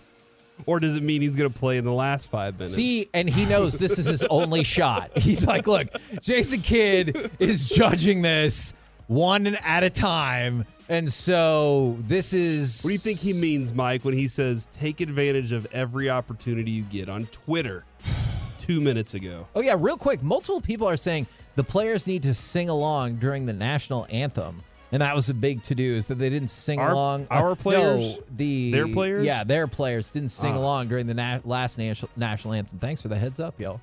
Or 0.66 0.78
does 0.78 0.96
it 0.96 1.02
mean 1.02 1.22
he's 1.22 1.34
going 1.34 1.50
to 1.52 1.58
play 1.58 1.76
in 1.78 1.84
the 1.84 1.92
last 1.92 2.30
five 2.30 2.54
minutes? 2.54 2.74
See, 2.74 3.06
and 3.14 3.28
he 3.28 3.46
knows 3.46 3.78
this 3.78 3.98
is 3.98 4.06
his 4.06 4.22
only 4.24 4.62
shot. 4.76 5.10
He's 5.16 5.44
like, 5.44 5.66
look, 5.66 5.88
Jason 6.20 6.60
Kidd 6.60 7.30
is 7.40 7.70
judging 7.70 8.22
this 8.22 8.72
one 9.12 9.46
at 9.46 9.82
a 9.84 9.90
time. 9.90 10.64
And 10.88 11.08
so 11.10 11.96
this 12.00 12.32
is. 12.34 12.82
What 12.82 12.88
do 12.88 12.92
you 12.92 12.98
think 12.98 13.18
he 13.18 13.32
means, 13.32 13.72
Mike, 13.72 14.04
when 14.04 14.14
he 14.14 14.28
says 14.28 14.66
take 14.72 15.00
advantage 15.00 15.52
of 15.52 15.66
every 15.72 16.10
opportunity 16.10 16.70
you 16.70 16.82
get 16.82 17.08
on 17.08 17.26
Twitter 17.26 17.84
two 18.58 18.80
minutes 18.80 19.14
ago? 19.14 19.46
Oh 19.54 19.62
yeah, 19.62 19.74
real 19.78 19.96
quick. 19.96 20.22
Multiple 20.22 20.60
people 20.60 20.86
are 20.88 20.96
saying 20.96 21.26
the 21.56 21.64
players 21.64 22.06
need 22.06 22.22
to 22.24 22.34
sing 22.34 22.68
along 22.68 23.16
during 23.16 23.46
the 23.46 23.52
national 23.52 24.06
anthem, 24.10 24.62
and 24.90 25.00
that 25.00 25.14
was 25.14 25.30
a 25.30 25.34
big 25.34 25.62
to 25.64 25.74
do. 25.74 25.82
Is 25.94 26.06
that 26.08 26.16
they 26.16 26.28
didn't 26.30 26.50
sing 26.50 26.78
Our- 26.78 26.90
along? 26.90 27.26
our 27.30 27.52
uh, 27.52 27.54
players? 27.54 28.18
No, 28.18 28.22
the 28.32 28.72
Their 28.72 28.88
players? 28.88 29.24
Yeah, 29.24 29.44
their 29.44 29.66
players 29.68 30.10
didn't 30.10 30.30
sing 30.30 30.52
Ah. 30.54 30.58
along 30.58 30.88
during 30.88 31.06
the 31.06 31.14
na- 31.14 31.40
last 31.44 31.78
national 31.78 32.10
national 32.16 32.54
anthem. 32.54 32.78
Thanks 32.80 33.00
for 33.02 33.08
the 33.08 33.16
heads 33.16 33.40
up, 33.40 33.58
y'all. 33.60 33.80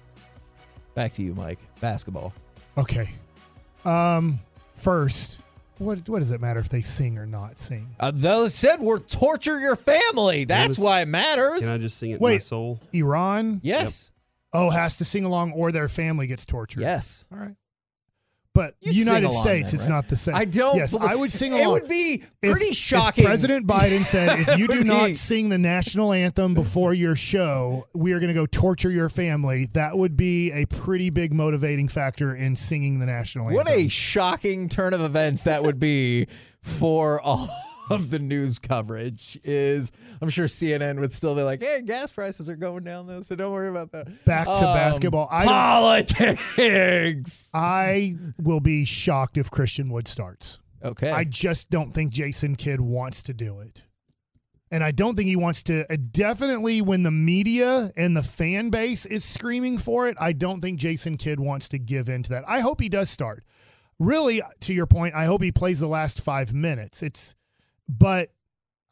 Back 0.95 1.13
to 1.13 1.23
you, 1.23 1.33
Mike. 1.33 1.59
Basketball. 1.79 2.33
Okay. 2.77 3.05
Um, 3.85 4.39
first, 4.79 5.39
what 5.77 6.07
what 6.09 6.19
does 6.19 6.31
it 6.31 6.41
matter 6.41 6.59
if 6.59 6.69
they 6.69 6.81
sing 6.81 7.17
or 7.17 7.25
not 7.25 7.57
sing? 7.57 7.87
Uh, 7.99 8.11
those 8.13 8.53
said 8.53 8.79
we're 8.79 8.99
torture 8.99 9.59
your 9.59 9.75
family. 9.75 10.45
That's 10.45 10.77
Notice- 10.77 10.83
why 10.83 11.01
it 11.01 11.07
matters. 11.07 11.65
Can 11.65 11.75
I 11.75 11.77
just 11.77 11.97
sing 11.97 12.11
it 12.11 12.15
in 12.15 12.19
my 12.21 12.25
Wait. 12.25 12.43
soul? 12.43 12.79
Iran, 12.93 13.61
yes. 13.63 14.11
oh, 14.53 14.69
has 14.69 14.97
to 14.97 15.05
sing 15.05 15.25
along 15.25 15.53
or 15.53 15.71
their 15.71 15.87
family 15.87 16.27
gets 16.27 16.45
tortured. 16.45 16.81
Yes. 16.81 17.27
All 17.31 17.37
right. 17.39 17.55
But 18.59 18.75
You'd 18.81 18.97
United 18.97 19.31
States, 19.31 19.71
then, 19.71 19.79
it's 19.79 19.87
not 19.87 20.09
the 20.09 20.17
same. 20.17 20.35
I 20.35 20.43
don't. 20.43 20.75
Yes, 20.75 20.91
believe- 20.91 21.09
I 21.09 21.15
would 21.15 21.31
sing 21.31 21.53
It 21.55 21.65
would 21.65 21.87
be 21.87 22.21
pretty 22.43 22.65
if 22.65 22.75
shocking. 22.75 23.23
President 23.23 23.65
Biden 23.65 24.03
said, 24.03 24.37
if 24.49 24.59
you 24.59 24.67
do 24.67 24.83
not 24.83 25.07
be- 25.07 25.13
sing 25.13 25.47
the 25.47 25.57
national 25.57 26.11
anthem 26.11 26.55
before 26.55 26.93
your 26.93 27.15
show, 27.15 27.87
we 27.93 28.11
are 28.11 28.19
going 28.19 28.27
to 28.27 28.33
go 28.33 28.45
torture 28.45 28.91
your 28.91 29.07
family. 29.07 29.67
That 29.75 29.97
would 29.97 30.17
be 30.17 30.51
a 30.51 30.65
pretty 30.65 31.09
big 31.09 31.31
motivating 31.31 31.87
factor 31.87 32.35
in 32.35 32.57
singing 32.57 32.99
the 32.99 33.05
national 33.05 33.45
anthem. 33.45 33.55
What 33.55 33.69
a 33.69 33.87
shocking 33.87 34.67
turn 34.67 34.93
of 34.93 34.99
events 34.99 35.43
that 35.43 35.63
would 35.63 35.79
be 35.79 36.27
for 36.61 37.21
all 37.21 37.47
of 37.89 38.09
the 38.09 38.19
news 38.19 38.59
coverage 38.59 39.39
is 39.43 39.91
I'm 40.21 40.29
sure 40.29 40.45
CNN 40.45 40.99
would 40.99 41.11
still 41.11 41.35
be 41.35 41.41
like, 41.43 41.61
hey, 41.61 41.81
gas 41.85 42.11
prices 42.11 42.49
are 42.49 42.55
going 42.55 42.83
down 42.83 43.07
though, 43.07 43.21
so 43.21 43.35
don't 43.35 43.53
worry 43.53 43.69
about 43.69 43.91
that. 43.91 44.07
Back 44.25 44.45
to 44.47 44.53
Um, 44.53 44.73
basketball. 44.73 45.27
I 45.31 45.45
Politics. 45.45 47.51
I 47.53 48.15
will 48.39 48.59
be 48.59 48.85
shocked 48.85 49.37
if 49.37 49.51
Christian 49.51 49.89
Wood 49.89 50.07
starts. 50.07 50.59
Okay. 50.83 51.11
I 51.11 51.23
just 51.25 51.69
don't 51.69 51.93
think 51.93 52.11
Jason 52.13 52.55
Kidd 52.55 52.79
wants 52.81 53.23
to 53.23 53.33
do 53.33 53.59
it. 53.59 53.83
And 54.71 54.83
I 54.83 54.91
don't 54.91 55.15
think 55.15 55.27
he 55.27 55.35
wants 55.35 55.63
to. 55.63 55.91
uh, 55.91 55.97
Definitely, 56.11 56.81
when 56.83 57.01
the 57.03 57.09
media 57.11 57.89
and 57.97 58.15
the 58.15 58.21
fan 58.21 58.69
base 58.69 59.05
is 59.07 59.25
screaming 59.25 59.79
for 59.79 60.07
it, 60.07 60.15
I 60.21 60.31
don't 60.31 60.61
think 60.61 60.79
Jason 60.79 61.17
Kidd 61.17 61.39
wants 61.39 61.69
to 61.69 61.79
give 61.79 62.07
in 62.07 62.21
to 62.23 62.29
that. 62.31 62.43
I 62.47 62.59
hope 62.59 62.79
he 62.79 62.87
does 62.87 63.09
start. 63.09 63.43
Really, 63.99 64.41
to 64.61 64.73
your 64.73 64.85
point, 64.85 65.15
I 65.15 65.25
hope 65.25 65.41
he 65.41 65.51
plays 65.51 65.79
the 65.79 65.87
last 65.87 66.21
five 66.21 66.53
minutes. 66.53 67.01
It's, 67.01 67.33
but 67.89 68.31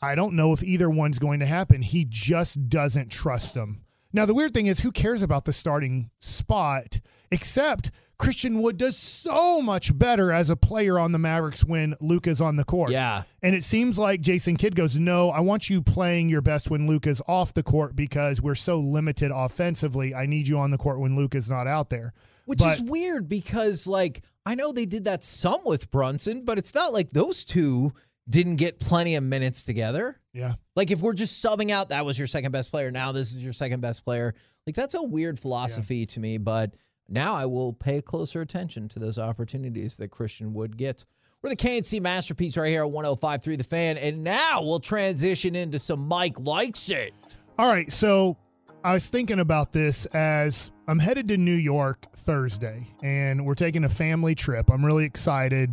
I 0.01 0.15
don't 0.15 0.33
know 0.33 0.51
if 0.53 0.63
either 0.63 0.89
one's 0.89 1.19
going 1.19 1.39
to 1.39 1.45
happen. 1.45 1.81
He 1.81 2.05
just 2.07 2.67
doesn't 2.69 3.11
trust 3.11 3.53
them. 3.53 3.83
Now, 4.13 4.25
the 4.25 4.33
weird 4.33 4.53
thing 4.53 4.65
is, 4.67 4.79
who 4.79 4.91
cares 4.91 5.21
about 5.21 5.45
the 5.45 5.53
starting 5.53 6.09
spot 6.19 6.99
except 7.31 7.91
Christian 8.17 8.59
Wood 8.61 8.77
does 8.77 8.97
so 8.97 9.61
much 9.61 9.95
better 9.97 10.31
as 10.31 10.49
a 10.49 10.55
player 10.55 10.97
on 10.97 11.11
the 11.11 11.19
Mavericks 11.19 11.63
when 11.63 11.93
Luka's 11.99 12.41
on 12.41 12.55
the 12.55 12.63
court. 12.63 12.89
yeah. 12.91 13.23
And 13.43 13.53
it 13.53 13.63
seems 13.63 13.99
like 13.99 14.21
Jason 14.21 14.55
Kidd 14.55 14.75
goes, 14.75 14.97
No, 14.97 15.29
I 15.29 15.41
want 15.41 15.69
you 15.69 15.81
playing 15.83 16.29
your 16.29 16.41
best 16.41 16.71
when 16.71 16.87
Luka's 16.87 17.21
off 17.27 17.53
the 17.53 17.61
court 17.63 17.95
because 17.95 18.41
we're 18.41 18.55
so 18.55 18.79
limited 18.79 19.31
offensively. 19.33 20.15
I 20.15 20.25
need 20.25 20.47
you 20.47 20.57
on 20.57 20.71
the 20.71 20.77
court 20.79 20.99
when 20.99 21.15
Luka's 21.15 21.49
not 21.49 21.67
out 21.67 21.89
there. 21.91 22.11
Which 22.45 22.59
But- 22.59 22.73
is 22.79 22.81
weird 22.81 23.27
because, 23.27 23.85
like, 23.87 24.23
I 24.45 24.55
know 24.55 24.71
they 24.71 24.85
did 24.85 25.03
that 25.03 25.21
some 25.23 25.59
with 25.65 25.91
Brunson, 25.91 26.43
but 26.45 26.57
it's 26.57 26.73
not 26.73 26.93
like 26.93 27.09
those 27.09 27.43
two 27.43 27.91
didn't 28.29 28.57
get 28.57 28.79
plenty 28.79 29.15
of 29.15 29.23
minutes 29.23 29.63
together. 29.63 30.19
Yeah. 30.33 30.53
Like 30.75 30.91
if 30.91 31.01
we're 31.01 31.13
just 31.13 31.43
subbing 31.43 31.71
out, 31.71 31.89
that 31.89 32.05
was 32.05 32.17
your 32.17 32.27
second 32.27 32.51
best 32.51 32.71
player. 32.71 32.91
Now 32.91 33.11
this 33.11 33.33
is 33.33 33.43
your 33.43 33.53
second 33.53 33.81
best 33.81 34.03
player. 34.03 34.33
Like 34.65 34.75
that's 34.75 34.95
a 34.95 35.03
weird 35.03 35.39
philosophy 35.39 36.05
to 36.07 36.19
me, 36.19 36.37
but 36.37 36.75
now 37.09 37.35
I 37.35 37.45
will 37.45 37.73
pay 37.73 38.01
closer 38.01 38.41
attention 38.41 38.89
to 38.89 38.99
those 38.99 39.17
opportunities 39.17 39.97
that 39.97 40.09
Christian 40.09 40.53
Wood 40.53 40.77
gets. 40.77 41.05
We're 41.41 41.51
the 41.51 41.55
KNC 41.55 42.01
masterpiece 42.01 42.57
right 42.57 42.69
here 42.69 42.83
at 42.83 42.91
105.3 42.91 43.57
The 43.57 43.63
Fan, 43.63 43.97
and 43.97 44.23
now 44.23 44.61
we'll 44.61 44.79
transition 44.79 45.55
into 45.55 45.79
some 45.79 46.07
Mike 46.07 46.39
likes 46.39 46.89
it. 46.89 47.13
All 47.57 47.69
right, 47.69 47.89
so 47.89 48.35
I 48.83 48.93
was 48.93 49.09
thinking 49.09 49.39
about 49.39 49.71
this 49.71 50.05
as 50.07 50.71
I'm 50.87 50.99
headed 50.99 51.27
to 51.29 51.37
New 51.37 51.53
York 51.53 52.11
Thursday, 52.13 52.87
and 53.03 53.45
we're 53.45 53.53
taking 53.53 53.83
a 53.83 53.89
family 53.89 54.35
trip. 54.35 54.69
I'm 54.69 54.85
really 54.85 55.05
excited. 55.05 55.69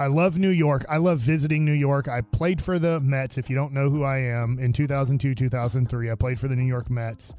I 0.00 0.06
love 0.06 0.38
New 0.38 0.48
York. 0.48 0.84
I 0.88 0.96
love 0.96 1.18
visiting 1.18 1.64
New 1.64 1.72
York. 1.72 2.08
I 2.08 2.22
played 2.22 2.60
for 2.60 2.78
the 2.78 2.98
Mets. 3.00 3.38
If 3.38 3.48
you 3.48 3.54
don't 3.54 3.72
know 3.72 3.88
who 3.88 4.02
I 4.02 4.18
am, 4.18 4.58
in 4.58 4.72
2002, 4.72 5.34
2003, 5.34 6.10
I 6.10 6.14
played 6.16 6.40
for 6.40 6.48
the 6.48 6.56
New 6.56 6.64
York 6.66 6.90
Mets. 6.90 7.34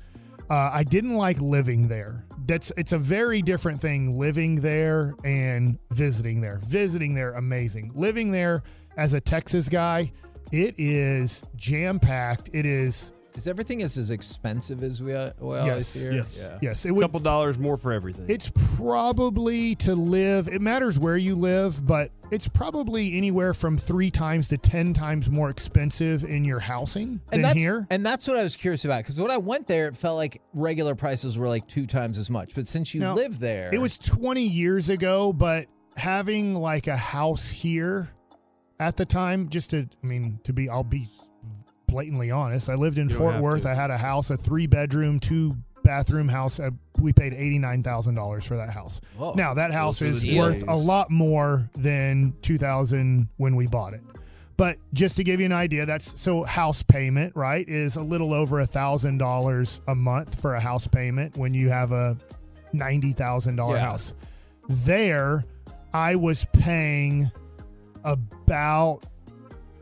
Uh, 0.49 0.70
I 0.74 0.84
didn't 0.84 1.16
like 1.16 1.39
living 1.41 1.88
there. 1.88 2.26
That's 2.45 2.72
it's 2.78 2.91
a 2.91 2.97
very 2.97 3.41
different 3.41 3.82
thing 3.82 4.18
living 4.18 4.56
there 4.56 5.14
and 5.24 5.78
visiting 5.91 6.41
there. 6.41 6.60
Visiting 6.64 7.14
there, 7.16 7.32
amazing. 7.34 7.91
Living 7.95 8.32
there 8.32 8.62
as 8.97 9.14
a 9.14 9.22
Texas 9.22 9.68
guy, 9.68 10.12
it 10.51 10.76
is 10.78 11.45
jam 11.56 11.99
packed. 11.99 12.49
It 12.54 12.66
is 12.66 13.14
Is 13.36 13.47
everything 13.47 13.82
as, 13.82 13.97
as 13.97 14.12
expensive 14.12 14.84
as 14.84 15.01
we, 15.01 15.14
uh, 15.16 15.32
we 15.39 15.58
always 15.58 15.66
Yes, 15.68 15.93
hear? 16.01 16.12
yes. 16.12 16.39
Yeah. 16.51 16.60
yes. 16.62 16.86
It 16.86 16.89
A 16.89 16.93
would 16.93 17.01
couple 17.01 17.20
dollars 17.22 17.58
more 17.58 17.78
for 17.78 17.91
everything. 17.93 18.26
It's 18.30 18.51
probably 18.78 19.76
to 19.76 19.95
live. 19.95 20.47
It 20.49 20.62
matters 20.62 20.99
where 20.99 21.18
you 21.18 21.36
live, 21.36 21.86
but 21.88 22.12
it's 22.34 22.48
probably 22.48 23.18
anywhere 23.18 23.54
from 23.54 23.78
three 23.78 24.10
times 24.12 24.48
to 24.50 24.58
ten 24.58 24.92
times 24.94 25.30
more 25.30 25.50
expensive 25.50 26.24
in 26.24 26.44
your 26.44 26.60
housing 26.60 27.22
than 27.30 27.40
And 27.40 27.46
that's, 27.46 27.56
here. 27.56 27.88
and 27.90 28.06
that's 28.06 28.28
what 28.28 28.38
I 28.38 28.44
was 28.44 28.58
curious 28.58 28.84
about 28.86 29.00
because 29.04 29.20
when 29.22 29.32
I 29.32 29.38
went 29.38 29.68
there, 29.68 29.88
it 29.88 29.96
felt 29.96 30.18
like 30.18 30.42
regular 30.54 30.96
prices 30.96 31.38
were 31.38 31.48
like 31.48 31.68
two 31.68 31.86
times 31.86 32.18
as 32.18 32.30
much. 32.30 32.56
But 32.56 32.68
since 32.68 32.94
you 32.94 33.02
Now, 33.02 33.14
live 33.14 33.40
there, 33.40 33.70
It 33.74 33.80
was 33.80 33.98
20 33.98 34.42
years 34.42 34.90
ago, 34.90 35.32
but 35.32 35.68
having 35.96 36.56
like 36.56 36.88
a 36.88 36.98
house 36.98 37.50
here 37.50 38.10
at 38.80 38.98
the 38.98 39.06
time, 39.06 39.50
just 39.50 39.70
to, 39.70 39.88
I 40.04 40.06
mean, 40.06 40.40
to 40.44 40.52
be, 40.54 40.68
I'll 40.70 40.84
be 40.84 41.08
blatantly 41.88 42.32
honest. 42.32 42.70
I 42.70 42.76
lived 42.76 42.98
in 42.98 43.08
You 43.10 43.16
Fort 43.16 43.40
Worth. 43.42 43.62
to. 43.64 43.70
I 43.70 43.74
had 43.76 43.92
a 43.92 43.98
house, 43.98 44.30
a 44.32 44.38
three 44.38 44.66
bedroom, 44.68 45.20
two 45.20 45.56
bathroom 45.84 46.28
house. 46.28 46.60
Uh, 46.60 46.70
we 47.00 47.14
paid 47.14 47.34
$89,000 47.34 48.44
for 48.48 48.56
that 48.58 48.70
house. 48.70 49.02
Whoa. 49.18 49.34
Now, 49.34 49.54
that 49.54 49.72
house 49.72 50.00
Those 50.00 50.24
is 50.24 50.38
worth 50.38 50.64
a 50.68 50.76
lot 50.76 51.12
more 51.12 51.70
than 51.76 52.34
2000 52.42 53.28
when 53.38 53.56
we 53.56 53.68
bought 53.68 53.94
it. 53.94 54.02
But 54.56 54.78
just 54.94 55.18
to 55.18 55.24
give 55.24 55.40
you 55.40 55.48
an 55.48 55.52
idea, 55.52 55.86
that's 55.86 56.20
so 56.20 56.44
house 56.44 56.84
payment, 56.84 57.36
right, 57.36 57.68
is 57.68 57.96
a 57.96 58.02
little 58.04 58.34
over 58.34 58.60
a 58.60 58.66
thousand 58.68 59.18
dollars 59.18 59.82
a 59.88 59.96
month 59.96 60.40
for 60.40 60.54
a 60.56 60.60
house 60.60 60.88
payment 60.88 61.36
when 61.36 61.54
you 61.56 61.70
have 61.70 61.92
a 61.92 62.16
ninety 62.72 63.14
thousand 63.14 63.56
dollar 63.56 63.76
Yeah. 63.78 63.86
house. 63.86 64.14
There, 64.70 65.44
I 65.92 66.16
was 66.16 66.46
paying 66.54 67.32
about 68.04 69.06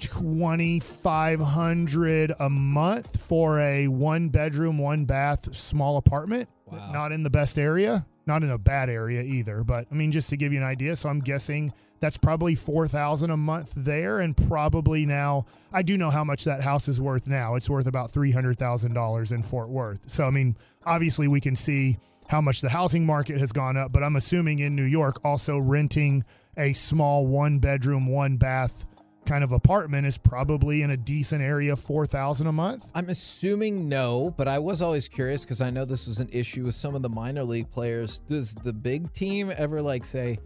twenty 0.01 0.79
five 0.79 1.39
hundred 1.39 2.33
a 2.39 2.49
month 2.49 3.21
for 3.21 3.59
a 3.59 3.87
one 3.87 4.29
bedroom, 4.29 4.77
one 4.77 5.05
bath, 5.05 5.55
small 5.55 5.97
apartment. 5.97 6.49
Wow. 6.65 6.91
Not 6.91 7.11
in 7.11 7.23
the 7.23 7.29
best 7.29 7.57
area, 7.57 8.05
not 8.25 8.43
in 8.43 8.49
a 8.49 8.57
bad 8.57 8.89
area 8.89 9.21
either. 9.21 9.63
But 9.63 9.87
I 9.91 9.95
mean, 9.95 10.11
just 10.11 10.29
to 10.29 10.37
give 10.37 10.51
you 10.51 10.59
an 10.59 10.65
idea, 10.65 10.95
so 10.95 11.09
I'm 11.09 11.19
guessing 11.19 11.71
that's 11.99 12.17
probably 12.17 12.55
four 12.55 12.87
thousand 12.87 13.29
a 13.29 13.37
month 13.37 13.73
there, 13.75 14.19
and 14.19 14.35
probably 14.35 15.05
now 15.05 15.45
I 15.71 15.83
do 15.83 15.97
know 15.97 16.09
how 16.09 16.23
much 16.23 16.43
that 16.45 16.61
house 16.61 16.87
is 16.87 16.99
worth 16.99 17.27
now. 17.27 17.55
It's 17.55 17.69
worth 17.69 17.87
about 17.87 18.11
three 18.11 18.31
hundred 18.31 18.57
thousand 18.57 18.93
dollars 18.93 19.31
in 19.31 19.43
Fort 19.43 19.69
Worth. 19.69 20.09
So 20.09 20.25
I 20.25 20.31
mean, 20.31 20.57
obviously 20.85 21.27
we 21.27 21.39
can 21.39 21.55
see 21.55 21.97
how 22.27 22.41
much 22.41 22.61
the 22.61 22.69
housing 22.69 23.05
market 23.05 23.39
has 23.39 23.51
gone 23.51 23.77
up, 23.77 23.91
but 23.91 24.03
I'm 24.03 24.15
assuming 24.15 24.59
in 24.59 24.75
New 24.75 24.85
York 24.85 25.19
also 25.25 25.57
renting 25.59 26.23
a 26.57 26.73
small 26.73 27.27
one 27.27 27.59
bedroom, 27.59 28.07
one 28.07 28.37
bath 28.37 28.85
kind 29.25 29.43
of 29.43 29.51
apartment 29.51 30.05
is 30.07 30.17
probably 30.17 30.81
in 30.81 30.91
a 30.91 30.97
decent 30.97 31.41
area, 31.41 31.75
four 31.75 32.05
thousand 32.05 32.47
a 32.47 32.51
month. 32.51 32.91
I'm 32.95 33.09
assuming 33.09 33.87
no, 33.87 34.33
but 34.37 34.47
I 34.47 34.59
was 34.59 34.81
always 34.81 35.07
curious 35.07 35.43
because 35.43 35.61
I 35.61 35.69
know 35.69 35.85
this 35.85 36.07
was 36.07 36.19
an 36.19 36.29
issue 36.31 36.65
with 36.65 36.75
some 36.75 36.95
of 36.95 37.01
the 37.01 37.09
minor 37.09 37.43
league 37.43 37.69
players. 37.69 38.19
Does 38.19 38.55
the 38.55 38.73
big 38.73 39.11
team 39.13 39.51
ever 39.57 39.81
like 39.81 40.03
say, 40.03 40.37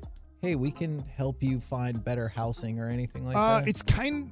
"Hey, 0.42 0.56
we 0.56 0.72
can 0.72 1.00
help 1.16 1.42
you 1.42 1.60
find 1.60 2.04
better 2.04 2.28
housing" 2.28 2.80
or 2.80 2.90
anything 2.90 3.26
like 3.26 3.36
Uh, 3.38 3.60
that? 3.62 3.68
it's 3.68 3.82
kind. 3.82 4.32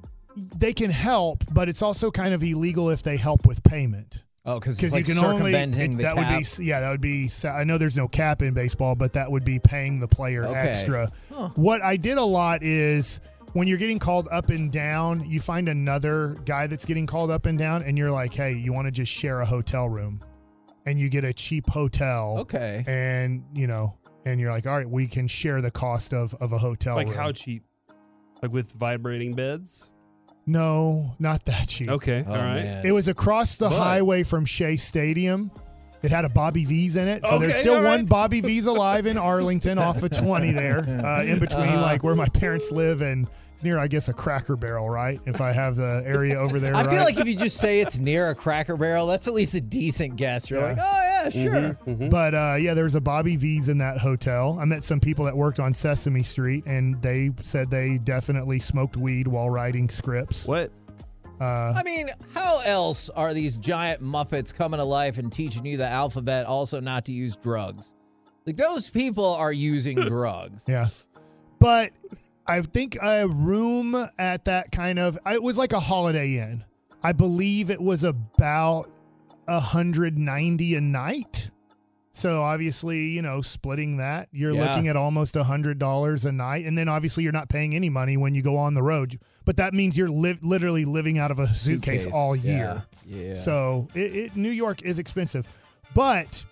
They 0.58 0.72
can 0.72 0.90
help, 0.90 1.44
but 1.52 1.68
it's 1.68 1.80
also 1.82 2.10
kind 2.10 2.34
of 2.34 2.42
illegal 2.42 2.90
if 2.90 3.02
they 3.02 3.16
help 3.16 3.46
with 3.46 3.62
payment. 3.62 4.22
oh, 4.46 4.58
because 4.60 4.76
because 4.76 4.92
like 4.92 5.08
you 5.08 5.14
can 5.14 5.24
only 5.24 5.54
it- 5.54 5.72
that 5.98 6.16
cap. 6.16 6.16
would 6.16 6.38
be 6.58 6.64
yeah 6.64 6.80
that 6.80 6.90
would 6.90 7.00
be 7.00 7.30
I 7.48 7.64
know 7.64 7.78
there's 7.78 7.96
no 7.96 8.08
cap 8.08 8.42
in 8.42 8.52
baseball 8.52 8.94
but 8.94 9.14
that 9.14 9.30
would 9.30 9.42
be 9.44 9.58
paying 9.58 10.00
the 10.00 10.08
player 10.08 10.44
Okay. 10.44 10.58
extra. 10.58 11.10
Huh. 11.32 11.48
What 11.54 11.80
I 11.82 11.96
did 11.96 12.18
a 12.18 12.24
lot 12.24 12.62
is 12.62 13.20
when 13.54 13.66
you're 13.66 13.78
getting 13.78 13.98
called 13.98 14.28
up 14.30 14.50
and 14.50 14.70
down, 14.70 15.28
you 15.28 15.40
find 15.40 15.68
another 15.68 16.36
guy 16.44 16.66
that's 16.66 16.84
getting 16.84 17.06
called 17.06 17.30
up 17.30 17.46
and 17.46 17.58
down, 17.58 17.82
and 17.82 17.96
you're 17.96 18.10
like, 18.10 18.34
hey, 18.34 18.52
you 18.52 18.72
want 18.72 18.86
to 18.86 18.92
just 18.92 19.10
share 19.12 19.40
a 19.40 19.46
hotel 19.46 19.88
room, 19.88 20.20
and 20.86 20.98
you 21.00 21.08
get 21.08 21.24
a 21.24 21.32
cheap 21.32 21.68
hotel, 21.70 22.36
okay. 22.40 22.84
and 22.86 23.42
you 23.54 23.66
know, 23.66 23.96
and 24.26 24.38
you're 24.38 24.50
like, 24.50 24.66
all 24.66 24.76
right, 24.76 24.88
we 24.88 25.06
can 25.06 25.26
share 25.26 25.60
the 25.62 25.70
cost 25.70 26.12
of 26.12 26.34
of 26.34 26.52
a 26.52 26.58
hotel 26.58 26.96
like 26.96 27.06
room. 27.08 27.16
how 27.16 27.32
cheap? 27.32 27.62
Like 28.42 28.52
with 28.52 28.70
vibrating 28.72 29.34
beds? 29.34 29.90
no, 30.46 31.14
not 31.18 31.42
that 31.46 31.68
cheap. 31.68 31.88
Okay, 31.88 32.22
Oh, 32.26 32.30
all 32.30 32.36
right. 32.36 32.62
man. 32.62 32.84
It 32.84 32.92
was 32.92 33.08
across 33.08 33.56
the 33.56 33.68
But- 33.70 33.78
highway 33.78 34.22
from 34.24 34.44
Shea 34.44 34.76
Stadium. 34.76 35.50
It 36.04 36.10
had 36.10 36.24
a 36.24 36.28
Bobby 36.28 36.64
V's 36.64 36.96
in 36.96 37.08
it, 37.08 37.24
so 37.24 37.38
there's 37.38 37.56
still 37.56 37.76
all 37.78 37.82
one. 37.84 38.04
Bobby 38.04 38.40
V's 38.42 38.66
alive 38.66 39.06
in 39.06 39.16
Arlington, 39.18 39.78
off 39.78 40.02
of 40.02 40.10
20 40.10 40.52
there, 40.52 40.78
uh, 41.04 41.24
in 41.24 41.38
between 41.38 41.64
Uh-huh. 41.68 41.80
like 41.82 42.04
where 42.04 42.14
my 42.14 42.28
parents 42.28 42.70
live, 42.70 43.00
and 43.00 43.26
it's 43.52 43.64
near, 43.64 43.78
I 43.78 43.86
guess, 43.86 44.08
a 44.08 44.12
Cracker 44.12 44.56
Barrel, 44.56 44.90
right? 44.90 45.20
If 45.26 45.40
I 45.40 45.52
have 45.52 45.76
the 45.76 46.02
area 46.04 46.34
over 46.38 46.58
there, 46.60 46.74
I 46.74 46.82
right? 46.82 46.90
feel 46.90 47.04
like 47.04 47.18
if 47.18 47.26
you 47.26 47.34
just 47.36 47.56
say 47.56 47.80
it's 47.80 47.98
near 47.98 48.30
a 48.30 48.34
Cracker 48.34 48.76
Barrel, 48.76 49.06
that's 49.06 49.28
at 49.28 49.34
least 49.34 49.54
a 49.54 49.60
decent 49.60 50.16
guess. 50.16 50.50
You're 50.50 50.60
Yeah. 50.60 50.66
like, 50.66 50.78
oh 50.80 51.20
yeah, 51.24 51.30
sure. 51.30 51.74
Mm-hmm. 51.86 52.08
But 52.10 52.34
uh, 52.34 52.56
yeah, 52.58 52.74
there 52.74 52.84
was 52.84 52.96
a 52.96 53.00
Bobby 53.00 53.36
V's 53.36 53.68
in 53.68 53.78
that 53.78 53.96
hotel. 53.98 54.58
I 54.60 54.64
met 54.66 54.82
some 54.84 54.98
people 55.00 55.24
that 55.24 55.36
worked 55.36 55.60
on 55.60 55.72
Sesame 55.72 56.22
Street, 56.24 56.64
and 56.66 57.00
they 57.00 57.30
said 57.42 57.70
they 57.70 57.98
definitely 57.98 58.58
smoked 58.58 58.96
weed 58.96 59.26
while 59.28 59.48
writing 59.48 59.88
scripts. 59.88 60.46
What? 60.48 60.70
Uh, 61.40 61.74
I 61.76 61.82
mean, 61.84 62.06
how 62.34 62.60
else 62.64 63.10
are 63.10 63.34
these 63.34 63.56
giant 63.56 64.02
Muppets 64.02 64.54
coming 64.54 64.78
to 64.78 64.84
life 64.84 65.18
and 65.18 65.32
teaching 65.32 65.66
you 65.66 65.76
the 65.76 65.86
alphabet, 65.88 66.46
also 66.46 66.80
not 66.80 67.04
to 67.06 67.12
use 67.12 67.36
drugs? 67.36 67.94
Like 68.46 68.56
those 68.56 68.88
people 68.90 69.24
are 69.34 69.52
using 69.52 69.96
drugs. 70.00 70.66
Yeah. 70.68 70.86
But 71.58 71.90
I 72.46 72.60
think 72.60 72.96
a 73.02 73.26
room 73.26 73.96
at 74.18 74.44
that 74.44 74.70
kind 74.70 74.98
of 74.98 75.18
it 75.30 75.42
was 75.42 75.58
like 75.58 75.72
a 75.72 75.80
holiday 75.80 76.38
inn. 76.38 76.64
I 77.02 77.12
believe 77.12 77.70
it 77.70 77.80
was 77.80 78.04
about 78.04 78.90
a 79.48 79.60
hundred 79.60 80.16
ninety 80.18 80.74
a 80.76 80.80
night. 80.80 81.50
So 82.12 82.42
obviously, 82.42 83.08
you 83.08 83.22
know, 83.22 83.40
splitting 83.40 83.96
that, 83.96 84.28
you're 84.30 84.52
Yeah. 84.52 84.68
looking 84.68 84.86
at 84.88 84.94
almost 84.96 85.34
a 85.36 85.42
hundred 85.42 85.78
dollars 85.80 86.24
a 86.24 86.32
night, 86.32 86.64
and 86.64 86.78
then 86.78 86.88
obviously 86.88 87.24
you're 87.24 87.32
not 87.32 87.48
paying 87.48 87.74
any 87.74 87.90
money 87.90 88.16
when 88.16 88.34
you 88.36 88.42
go 88.42 88.56
on 88.56 88.74
the 88.74 88.82
road. 88.82 89.18
But 89.44 89.58
that 89.58 89.74
means 89.74 89.98
you're 89.98 90.08
li- 90.08 90.38
literally 90.42 90.84
living 90.84 91.18
out 91.18 91.30
of 91.30 91.38
a 91.38 91.46
suitcase, 91.46 92.06
all 92.06 92.34
year. 92.34 92.82
Yeah. 93.06 93.28
yeah. 93.28 93.34
So 93.34 93.88
it, 93.94 94.16
it, 94.16 94.36
New 94.36 94.50
York 94.50 94.82
is 94.82 94.98
expensive, 94.98 95.46
but 95.94 96.44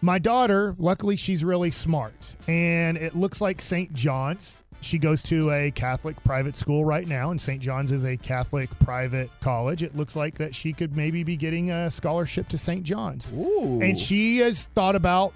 my 0.00 0.18
daughter, 0.18 0.76
luckily, 0.78 1.16
she's 1.16 1.42
really 1.42 1.70
smart, 1.70 2.34
and 2.46 2.96
it 2.96 3.16
looks 3.16 3.40
like 3.40 3.60
St. 3.60 3.92
John's. 3.94 4.62
She 4.80 4.98
goes 4.98 5.22
to 5.24 5.50
a 5.50 5.70
Catholic 5.70 6.22
private 6.24 6.56
school 6.56 6.84
right 6.84 7.08
now, 7.08 7.30
and 7.30 7.40
St. 7.40 7.60
John's 7.60 7.90
is 7.90 8.04
a 8.04 8.18
Catholic 8.18 8.68
private 8.80 9.30
college. 9.40 9.82
It 9.82 9.96
looks 9.96 10.14
like 10.14 10.34
that 10.34 10.54
she 10.54 10.74
could 10.74 10.94
maybe 10.94 11.24
be 11.24 11.36
getting 11.36 11.70
a 11.70 11.90
scholarship 11.90 12.48
to 12.50 12.58
St. 12.58 12.84
John's, 12.84 13.32
Ooh. 13.32 13.80
and 13.80 13.98
she 13.98 14.38
has 14.38 14.66
thought 14.66 14.94
about 14.94 15.32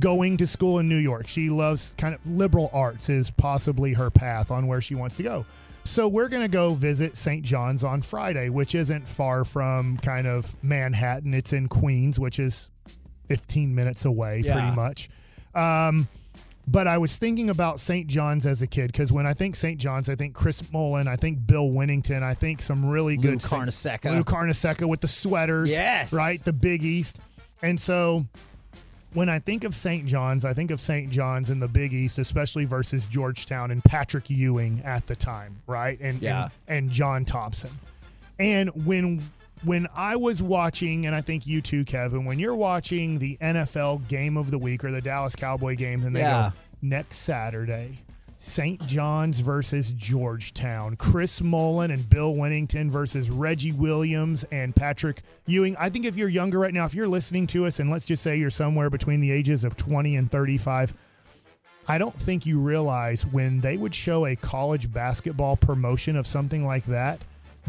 going 0.00 0.36
to 0.38 0.46
school 0.48 0.80
in 0.80 0.88
New 0.88 0.96
York. 0.96 1.28
She 1.28 1.48
loves 1.48 1.94
kind 1.96 2.12
of 2.14 2.26
liberal 2.26 2.70
arts 2.72 3.08
is 3.08 3.30
possibly 3.30 3.92
her 3.92 4.10
path 4.10 4.50
on 4.50 4.66
where 4.66 4.80
she 4.80 4.96
wants 4.96 5.16
to 5.18 5.22
go. 5.22 5.46
So 5.88 6.06
we're 6.06 6.28
going 6.28 6.42
to 6.42 6.48
go 6.48 6.74
visit 6.74 7.16
St. 7.16 7.42
John's 7.42 7.82
on 7.82 8.02
Friday, 8.02 8.50
which 8.50 8.74
isn't 8.74 9.08
far 9.08 9.42
from 9.44 9.96
kind 9.96 10.26
of 10.26 10.52
Manhattan. 10.62 11.32
It's 11.32 11.54
in 11.54 11.66
Queens, 11.66 12.20
which 12.20 12.38
is 12.38 12.68
15 13.28 13.74
minutes 13.74 14.04
away 14.04 14.42
Yeah. 14.44 14.52
pretty 14.52 14.76
much. 14.76 15.08
Um, 15.54 16.06
but 16.66 16.86
I 16.86 16.98
was 16.98 17.16
thinking 17.16 17.48
about 17.48 17.80
St. 17.80 18.06
John's 18.06 18.44
as 18.44 18.60
a 18.60 18.66
kid 18.66 18.88
because 18.92 19.10
when 19.10 19.26
I 19.26 19.32
think 19.32 19.56
St. 19.56 19.80
John's, 19.80 20.10
I 20.10 20.14
think 20.14 20.34
Chris 20.34 20.62
Mullin, 20.70 21.08
I 21.08 21.16
think 21.16 21.46
Bill 21.46 21.70
Wennington, 21.70 22.22
I 22.22 22.34
think 22.34 22.60
some 22.60 22.84
really 22.84 23.16
Lou 23.16 23.22
good 23.22 23.38
Carnesecca. 23.38 24.12
Lou 24.14 24.24
Carnesecca 24.24 24.86
with 24.86 25.00
the 25.00 25.08
sweaters, 25.08 25.70
Yes. 25.70 26.12
right, 26.12 26.38
the 26.44 26.52
Big 26.52 26.84
East, 26.84 27.20
and 27.62 27.80
so 27.80 28.26
when 29.14 29.28
I 29.28 29.38
think 29.38 29.64
of 29.64 29.74
St. 29.74 30.06
John's, 30.06 30.44
I 30.44 30.52
think 30.52 30.70
of 30.70 30.80
St. 30.80 31.10
John's 31.10 31.50
in 31.50 31.58
the 31.58 31.68
Big 31.68 31.92
East, 31.92 32.18
especially 32.18 32.64
versus 32.66 33.06
Georgetown 33.06 33.70
and 33.70 33.82
Patrick 33.84 34.28
Ewing 34.28 34.82
at 34.84 35.06
the 35.06 35.16
time, 35.16 35.56
right? 35.66 35.98
And 36.00 36.20
Yeah. 36.20 36.48
and, 36.68 36.84
and 36.86 36.90
John 36.90 37.24
Thompson. 37.24 37.70
And 38.38 38.70
when 38.86 39.22
when 39.64 39.88
I 39.96 40.14
was 40.14 40.40
watching, 40.40 41.06
and 41.06 41.16
I 41.16 41.20
think 41.20 41.44
you 41.44 41.60
too, 41.60 41.84
Kevin, 41.84 42.24
when 42.24 42.38
you're 42.38 42.54
watching 42.54 43.18
the 43.18 43.36
NFL 43.40 44.06
game 44.06 44.36
of 44.36 44.52
the 44.52 44.58
week 44.58 44.84
or 44.84 44.92
the 44.92 45.00
Dallas 45.02 45.34
Cowboy 45.34 45.74
games, 45.74 46.04
and 46.06 46.14
they 46.14 46.20
Yeah. 46.20 46.50
go 46.50 46.56
next 46.80 47.16
Saturday, 47.16 47.98
St. 48.40 48.80
John's 48.86 49.40
versus 49.40 49.92
Georgetown, 49.92 50.94
Chris 50.94 51.42
Mullin 51.42 51.90
and 51.90 52.08
Bill 52.08 52.34
Wennington 52.34 52.88
versus 52.88 53.30
Reggie 53.30 53.72
Williams 53.72 54.44
and 54.52 54.74
Patrick 54.74 55.22
Ewing. 55.46 55.76
I 55.76 55.90
think 55.90 56.06
if 56.06 56.16
you're 56.16 56.28
younger 56.28 56.60
right 56.60 56.72
now, 56.72 56.84
if 56.84 56.94
you're 56.94 57.08
listening 57.08 57.48
to 57.48 57.66
us, 57.66 57.80
and 57.80 57.90
let's 57.90 58.04
just 58.04 58.22
say 58.22 58.36
you're 58.36 58.48
somewhere 58.48 58.90
between 58.90 59.20
the 59.20 59.32
ages 59.32 59.64
of 59.64 59.76
20 59.76 60.14
and 60.14 60.30
35, 60.30 60.94
I 61.88 61.98
don't 61.98 62.14
think 62.14 62.46
you 62.46 62.60
realize 62.60 63.26
when 63.26 63.60
they 63.60 63.76
would 63.76 63.94
show 63.94 64.26
a 64.26 64.36
college 64.36 64.92
basketball 64.92 65.56
promotion 65.56 66.14
of 66.14 66.26
something 66.26 66.64
like 66.64 66.84
that, 66.84 67.20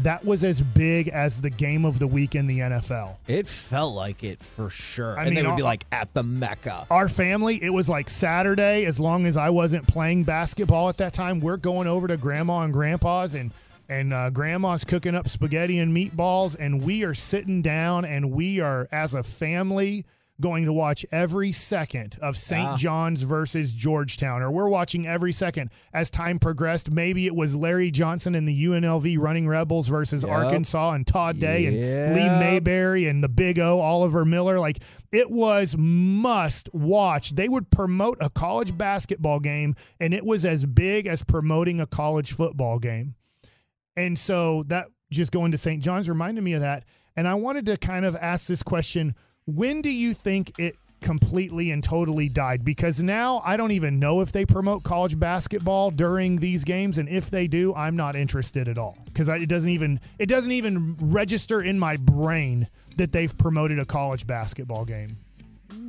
that 0.02 0.24
was 0.24 0.44
as 0.44 0.62
big 0.62 1.08
as 1.08 1.40
the 1.40 1.50
game 1.50 1.84
of 1.84 1.98
the 1.98 2.06
week 2.06 2.34
in 2.34 2.46
the 2.46 2.60
NFL. 2.60 3.16
It 3.26 3.46
felt 3.46 3.94
like 3.94 4.24
it 4.24 4.40
for 4.40 4.70
sure. 4.70 5.18
I 5.18 5.26
and 5.26 5.36
they 5.36 5.42
mean, 5.42 5.50
would 5.50 5.56
be 5.56 5.62
like 5.62 5.84
at 5.92 6.12
the 6.14 6.22
Mecca. 6.22 6.86
Our 6.90 7.08
family, 7.08 7.62
it 7.62 7.70
was 7.70 7.88
like 7.88 8.08
Saturday. 8.08 8.84
As 8.86 8.98
long 8.98 9.26
as 9.26 9.36
I 9.36 9.50
wasn't 9.50 9.86
playing 9.86 10.24
basketball 10.24 10.88
at 10.88 10.96
that 10.98 11.12
time, 11.12 11.40
we're 11.40 11.56
going 11.56 11.86
over 11.86 12.06
to 12.06 12.16
grandma 12.16 12.62
and 12.62 12.72
grandpa's, 12.72 13.34
and 13.34 13.52
and 13.88 14.12
uh, 14.12 14.30
grandma's 14.30 14.84
cooking 14.84 15.14
up 15.14 15.28
spaghetti 15.28 15.78
and 15.78 15.94
meatballs, 15.94 16.56
and 16.58 16.82
we 16.82 17.04
are 17.04 17.14
sitting 17.14 17.60
down, 17.60 18.04
and 18.04 18.30
we 18.30 18.60
are 18.60 18.88
as 18.92 19.14
a 19.14 19.22
family 19.22 20.04
going 20.40 20.64
to 20.64 20.72
watch 20.72 21.06
every 21.12 21.52
second 21.52 22.18
of 22.20 22.36
St. 22.36 22.62
Yeah. 22.62 22.76
John's 22.76 23.22
versus 23.22 23.72
Georgetown, 23.72 24.42
or 24.42 24.50
we're 24.50 24.68
watching 24.68 25.06
every 25.06 25.32
second 25.32 25.70
as 25.92 26.10
time 26.10 26.38
progressed. 26.38 26.90
Maybe 26.90 27.26
it 27.26 27.34
was 27.34 27.56
Larry 27.56 27.90
Johnson 27.90 28.34
and 28.34 28.48
the 28.48 28.64
UNLV 28.64 29.18
Running 29.18 29.46
Rebels 29.46 29.88
versus 29.88 30.24
Yep. 30.24 30.32
Arkansas 30.32 30.92
and 30.92 31.06
Todd 31.06 31.38
Day 31.38 31.66
and 31.66 31.76
Lee 32.16 32.28
Mayberry 32.40 33.06
and 33.06 33.22
the 33.22 33.28
Big 33.28 33.58
O, 33.58 33.78
Oliver 33.80 34.24
Miller. 34.24 34.58
Like 34.58 34.78
it 35.12 35.30
was 35.30 35.76
must 35.78 36.68
watch. 36.74 37.30
They 37.30 37.48
would 37.48 37.70
promote 37.70 38.18
a 38.20 38.30
college 38.30 38.76
basketball 38.76 39.40
game, 39.40 39.74
and 40.00 40.12
it 40.14 40.24
was 40.24 40.44
as 40.44 40.64
big 40.64 41.06
as 41.06 41.22
promoting 41.22 41.80
a 41.80 41.86
college 41.86 42.32
football 42.32 42.78
game. 42.78 43.14
And 43.96 44.18
so 44.18 44.62
that 44.64 44.86
just 45.10 45.32
going 45.32 45.50
to 45.50 45.58
St. 45.58 45.82
John's 45.82 46.08
reminded 46.08 46.42
me 46.44 46.52
of 46.54 46.60
that. 46.60 46.84
And 47.16 47.26
I 47.26 47.34
wanted 47.34 47.66
to 47.66 47.76
kind 47.76 48.04
of 48.06 48.16
ask 48.16 48.46
this 48.46 48.62
question 48.62 49.14
when 49.54 49.82
do 49.82 49.90
you 49.90 50.14
think 50.14 50.58
it 50.58 50.76
completely 51.00 51.70
and 51.70 51.82
totally 51.82 52.28
died? 52.28 52.64
Because 52.64 53.02
now 53.02 53.42
I 53.44 53.56
don't 53.56 53.72
even 53.72 53.98
know 53.98 54.20
if 54.20 54.32
they 54.32 54.44
promote 54.44 54.82
college 54.82 55.18
basketball 55.18 55.90
during 55.90 56.36
these 56.36 56.64
games. 56.64 56.98
And 56.98 57.08
if 57.08 57.30
they 57.30 57.46
do, 57.46 57.74
I'm 57.74 57.96
not 57.96 58.16
interested 58.16 58.68
at 58.68 58.78
all. 58.78 58.98
Because 59.06 59.28
it 59.28 59.48
doesn't 59.48 59.70
even 59.70 60.00
it 60.18 60.26
doesn't 60.26 60.52
even 60.52 60.96
register 61.00 61.62
in 61.62 61.78
my 61.78 61.96
brain 61.96 62.68
that 62.96 63.12
they've 63.12 63.36
promoted 63.36 63.78
a 63.78 63.84
college 63.84 64.26
basketball 64.26 64.84
game. 64.84 65.16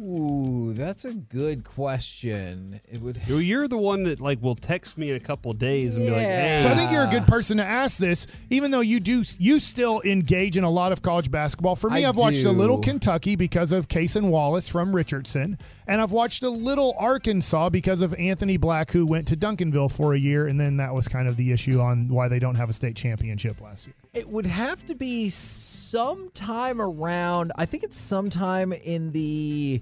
Ooh, 0.04 0.74
that's 0.74 1.06
a 1.06 1.14
good 1.14 1.64
question. 1.64 2.82
It 2.92 3.02
would. 3.02 3.20
You're 3.28 3.68
the 3.68 3.78
one 3.78 4.04
that 4.04 4.20
like 4.20 4.42
will 4.42 4.56
text 4.56 4.98
me 4.98 5.12
in 5.12 5.16
a 5.16 5.20
couple 5.20 5.54
days 5.54 5.96
and 5.96 6.06
be 6.06 6.12
like, 6.12 6.22
Yeah. 6.22 6.58
"Hey, 6.58 6.64
So 6.64 6.70
I 6.70 6.76
think 6.76 6.92
you're 6.92 7.04
a 7.04 7.12
good 7.12 7.28
person 7.28 7.58
to 7.58 7.64
ask 7.66 7.98
this, 8.00 8.26
even 8.50 8.72
though 8.72 8.80
you 8.80 9.00
do 9.00 9.24
you 9.38 9.60
still 9.60 10.02
engage 10.04 10.58
in 10.58 10.64
a 10.64 10.70
lot 10.70 10.92
of 10.92 11.02
college 11.04 11.30
basketball. 11.30 11.76
For 11.76 11.90
me, 11.90 11.98
I 11.98 12.00
have 12.02 12.18
watched 12.18 12.46
a 12.46 12.52
little. 12.52 12.80
Kentucky 12.80 13.36
because 13.36 13.72
of 13.72 13.88
Cason 13.88 14.30
Wallace 14.30 14.68
from 14.68 14.96
Richardson, 14.96 15.58
and 15.88 16.02
I've 16.02 16.12
watched 16.12 16.42
a 16.42 16.50
little 16.50 16.96
Arkansas 16.98 17.70
because 17.70 18.02
of 18.02 18.16
Anthony 18.16 18.58
Black, 18.58 18.92
who 18.92 19.06
went 19.06 19.28
to 19.28 19.38
Duncanville 19.38 19.96
for 19.96 20.16
a 20.16 20.18
year, 20.18 20.48
and 20.48 20.60
then 20.60 20.78
that 20.78 20.96
was 20.96 21.08
kind 21.08 21.28
of 21.28 21.38
the 21.38 21.52
issue 21.52 21.80
on 21.80 22.08
why 22.08 22.28
they 22.28 22.40
don't 22.40 22.56
have 22.56 22.70
a 22.70 22.74
state 22.74 22.96
championship 22.96 23.62
last 23.62 23.86
year. 23.86 23.94
It 24.14 24.28
would 24.28 24.46
have 24.46 24.86
to 24.88 24.96
be 24.96 25.30
sometime 25.30 26.82
around. 26.82 27.54
I 27.56 27.66
think 27.66 27.84
it's 27.84 27.96
sometime 27.96 28.74
in 28.74 29.14
the 29.14 29.80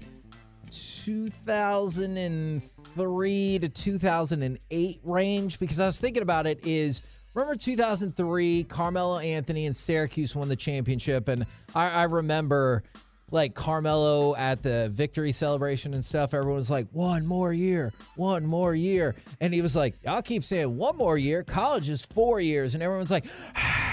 2003 0.70 3.58
to 3.58 3.68
2008 3.68 5.00
range 5.02 5.58
because 5.58 5.80
I 5.80 5.86
was 5.86 5.98
thinking 5.98 6.22
about 6.22 6.46
it. 6.46 6.64
Is 6.64 7.02
remember 7.34 7.56
2003? 7.56 8.62
Carmelo 8.68 9.18
Anthony 9.18 9.66
and 9.66 9.76
Syracuse 9.76 10.36
won 10.36 10.48
the 10.48 10.54
championship, 10.54 11.26
and 11.26 11.44
I, 11.74 11.90
I 11.90 12.04
remember 12.04 12.84
like 13.32 13.54
Carmelo 13.54 14.36
at 14.36 14.62
the 14.62 14.90
victory 14.92 15.32
celebration 15.32 15.92
and 15.92 16.04
stuff. 16.04 16.34
Everyone 16.34 16.58
was 16.58 16.70
like, 16.70 16.86
"One 16.92 17.26
more 17.26 17.52
year, 17.52 17.92
one 18.14 18.46
more 18.46 18.76
year," 18.76 19.16
and 19.40 19.52
he 19.52 19.60
was 19.60 19.74
like, 19.74 19.96
"I'll 20.06 20.22
keep 20.22 20.44
saying 20.44 20.76
one 20.76 20.96
more 20.96 21.18
year. 21.18 21.42
College 21.42 21.90
is 21.90 22.04
four 22.04 22.40
years," 22.40 22.74
and 22.74 22.82
everyone's 22.84 23.10
like. 23.10 23.24
Ah, 23.56 23.89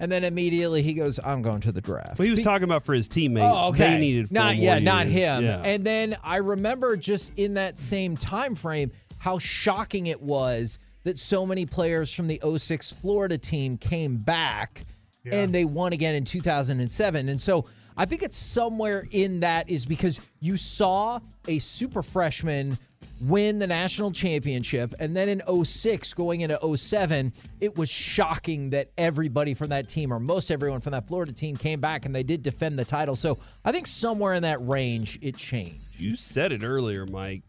And 0.00 0.10
then 0.10 0.24
immediately 0.24 0.82
he 0.82 0.94
goes, 0.94 1.20
"I'm 1.22 1.42
going 1.42 1.60
to 1.60 1.72
the 1.72 1.80
draft." 1.80 2.18
Well, 2.18 2.24
he 2.24 2.30
was 2.30 2.40
Be- 2.40 2.44
talking 2.44 2.64
about 2.64 2.82
for 2.82 2.94
his 2.94 3.06
teammates. 3.06 3.46
Oh, 3.48 3.68
okay. 3.68 3.94
They 3.94 4.00
needed 4.00 4.28
four 4.28 4.34
not 4.34 4.56
yeah, 4.56 4.78
not 4.80 5.06
him. 5.06 5.44
Yeah. 5.44 5.62
And 5.62 5.84
then 5.84 6.16
I 6.24 6.38
remember 6.38 6.96
just 6.96 7.32
in 7.36 7.54
that 7.54 7.78
same 7.78 8.16
time 8.16 8.54
frame 8.54 8.90
how 9.18 9.38
shocking 9.38 10.06
it 10.06 10.20
was 10.20 10.78
that 11.04 11.18
so 11.18 11.46
many 11.46 11.66
players 11.66 12.12
from 12.12 12.26
the 12.26 12.40
06 12.58 12.92
Florida 12.92 13.38
team 13.38 13.76
came 13.76 14.16
back 14.16 14.84
and 15.30 15.54
they 15.54 15.64
won 15.64 15.92
again 15.92 16.14
in 16.14 16.24
2007. 16.24 17.28
And 17.28 17.40
so 17.40 17.66
I 17.96 18.06
think 18.06 18.22
it's 18.22 18.36
somewhere 18.36 19.06
in 19.10 19.40
that 19.40 19.68
is 19.68 19.86
because 19.86 20.20
you 20.40 20.56
saw 20.56 21.20
a 21.46 21.58
super 21.58 22.02
freshman 22.02 22.78
win 23.20 23.58
the 23.58 23.66
national 23.66 24.10
championship 24.10 24.94
and 24.98 25.14
then 25.14 25.28
in 25.28 25.64
06 25.64 26.14
going 26.14 26.40
into 26.40 26.76
07 26.76 27.32
it 27.60 27.76
was 27.76 27.90
shocking 27.90 28.70
that 28.70 28.90
everybody 28.96 29.54
from 29.54 29.68
that 29.68 29.88
team 29.88 30.12
or 30.12 30.18
most 30.18 30.50
everyone 30.50 30.80
from 30.80 30.92
that 30.92 31.06
Florida 31.06 31.32
team 31.32 31.56
came 31.56 31.80
back 31.80 32.06
and 32.06 32.14
they 32.14 32.22
did 32.22 32.42
defend 32.42 32.78
the 32.78 32.84
title 32.84 33.14
so 33.14 33.38
I 33.64 33.72
think 33.72 33.86
somewhere 33.86 34.34
in 34.34 34.42
that 34.42 34.66
range 34.66 35.18
it 35.20 35.36
changed 35.36 35.90
you 36.00 36.16
said 36.16 36.50
it 36.50 36.62
earlier, 36.62 37.04
Mike. 37.04 37.42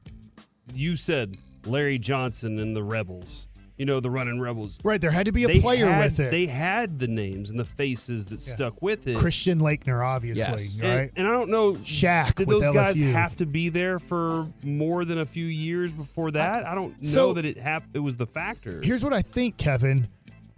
You 0.74 0.98
said 0.98 1.38
Larry 1.66 1.98
Johnson 1.98 2.60
and 2.60 2.76
the 2.76 2.84
Rebels. 2.84 3.48
You 3.82 3.86
know, 3.86 4.00
the 4.00 4.12
running 4.12 4.40
Rebels. 4.40 4.78
Right, 4.84 5.02
there 5.02 5.10
had 5.10 5.26
to 5.26 5.32
be 5.32 5.44
a 5.44 5.48
They 5.48 5.60
player 5.60 5.88
had- 5.90 6.04
with 6.04 6.20
it. 6.20 6.30
They 6.30 6.46
had 6.46 7.00
the 7.00 7.08
names 7.08 7.50
and 7.50 7.60
the 7.60 7.66
faces 7.66 8.28
that 8.28 8.40
stuck 8.40 8.80
with 8.80 9.08
it. 9.08 9.18
Christian 9.18 9.60
Laettner, 9.60 10.06
obviously, 10.06 10.44
Yes. 10.52 10.80
And, 10.84 10.96
right? 11.00 11.12
and 11.16 11.26
I 11.28 11.32
don't 11.32 11.50
know, 11.50 11.74
Shaq 11.74 12.36
Did 12.36 12.48
with 12.48 12.62
those 12.62 12.70
guys 12.76 13.00
have 13.00 13.36
to 13.38 13.48
be 13.48 13.70
there 13.70 13.98
for 13.98 14.46
more 14.62 15.04
than 15.04 15.18
a 15.18 15.26
few 15.26 15.48
years 15.48 15.96
before 15.96 16.30
that? 16.30 16.64
I 16.68 16.76
don't 16.76 16.92
know 17.02 17.10
So- 17.10 17.34
that 17.34 17.44
it 17.46 17.58
hap- 17.58 17.86
It 17.96 18.00
was 18.02 18.18
the 18.18 18.28
factor. 18.28 18.82
Here's 18.84 19.04
what 19.04 19.14
I 19.14 19.24
think, 19.24 19.58
Kevin. 19.58 20.08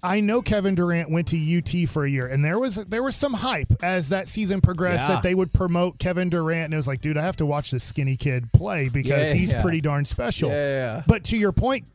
I 0.05 0.19
know 0.19 0.41
Kevin 0.41 0.75
Durant 0.75 1.09
went 1.09 1.27
to 1.29 1.37
UT 1.37 1.85
for 1.87 2.03
a 2.03 2.09
year, 2.09 2.27
and 2.27 2.43
there 2.43 2.59
was 2.59 2.75
there 2.75 3.01
was 3.01 3.15
some 3.15 3.31
hype 3.33 3.71
as 3.81 4.09
that 4.09 4.27
season 4.27 4.59
progressed 4.59 5.07
Yeah. 5.07 5.15
that 5.15 5.23
they 5.23 5.33
would 5.33 5.53
promote 5.53 5.97
Kevin 5.97 6.29
Durant, 6.29 6.65
and 6.65 6.73
it 6.73 6.75
was 6.77 6.89
like, 6.89 6.99
dude, 6.99 7.15
I 7.17 7.21
have 7.23 7.37
to 7.37 7.45
watch 7.45 7.71
this 7.71 7.85
skinny 7.85 8.17
kid 8.17 8.51
play 8.51 8.89
because 8.89 9.29
Yeah, 9.31 9.39
he's 9.39 9.53
yeah. 9.53 9.61
pretty 9.61 9.79
darn 9.79 10.03
special. 10.03 10.49
Yeah, 10.49 10.55
yeah, 10.55 10.95
yeah. 10.97 11.03
But 11.07 11.23
to 11.25 11.37
your 11.37 11.53
point, 11.53 11.85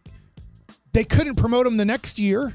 they 0.92 1.04
couldn't 1.04 1.36
promote 1.36 1.66
him 1.66 1.76
the 1.76 1.84
next 1.84 2.18
year. 2.18 2.54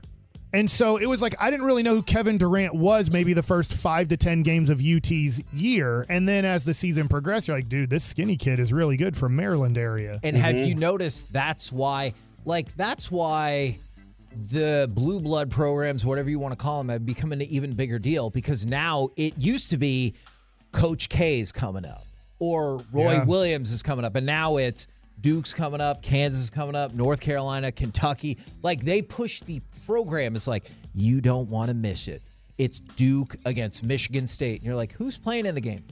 And 0.55 0.69
so 0.69 0.97
it 0.97 1.07
was 1.07 1.19
like 1.21 1.33
I 1.39 1.49
didn't 1.49 1.65
really 1.65 1.81
know 1.81 1.95
who 1.95 2.03
Kevin 2.03 2.37
Durant 2.37 2.75
was 2.75 3.09
maybe 3.09 3.33
the 3.33 3.41
first 3.41 3.73
five 3.73 4.07
to 4.09 4.17
ten 4.17 4.43
games 4.43 4.69
of 4.69 4.79
UT's 4.79 5.41
year. 5.51 6.05
And 6.09 6.29
then 6.29 6.45
as 6.45 6.63
the 6.63 6.75
season 6.75 7.07
progressed, 7.07 7.47
you're 7.47 7.57
like, 7.57 7.69
dude, 7.69 7.89
this 7.89 8.03
skinny 8.03 8.35
kid 8.37 8.59
is 8.59 8.71
really 8.71 8.95
good 8.95 9.17
from 9.17 9.35
Maryland 9.35 9.77
area. 9.79 10.19
And 10.23 10.37
have 10.37 10.59
you 10.59 10.75
noticed 10.75 11.33
that's 11.33 11.71
why, 11.71 12.13
like, 12.45 12.71
that's 12.75 13.09
why 13.09 13.79
the 14.51 14.87
blue 14.93 15.19
blood 15.19 15.49
programs, 15.49 16.05
whatever 16.05 16.29
you 16.29 16.37
want 16.37 16.51
to 16.51 16.57
call 16.57 16.79
them, 16.79 16.89
have 16.89 17.05
become 17.05 17.31
an 17.31 17.41
even 17.41 17.73
bigger 17.73 17.97
deal 17.97 18.29
because 18.29 18.65
now 18.65 19.09
it 19.15 19.35
used 19.37 19.71
to 19.71 19.77
be 19.77 20.13
Coach 20.71 21.09
K 21.09 21.39
is 21.39 21.51
coming 21.51 21.85
up 21.85 22.05
or 22.37 22.83
Roy 22.91 23.13
Yeah. 23.13 23.25
Williams 23.25 23.71
is 23.71 23.81
coming 23.81 24.05
up, 24.05 24.15
and 24.15 24.25
now 24.25 24.57
it's 24.57 24.87
Duke's 25.23 25.53
coming 25.53 25.79
up, 25.81 26.01
Kansas 26.01 26.41
is 26.41 26.49
coming 26.49 26.75
up, 26.75 26.93
North 26.93 27.21
Carolina, 27.21 27.71
Kentucky. 27.71 28.37
Like 28.61 28.83
they 28.83 29.01
push 29.01 29.39
the 29.39 29.61
program. 29.87 30.35
It's 30.35 30.47
like 30.47 30.69
you 30.93 31.21
don't 31.21 31.49
want 31.49 31.69
to 31.69 31.73
miss 31.73 32.09
it. 32.09 32.21
It's 32.57 32.79
Duke 32.81 33.35
against 33.45 33.83
Michigan 33.83 34.27
State, 34.27 34.57
and 34.59 34.65
you're 34.67 34.75
like, 34.75 34.91
who's 34.91 35.17
playing 35.17 35.45
in 35.45 35.55
the 35.55 35.61
game? 35.61 35.85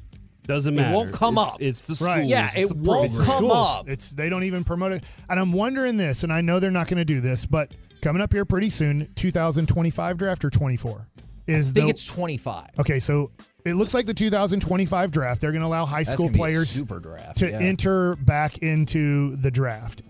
Doesn't 0.45 0.75
matter. 0.75 0.91
It 0.91 0.95
won't 0.95 1.13
come 1.13 1.35
It's- 1.35 1.55
up. 1.55 1.61
It's 1.61 1.81
the 1.83 1.95
schools. 1.95 2.09
Right. 2.09 2.25
Yeah, 2.25 2.45
It's 2.47 2.57
it 2.57 2.67
the 2.69 2.75
won't 2.89 3.05
It's 3.05 3.17
come 3.17 3.25
schools. 3.37 3.53
up. 3.53 3.89
It's 3.89 4.11
they 4.11 4.27
don't 4.27 4.43
even 4.43 4.63
promote 4.65 4.91
it. 4.91 5.05
And 5.29 5.39
I'm 5.39 5.53
wondering 5.53 5.95
this, 5.97 6.23
and 6.23 6.33
I 6.33 6.41
know 6.41 6.59
they're 6.59 6.69
not 6.69 6.87
going 6.87 6.97
to 6.99 7.05
do 7.05 7.21
this, 7.21 7.45
but 7.45 7.71
coming 8.01 8.21
up 8.21 8.33
here 8.33 8.43
pretty 8.43 8.69
soon, 8.69 9.07
2025 9.15 10.17
draft 10.17 10.43
or 10.43 10.49
24 10.49 11.07
is 11.47 11.71
I 11.71 11.73
think 11.73 11.85
the 11.85 11.89
it's 11.89 12.05
25. 12.07 12.67
okay. 12.79 12.99
So 12.99 13.31
it 13.65 13.73
looks 13.75 13.93
like 13.93 14.05
the 14.05 14.13
2025 14.13 15.11
draft. 15.11 15.41
They're 15.41 15.51
going 15.51 15.61
to 15.61 15.67
allow 15.67 15.85
high 15.85 16.03
That's 16.03 16.13
school 16.13 16.27
gonna 16.27 16.33
be 16.33 16.39
a 16.39 16.43
players 16.43 16.69
super 16.69 16.99
draft, 16.99 17.37
to 17.37 17.49
yeah. 17.49 17.59
enter 17.59 18.15
back 18.15 18.59
into 18.59 19.35
the 19.37 19.51
draft. 19.51 20.03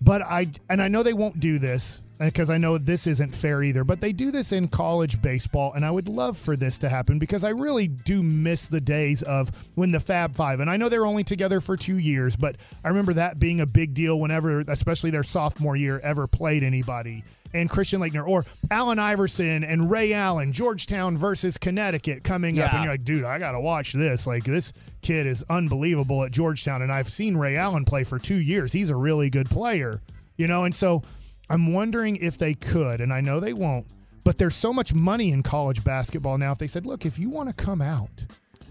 But 0.00 0.22
I 0.22 0.50
and 0.68 0.82
I 0.82 0.88
know 0.88 1.02
they 1.02 1.14
won't 1.14 1.40
do 1.40 1.58
this, 1.58 2.02
Uh, 2.20 2.26
because 2.26 2.48
I 2.48 2.58
know 2.58 2.78
this 2.78 3.08
isn't 3.08 3.34
fair 3.34 3.64
either, 3.64 3.82
but 3.82 4.00
they 4.00 4.12
do 4.12 4.30
this 4.30 4.52
in 4.52 4.68
college 4.68 5.20
baseball, 5.20 5.72
and 5.72 5.84
I 5.84 5.90
would 5.90 6.08
love 6.08 6.38
for 6.38 6.56
this 6.56 6.78
to 6.78 6.88
happen 6.88 7.18
because 7.18 7.42
I 7.42 7.48
really 7.48 7.88
do 7.88 8.22
miss 8.22 8.68
the 8.68 8.80
days 8.80 9.24
of 9.24 9.50
when 9.74 9.90
the 9.90 9.98
Fab 9.98 10.36
Five, 10.36 10.60
and 10.60 10.70
I 10.70 10.76
know 10.76 10.88
they're 10.88 11.06
only 11.06 11.24
together 11.24 11.60
for 11.60 11.76
two 11.76 11.98
years, 11.98 12.36
but 12.36 12.56
I 12.84 12.88
remember 12.88 13.14
that 13.14 13.40
being 13.40 13.62
a 13.62 13.66
big 13.66 13.94
deal 13.94 14.20
whenever, 14.20 14.60
especially 14.60 15.10
their 15.10 15.24
sophomore 15.24 15.74
year, 15.74 16.00
ever 16.04 16.28
played 16.28 16.62
anybody. 16.62 17.24
And 17.52 17.68
Christian 17.68 18.00
Laettner 18.00 18.26
or 18.26 18.44
Allen 18.70 18.98
Iverson 18.98 19.62
and 19.64 19.90
Ray 19.90 20.12
Allen, 20.12 20.52
Georgetown 20.52 21.16
versus 21.16 21.58
Connecticut 21.58 22.22
coming 22.24 22.60
up, 22.60 22.74
and 22.74 22.84
you're 22.84 22.92
like, 22.92 23.04
dude, 23.04 23.24
I 23.24 23.38
gotta 23.40 23.60
watch 23.60 23.92
this. 23.92 24.26
Like 24.26 24.44
this 24.44 24.72
kid 25.02 25.26
is 25.26 25.44
unbelievable 25.50 26.22
at 26.24 26.30
Georgetown, 26.30 26.82
and 26.82 26.92
I've 26.92 27.08
seen 27.08 27.36
Ray 27.36 27.56
Allen 27.56 27.84
play 27.84 28.04
for 28.04 28.20
two 28.20 28.40
years. 28.40 28.72
He's 28.72 28.90
a 28.90 28.96
really 28.96 29.30
good 29.30 29.50
player, 29.50 30.00
you 30.36 30.46
know. 30.46 30.64
And 30.64 30.74
so 30.74 31.02
I'm 31.50 31.72
wondering 31.72 32.16
if 32.16 32.38
they 32.38 32.54
could, 32.54 33.00
and 33.00 33.12
I 33.12 33.20
know 33.20 33.40
they 33.40 33.52
won't. 33.52 33.86
But 34.24 34.38
there's 34.38 34.54
so 34.54 34.72
much 34.72 34.94
money 34.94 35.30
in 35.30 35.42
college 35.42 35.84
basketball 35.84 36.38
now. 36.38 36.52
If 36.52 36.58
they 36.58 36.66
said, 36.66 36.86
look, 36.86 37.04
if 37.04 37.18
you 37.18 37.28
want 37.28 37.50
to 37.50 37.54
come 37.54 37.82
out, 37.82 38.24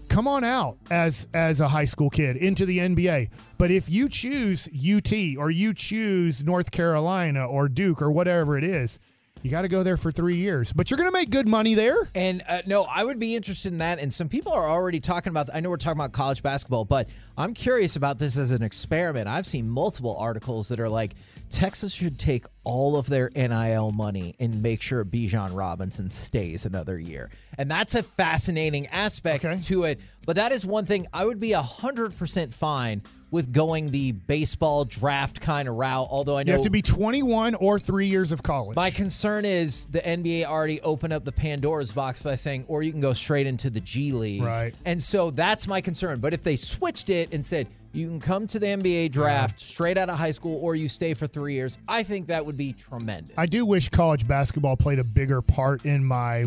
come 0.08 0.26
on 0.26 0.44
out 0.44 0.76
as 0.90 1.28
as 1.32 1.60
a 1.60 1.68
high 1.68 1.84
school 1.84 2.10
kid 2.10 2.36
into 2.36 2.66
the 2.66 2.78
NBA. 2.78 3.30
But 3.56 3.70
if 3.70 3.88
you 3.88 4.08
choose 4.08 4.68
UT 4.68 5.12
or 5.38 5.50
you 5.50 5.72
choose 5.72 6.44
North 6.44 6.70
Carolina 6.70 7.46
or 7.46 7.68
Duke 7.68 8.02
or 8.02 8.10
whatever 8.10 8.58
it 8.58 8.64
is, 8.64 8.98
you 9.44 9.50
got 9.50 9.62
to 9.62 9.68
go 9.68 9.82
there 9.82 9.98
for 9.98 10.10
three 10.10 10.36
years. 10.36 10.72
But 10.72 10.90
you're 10.90 10.96
going 10.96 11.08
to 11.08 11.12
make 11.12 11.30
good 11.30 11.46
money 11.46 11.74
there. 11.74 11.96
And 12.14 12.42
uh, 12.48 12.62
no, 12.66 12.84
I 12.84 13.04
would 13.04 13.18
be 13.18 13.36
interested 13.36 13.72
in 13.72 13.78
that. 13.78 13.98
And 13.98 14.12
some 14.12 14.28
people 14.28 14.52
are 14.52 14.68
already 14.68 15.00
talking 15.00 15.30
about. 15.30 15.50
I 15.52 15.60
know 15.60 15.68
we're 15.68 15.76
talking 15.76 16.00
about 16.00 16.12
college 16.12 16.42
basketball, 16.42 16.86
but 16.86 17.10
I'm 17.36 17.52
curious 17.52 17.96
about 17.96 18.18
this 18.18 18.38
as 18.38 18.52
an 18.52 18.62
experiment. 18.62 19.28
I've 19.28 19.46
seen 19.46 19.68
multiple 19.68 20.16
articles 20.18 20.68
that 20.68 20.80
are 20.80 20.88
like 20.88 21.12
Texas 21.50 21.92
should 21.92 22.18
take 22.18 22.46
all 22.64 22.96
of 22.96 23.06
their 23.06 23.30
NIL 23.36 23.92
money 23.92 24.34
and 24.40 24.62
make 24.62 24.80
sure 24.82 25.04
Bijan 25.04 25.54
Robinson 25.54 26.08
stays 26.10 26.64
another 26.66 26.98
year. 26.98 27.30
And 27.58 27.70
that's 27.70 27.94
a 27.94 28.02
fascinating 28.02 28.86
aspect 28.88 29.44
Okay. 29.44 29.60
to 29.64 29.84
it. 29.84 30.00
But 30.26 30.36
that 30.36 30.50
is 30.52 30.64
one 30.66 30.86
thing 30.86 31.06
I 31.12 31.24
would 31.26 31.38
be 31.40 31.52
hundred 31.52 32.16
percent 32.16 32.52
fine 32.54 33.02
with 33.30 33.52
going 33.52 33.90
the 33.90 34.12
baseball 34.12 34.84
draft 34.84 35.40
kind 35.40 35.68
of 35.68 35.74
route. 35.74 36.06
Although 36.10 36.38
I 36.38 36.44
know 36.44 36.50
You 36.50 36.52
have 36.54 36.62
to 36.62 36.70
be 36.70 36.82
21 36.82 37.56
or 37.56 37.78
three 37.78 38.06
years 38.06 38.30
of 38.32 38.42
college. 38.42 38.76
my 38.76 38.90
concern 38.90 39.44
is 39.44 39.88
the 39.88 40.00
NBA 40.00 40.44
already 40.44 40.80
opened 40.82 41.12
up 41.12 41.24
the 41.24 41.32
Pandora's 41.32 41.92
box 41.92 42.22
by 42.22 42.36
saying, 42.36 42.64
or 42.68 42.82
you 42.82 42.92
can 42.92 43.00
go 43.00 43.12
straight 43.12 43.46
into 43.46 43.70
the 43.70 43.80
G 43.80 44.12
League. 44.12 44.42
Right. 44.42 44.72
And 44.84 45.02
so 45.02 45.30
that's 45.30 45.66
my 45.66 45.80
concern. 45.80 46.20
But 46.20 46.32
if 46.32 46.42
they 46.42 46.56
switched 46.56 47.10
it 47.10 47.34
and 47.34 47.44
said, 47.44 47.66
you 47.94 48.08
can 48.08 48.20
come 48.20 48.46
to 48.48 48.58
the 48.58 48.66
NBA 48.66 49.10
draft 49.12 49.58
straight 49.60 49.96
out 49.96 50.08
of 50.10 50.18
high 50.18 50.30
school 50.32 50.58
or 50.62 50.74
you 50.74 50.88
stay 50.88 51.14
for 51.14 51.26
three 51.26 51.54
years, 51.54 51.78
I 51.88 52.02
think 52.02 52.26
that 52.26 52.44
would 52.44 52.56
be 52.56 52.72
tremendous. 52.72 53.34
I 53.38 53.46
do 53.46 53.64
wish 53.64 53.88
college 53.88 54.26
basketball 54.26 54.76
played 54.76 54.98
a 54.98 55.04
bigger 55.04 55.40
part 55.40 55.84
in 55.84 56.04
my 56.04 56.46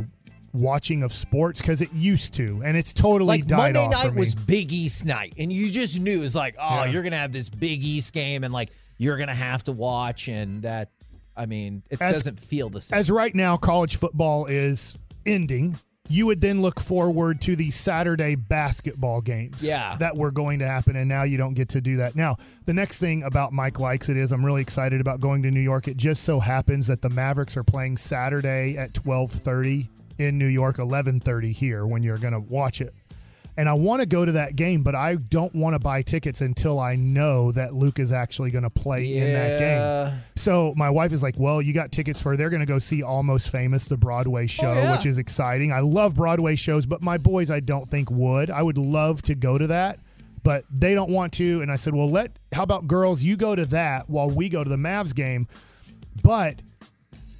watching 0.54 1.04
of 1.04 1.12
sports 1.12 1.62
because 1.62 1.82
it 1.82 1.90
used 1.94 2.34
to, 2.36 2.62
and 2.66 2.76
it's 2.76 2.92
totally 2.94 3.28
Like 3.40 3.46
died 3.46 3.58
Monday 3.76 3.80
off 3.80 3.92
night 3.92 4.10
for 4.10 4.16
me. 4.16 4.20
was 4.22 4.36
Big 4.36 4.72
East 4.74 5.06
night, 5.06 5.34
and 5.38 5.52
you 5.54 5.70
just 5.70 6.00
knew 6.00 6.24
it's 6.24 6.36
like, 6.36 6.56
oh, 6.60 6.84
Yeah. 6.84 6.92
you're 6.92 7.04
gonna 7.04 7.18
have 7.18 7.32
this 7.32 7.50
Big 7.50 7.84
East 7.84 8.14
game, 8.14 8.44
and 8.44 8.54
like 8.54 8.72
you're 8.98 9.18
gonna 9.18 9.34
have 9.36 9.64
to 9.66 9.72
watch, 9.72 10.28
and 10.28 10.62
that, 10.64 10.90
I 11.36 11.46
mean, 11.46 11.84
it 11.92 12.02
As- 12.02 12.16
doesn't 12.16 12.40
feel 12.40 12.70
the 12.70 12.82
same. 12.82 12.98
As 12.98 13.12
right 13.12 13.36
now, 13.36 13.56
college 13.58 13.98
football 13.98 14.48
is 14.48 14.98
ending. 15.26 15.78
You 16.10 16.26
would 16.28 16.42
then 16.42 16.62
look 16.62 16.80
forward 16.80 17.42
to 17.42 17.56
the 17.56 17.70
Saturday 17.70 18.36
basketball 18.36 19.22
games 19.22 19.64
Yeah. 19.64 19.96
that 19.98 20.16
were 20.16 20.32
going 20.32 20.60
to 20.60 20.68
happen, 20.68 20.96
and 20.96 21.08
now 21.10 21.24
you 21.24 21.38
don't 21.38 21.54
get 21.54 21.70
to 21.70 21.82
do 21.82 21.98
that. 21.98 22.16
Now, 22.16 22.38
the 22.66 22.74
next 22.74 23.00
thing 23.00 23.24
about 23.24 23.54
Mike 23.54 23.80
Likes 23.80 24.10
It 24.10 24.18
is 24.18 24.32
I'm 24.32 24.46
really 24.46 24.62
excited 24.62 25.02
about 25.02 25.20
going 25.20 25.44
to 25.44 25.52
New 25.52 25.60
York. 25.62 25.88
It 25.88 25.98
just 25.98 26.24
so 26.24 26.40
happens 26.40 26.88
that 26.88 27.02
the 27.02 27.10
Mavericks 27.10 27.58
are 27.58 27.64
playing 27.64 27.98
Saturday 27.98 28.78
at 28.78 28.94
12:30 28.94 29.90
in 30.18 30.38
New 30.38 30.48
York, 30.48 30.78
11:30 30.78 31.52
here 31.52 31.86
when 31.86 32.04
you're 32.04 32.18
going 32.18 32.34
to 32.34 32.40
watch 32.40 32.82
it. 32.82 32.94
And 33.58 33.68
I 33.68 33.74
want 33.74 34.02
to 34.02 34.06
go 34.08 34.24
to 34.24 34.34
that 34.34 34.56
game, 34.56 34.84
but 34.84 34.94
I 34.94 35.16
don't 35.16 35.54
want 35.56 35.74
to 35.74 35.80
buy 35.80 36.04
tickets 36.04 36.42
until 36.42 36.80
I 36.80 36.96
know 36.96 37.52
that 37.54 37.74
Luke 37.74 37.98
is 37.98 38.12
actually 38.12 38.52
going 38.52 38.64
to 38.64 38.70
play 38.70 39.18
in 39.18 39.34
that 39.34 39.60
game. 39.60 40.22
So 40.36 40.76
my 40.78 40.92
wife 40.92 41.12
is 41.12 41.24
like, 41.24 41.40
"Well, 41.40 41.60
you 41.60 41.74
got 41.74 41.92
tickets 41.92 42.22
for 42.22 42.38
they're 42.38 42.52
going 42.52 42.60
to 42.60 42.68
go 42.68 42.78
see 42.78 43.02
Almost 43.02 43.50
Famous, 43.52 43.88
the 43.88 43.98
Broadway 43.98 44.44
oh, 44.44 44.48
show, 44.48 44.70
Oh, 44.70 44.74
yeah. 44.76 44.92
which 44.92 45.08
is 45.08 45.18
exciting. 45.18 45.72
I 45.72 45.80
love 45.80 46.14
Broadway 46.16 46.56
shows, 46.56 46.86
but 46.86 47.02
my 47.02 47.18
boys 47.18 47.50
I 47.50 47.60
don't 47.60 47.90
think 47.90 48.12
would. 48.12 48.52
I 48.52 48.62
would 48.62 48.78
love 48.78 49.24
to 49.24 49.34
go 49.34 49.58
to 49.58 49.66
that, 49.68 50.00
but 50.44 50.64
they 50.70 50.94
don't 50.94 51.10
want 51.10 51.34
to." 51.34 51.62
And 51.64 51.72
I 51.72 51.78
said, 51.78 51.96
"Well, 51.96 52.12
let 52.12 52.38
how 52.54 52.62
about 52.62 52.86
girls, 52.88 53.24
you 53.24 53.38
go 53.38 53.56
to 53.56 53.66
that 53.66 54.08
while 54.08 54.30
we 54.30 54.50
go 54.50 54.64
to 54.64 54.70
the 54.70 54.78
Mavs 54.78 55.16
game." 55.16 55.48
But 56.22 56.62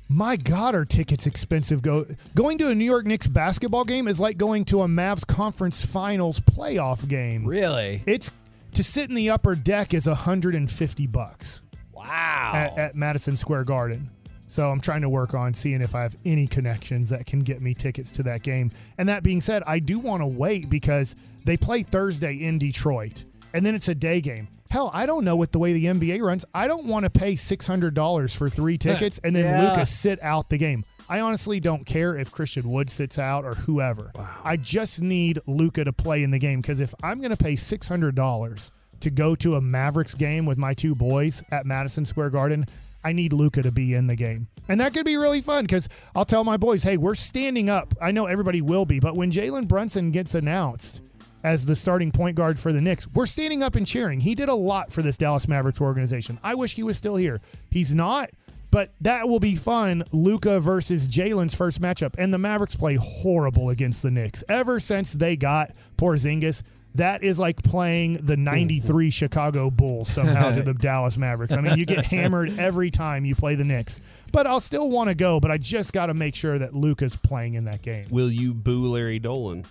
my 0.10 0.36
God, 0.38 0.74
are 0.76 0.86
tickets 0.86 1.28
expensive? 1.28 1.82
Go 1.82 2.06
going 2.36 2.58
to 2.60 2.70
a 2.70 2.76
New 2.76 2.86
York 2.86 3.06
Knicks 3.06 3.28
basketball 3.28 3.84
game 3.84 4.08
is 4.08 4.20
like 4.20 4.38
going 4.38 4.66
to 4.66 4.82
a 4.82 4.88
Mavs 4.88 5.26
conference 5.26 5.86
finals 5.86 6.40
playoff 6.40 7.08
game. 7.08 7.46
really? 7.46 8.04
It's 8.06 8.32
to 8.74 8.84
sit 8.84 9.10
in 9.10 9.16
the 9.16 9.30
upper 9.32 9.56
deck 9.56 9.94
is 9.94 10.08
150 10.08 11.08
bucks 11.08 11.62
Wow. 11.94 12.52
at, 12.54 12.78
at 12.78 12.96
Madison 12.96 13.36
Square 13.36 13.66
Garden. 13.66 14.10
So 14.50 14.70
I'm 14.70 14.80
trying 14.80 15.02
to 15.02 15.10
work 15.10 15.34
on 15.34 15.54
seeing 15.54 15.82
if 15.82 15.94
I 15.94 16.04
have 16.04 16.16
any 16.26 16.48
connections 16.48 17.10
that 17.10 17.26
can 17.26 17.40
get 17.40 17.62
me 17.62 17.74
tickets 17.74 18.14
to 18.14 18.24
that 18.24 18.44
game. 18.44 18.72
And 18.98 19.10
that 19.10 19.22
being 19.24 19.42
said, 19.42 19.62
I 19.68 19.80
do 19.80 20.00
want 20.00 20.22
to 20.22 20.28
wait 20.28 20.70
because 20.70 21.16
they 21.44 21.58
play 21.58 21.84
Thursday 21.84 22.36
in 22.36 22.58
Detroit, 22.58 23.26
and 23.54 23.66
then 23.66 23.76
it's 23.76 23.90
a 23.90 23.96
day 23.96 24.22
game. 24.22 24.48
Hell, 24.70 24.92
I 24.94 25.06
don't 25.06 25.24
know 25.26 25.36
what 25.36 25.52
the 25.52 25.60
way 25.60 25.74
the 25.74 25.86
NBA 25.86 26.22
runs. 26.22 26.46
I 26.54 26.68
don't 26.68 26.86
want 26.86 27.04
to 27.06 27.10
pay 27.10 27.34
$600 27.34 28.38
for 28.38 28.50
three 28.50 28.78
tickets 28.78 29.20
and 29.24 29.36
then 29.36 29.46
Yeah. 29.46 29.70
Luka's 29.70 29.90
sit 29.90 30.22
out 30.22 30.50
the 30.50 30.58
game. 30.58 30.84
I 31.10 31.22
honestly 31.22 31.60
don't 31.62 31.86
care 31.86 32.18
if 32.18 32.32
Christian 32.32 32.70
Wood 32.70 32.90
sits 32.90 33.18
out 33.18 33.46
or 33.46 33.54
whoever. 33.56 34.12
I 34.44 34.58
just 34.58 35.02
need 35.02 35.40
Luka 35.48 35.86
to 35.86 35.94
play 35.94 36.22
in 36.24 36.32
the 36.32 36.40
game 36.40 36.60
because 36.60 36.82
if 36.82 36.94
I'm 37.02 37.20
going 37.20 37.32
to 37.32 37.38
pay 37.38 37.54
$600 37.54 38.72
to 39.00 39.10
go 39.10 39.36
to 39.36 39.56
a 39.56 39.62
Mavericks 39.62 40.16
game 40.16 40.46
with 40.46 40.58
my 40.58 40.74
two 40.74 40.96
boys 40.96 41.44
at 41.52 41.66
Madison 41.66 42.04
Square 42.04 42.32
Garden, 42.32 42.66
I 43.04 43.14
need 43.14 43.32
Luka 43.32 43.64
to 43.64 43.72
be 43.72 43.94
in 43.94 44.08
the 44.08 44.16
game. 44.18 44.48
And 44.68 44.82
that 44.82 44.94
could 44.94 45.06
be 45.06 45.16
really 45.16 45.40
fun 45.40 45.64
because 45.64 45.88
I'll 46.14 46.26
tell 46.26 46.44
my 46.44 46.58
boys, 46.58 46.84
hey, 46.84 46.98
we're 46.98 47.16
standing 47.16 47.70
up. 47.70 47.94
I 48.02 48.12
know 48.12 48.26
everybody 48.26 48.62
will 48.62 48.86
be, 48.86 49.00
but 49.00 49.16
when 49.16 49.32
Jalen 49.32 49.68
Brunson 49.70 50.12
gets 50.12 50.36
announced 50.36 51.02
as 51.48 51.66
the 51.66 51.76
starting 51.76 52.12
point 52.12 52.36
guard 52.36 52.60
for 52.60 52.74
the 52.74 52.82
Knicks, 52.82 53.08
we're 53.14 53.26
standing 53.26 53.64
up 53.64 53.76
and 53.76 53.88
cheering. 53.88 54.20
He 54.20 54.36
did 54.36 54.50
a 54.50 54.56
lot 54.56 54.92
for 54.92 55.02
this 55.02 55.18
Dallas 55.18 55.48
Mavericks 55.48 55.80
organization. 55.80 56.40
I 56.44 56.56
wish 56.56 56.76
he 56.76 56.84
was 56.84 56.98
still 56.98 57.16
here. 57.16 57.40
He's 57.72 57.96
not, 57.96 58.30
but 58.70 58.92
that 59.02 59.28
will 59.28 59.40
be 59.40 59.56
fun. 59.56 60.04
Luka 60.12 60.60
versus 60.60 61.08
Jalen's 61.08 61.56
first 61.56 61.82
matchup. 61.82 62.16
And 62.18 62.34
the 62.34 62.38
Mavericks 62.38 62.76
play 62.76 62.96
horrible 62.96 63.70
against 63.70 64.04
the 64.04 64.12
Knicks. 64.12 64.44
Ever 64.50 64.82
since 64.82 65.14
they 65.14 65.38
got 65.38 65.72
Porzingis, 65.98 66.64
that 66.96 67.24
is 67.24 67.40
like 67.40 67.64
playing 67.64 68.14
the 68.26 68.36
93 68.36 69.06
mm-hmm. 69.06 69.10
Chicago 69.10 69.70
Bulls 69.72 70.10
somehow 70.10 70.52
to 70.52 70.64
the 70.64 70.74
Dallas 70.80 71.18
Mavericks. 71.18 71.54
I 71.54 71.62
mean, 71.62 71.78
you 71.78 71.86
get 71.86 72.06
hammered 72.06 72.60
every 72.60 72.92
time 72.92 73.24
you 73.24 73.36
play 73.36 73.56
the 73.56 73.64
Knicks. 73.64 74.02
But 74.34 74.48
I'll 74.48 74.60
still 74.60 74.90
want 74.90 75.10
to 75.10 75.16
go, 75.16 75.40
but 75.40 75.50
I 75.50 75.58
just 75.58 75.94
got 75.94 76.08
to 76.08 76.14
make 76.14 76.36
sure 76.36 76.60
that 76.60 76.74
Luka's 76.74 77.16
playing 77.16 77.54
in 77.54 77.66
that 77.66 77.82
game. 77.82 78.08
Will 78.10 78.32
you 78.32 78.54
boo 78.54 78.92
Larry 78.92 79.20
Dolan? 79.20 79.66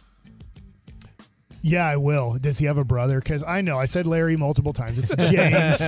Yeah, 1.67 1.85
I 1.85 1.97
will. 1.97 2.39
Does 2.39 2.59
he 2.59 2.67
have 2.67 2.79
a 2.79 2.85
brother? 2.85 3.19
Because 3.19 3.43
I 3.43 3.61
know 3.61 3.77
I 3.77 3.87
said 3.87 4.07
Larry 4.07 4.37
multiple 4.37 4.73
times. 4.73 5.01
It's 5.01 5.17
James, 5.31 5.81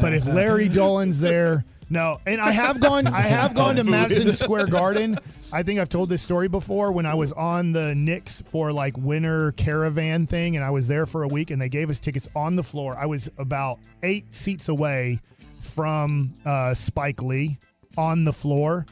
but 0.00 0.14
if 0.14 0.24
Larry 0.26 0.68
Dolan's 0.68 1.20
there, 1.20 1.64
no. 1.90 2.18
And 2.24 2.40
I 2.40 2.52
have 2.52 2.78
gone. 2.78 3.08
I 3.08 3.22
have 3.22 3.52
gone 3.52 3.74
to 3.74 3.84
Madison 3.84 4.32
Square 4.32 4.68
Garden. 4.68 5.18
I 5.52 5.64
think 5.64 5.80
I've 5.80 5.88
told 5.88 6.08
this 6.08 6.22
story 6.22 6.46
before 6.46 6.92
when 6.92 7.04
I 7.04 7.14
was 7.14 7.32
on 7.32 7.72
the 7.72 7.96
Knicks 7.96 8.42
for 8.42 8.72
like 8.72 8.96
winter 8.96 9.50
caravan 9.52 10.24
thing, 10.24 10.54
and 10.54 10.64
I 10.64 10.70
was 10.70 10.86
there 10.86 11.04
for 11.04 11.24
a 11.24 11.28
week, 11.28 11.50
and 11.50 11.60
they 11.60 11.68
gave 11.68 11.90
us 11.90 11.98
tickets 11.98 12.28
on 12.36 12.54
the 12.54 12.62
floor. 12.62 12.96
I 12.96 13.06
was 13.06 13.28
about 13.36 13.80
eight 14.04 14.32
seats 14.32 14.68
away 14.68 15.18
from 15.58 16.32
uh, 16.46 16.74
Spike 16.74 17.22
Lee 17.22 17.58
on 17.98 18.22
the 18.22 18.32
floor 18.32 18.86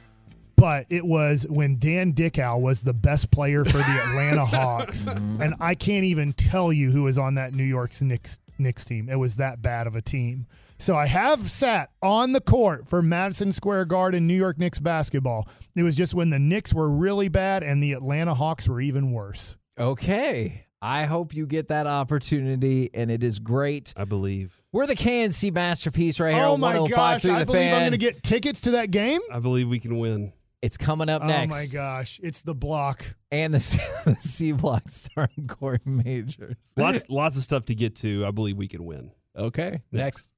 but 0.62 0.86
it 0.90 1.04
was 1.04 1.44
when 1.50 1.76
Dan 1.76 2.12
Dickau 2.12 2.56
was 2.56 2.84
the 2.84 2.94
best 2.94 3.32
player 3.32 3.64
for 3.64 3.78
the 3.78 4.02
Atlanta 4.06 4.44
Hawks, 4.46 5.06
mm-hmm. 5.06 5.42
and 5.42 5.56
I 5.58 5.74
can't 5.74 6.04
even 6.04 6.32
tell 6.34 6.72
you 6.72 6.92
who 6.92 7.02
was 7.02 7.18
on 7.18 7.34
that 7.34 7.52
New 7.52 7.64
York's 7.64 8.00
Knicks 8.00 8.38
Knicks 8.60 8.84
team. 8.84 9.08
It 9.08 9.16
was 9.16 9.38
that 9.38 9.60
bad 9.60 9.88
of 9.88 9.96
a 9.96 10.00
team. 10.00 10.46
So 10.78 10.94
I 10.94 11.06
have 11.06 11.40
sat 11.50 11.90
on 12.00 12.30
the 12.30 12.40
court 12.40 12.88
for 12.88 13.02
Madison 13.02 13.50
Square 13.50 13.86
Garden 13.86 14.28
New 14.28 14.36
York 14.36 14.56
Knicks 14.56 14.78
basketball. 14.78 15.48
It 15.74 15.82
was 15.82 15.96
just 15.96 16.14
when 16.14 16.30
the 16.30 16.38
Knicks 16.38 16.72
were 16.72 16.88
really 16.88 17.28
bad 17.28 17.64
and 17.64 17.82
the 17.82 17.94
Atlanta 17.94 18.32
Hawks 18.32 18.68
were 18.68 18.80
even 18.80 19.10
worse. 19.10 19.56
Okay. 19.76 20.66
I 20.80 21.06
hope 21.06 21.34
you 21.34 21.44
get 21.44 21.68
that 21.68 21.88
opportunity, 21.88 22.88
and 22.94 23.10
it 23.10 23.24
is 23.24 23.40
great. 23.40 23.94
I 23.96 24.04
believe. 24.04 24.62
We're 24.70 24.86
the 24.86 24.94
KNC 24.94 25.52
masterpiece 25.52 26.20
right 26.20 26.34
here 26.36 26.44
Oh 26.44 26.52
on 26.52 26.60
my 26.60 26.76
oh 26.76 26.86
gosh! 26.86 27.24
I 27.24 27.40
the 27.40 27.46
believe 27.46 27.62
fan. 27.62 27.74
I'm 27.74 27.80
going 27.80 27.92
to 27.92 27.98
get 27.98 28.22
tickets 28.22 28.60
to 28.62 28.72
that 28.72 28.92
game. 28.92 29.20
I 29.32 29.40
believe 29.40 29.68
we 29.68 29.80
can 29.80 29.98
win. 29.98 30.32
It's 30.62 30.76
coming 30.76 31.08
up 31.08 31.22
next. 31.22 31.54
Oh 31.54 31.58
my 31.58 31.66
gosh! 31.82 32.20
It's 32.22 32.42
the 32.42 32.54
block. 32.54 33.04
And 33.30 33.52
the, 33.52 33.60
C- 33.60 33.80
the 34.04 34.14
C 34.16 34.52
block 34.52 34.84
starring 34.86 35.46
Corey 35.48 35.80
Majors. 35.84 36.74
Lots, 36.76 37.08
lots 37.08 37.36
of 37.36 37.44
stuff 37.44 37.64
to 37.66 37.74
get 37.74 37.96
to. 37.96 38.24
I 38.26 38.30
believe 38.30 38.56
we 38.56 38.68
can 38.68 38.84
win. 38.84 39.10
Okay. 39.36 39.82
Next. 39.90 40.34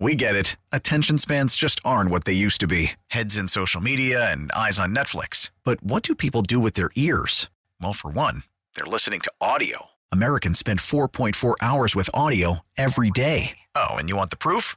We 0.00 0.14
get 0.16 0.34
it. 0.34 0.56
Attention 0.72 1.18
spans 1.18 1.54
just 1.54 1.80
aren't 1.84 2.10
what 2.10 2.24
they 2.24 2.32
used 2.32 2.60
to 2.60 2.66
be 2.66 2.92
heads 3.08 3.36
in 3.38 3.48
social 3.48 3.80
media 3.80 4.30
and 4.30 4.50
eyes 4.52 4.78
on 4.78 4.94
Netflix. 4.94 5.50
But 5.64 5.82
what 5.82 6.02
do 6.02 6.14
people 6.14 6.42
do 6.42 6.60
with 6.60 6.74
their 6.74 6.90
ears? 6.96 7.48
Well, 7.80 7.92
for 7.92 8.10
one, 8.10 8.42
they're 8.74 8.84
listening 8.84 9.20
to 9.20 9.32
audio. 9.40 9.86
Americans 10.12 10.58
spend 10.58 10.80
4.4 10.80 11.54
hours 11.62 11.96
with 11.96 12.10
audio 12.12 12.60
every 12.76 13.10
day. 13.10 13.58
Oh, 13.74 13.94
and 13.94 14.08
you 14.08 14.16
want 14.16 14.30
the 14.30 14.36
proof? 14.36 14.76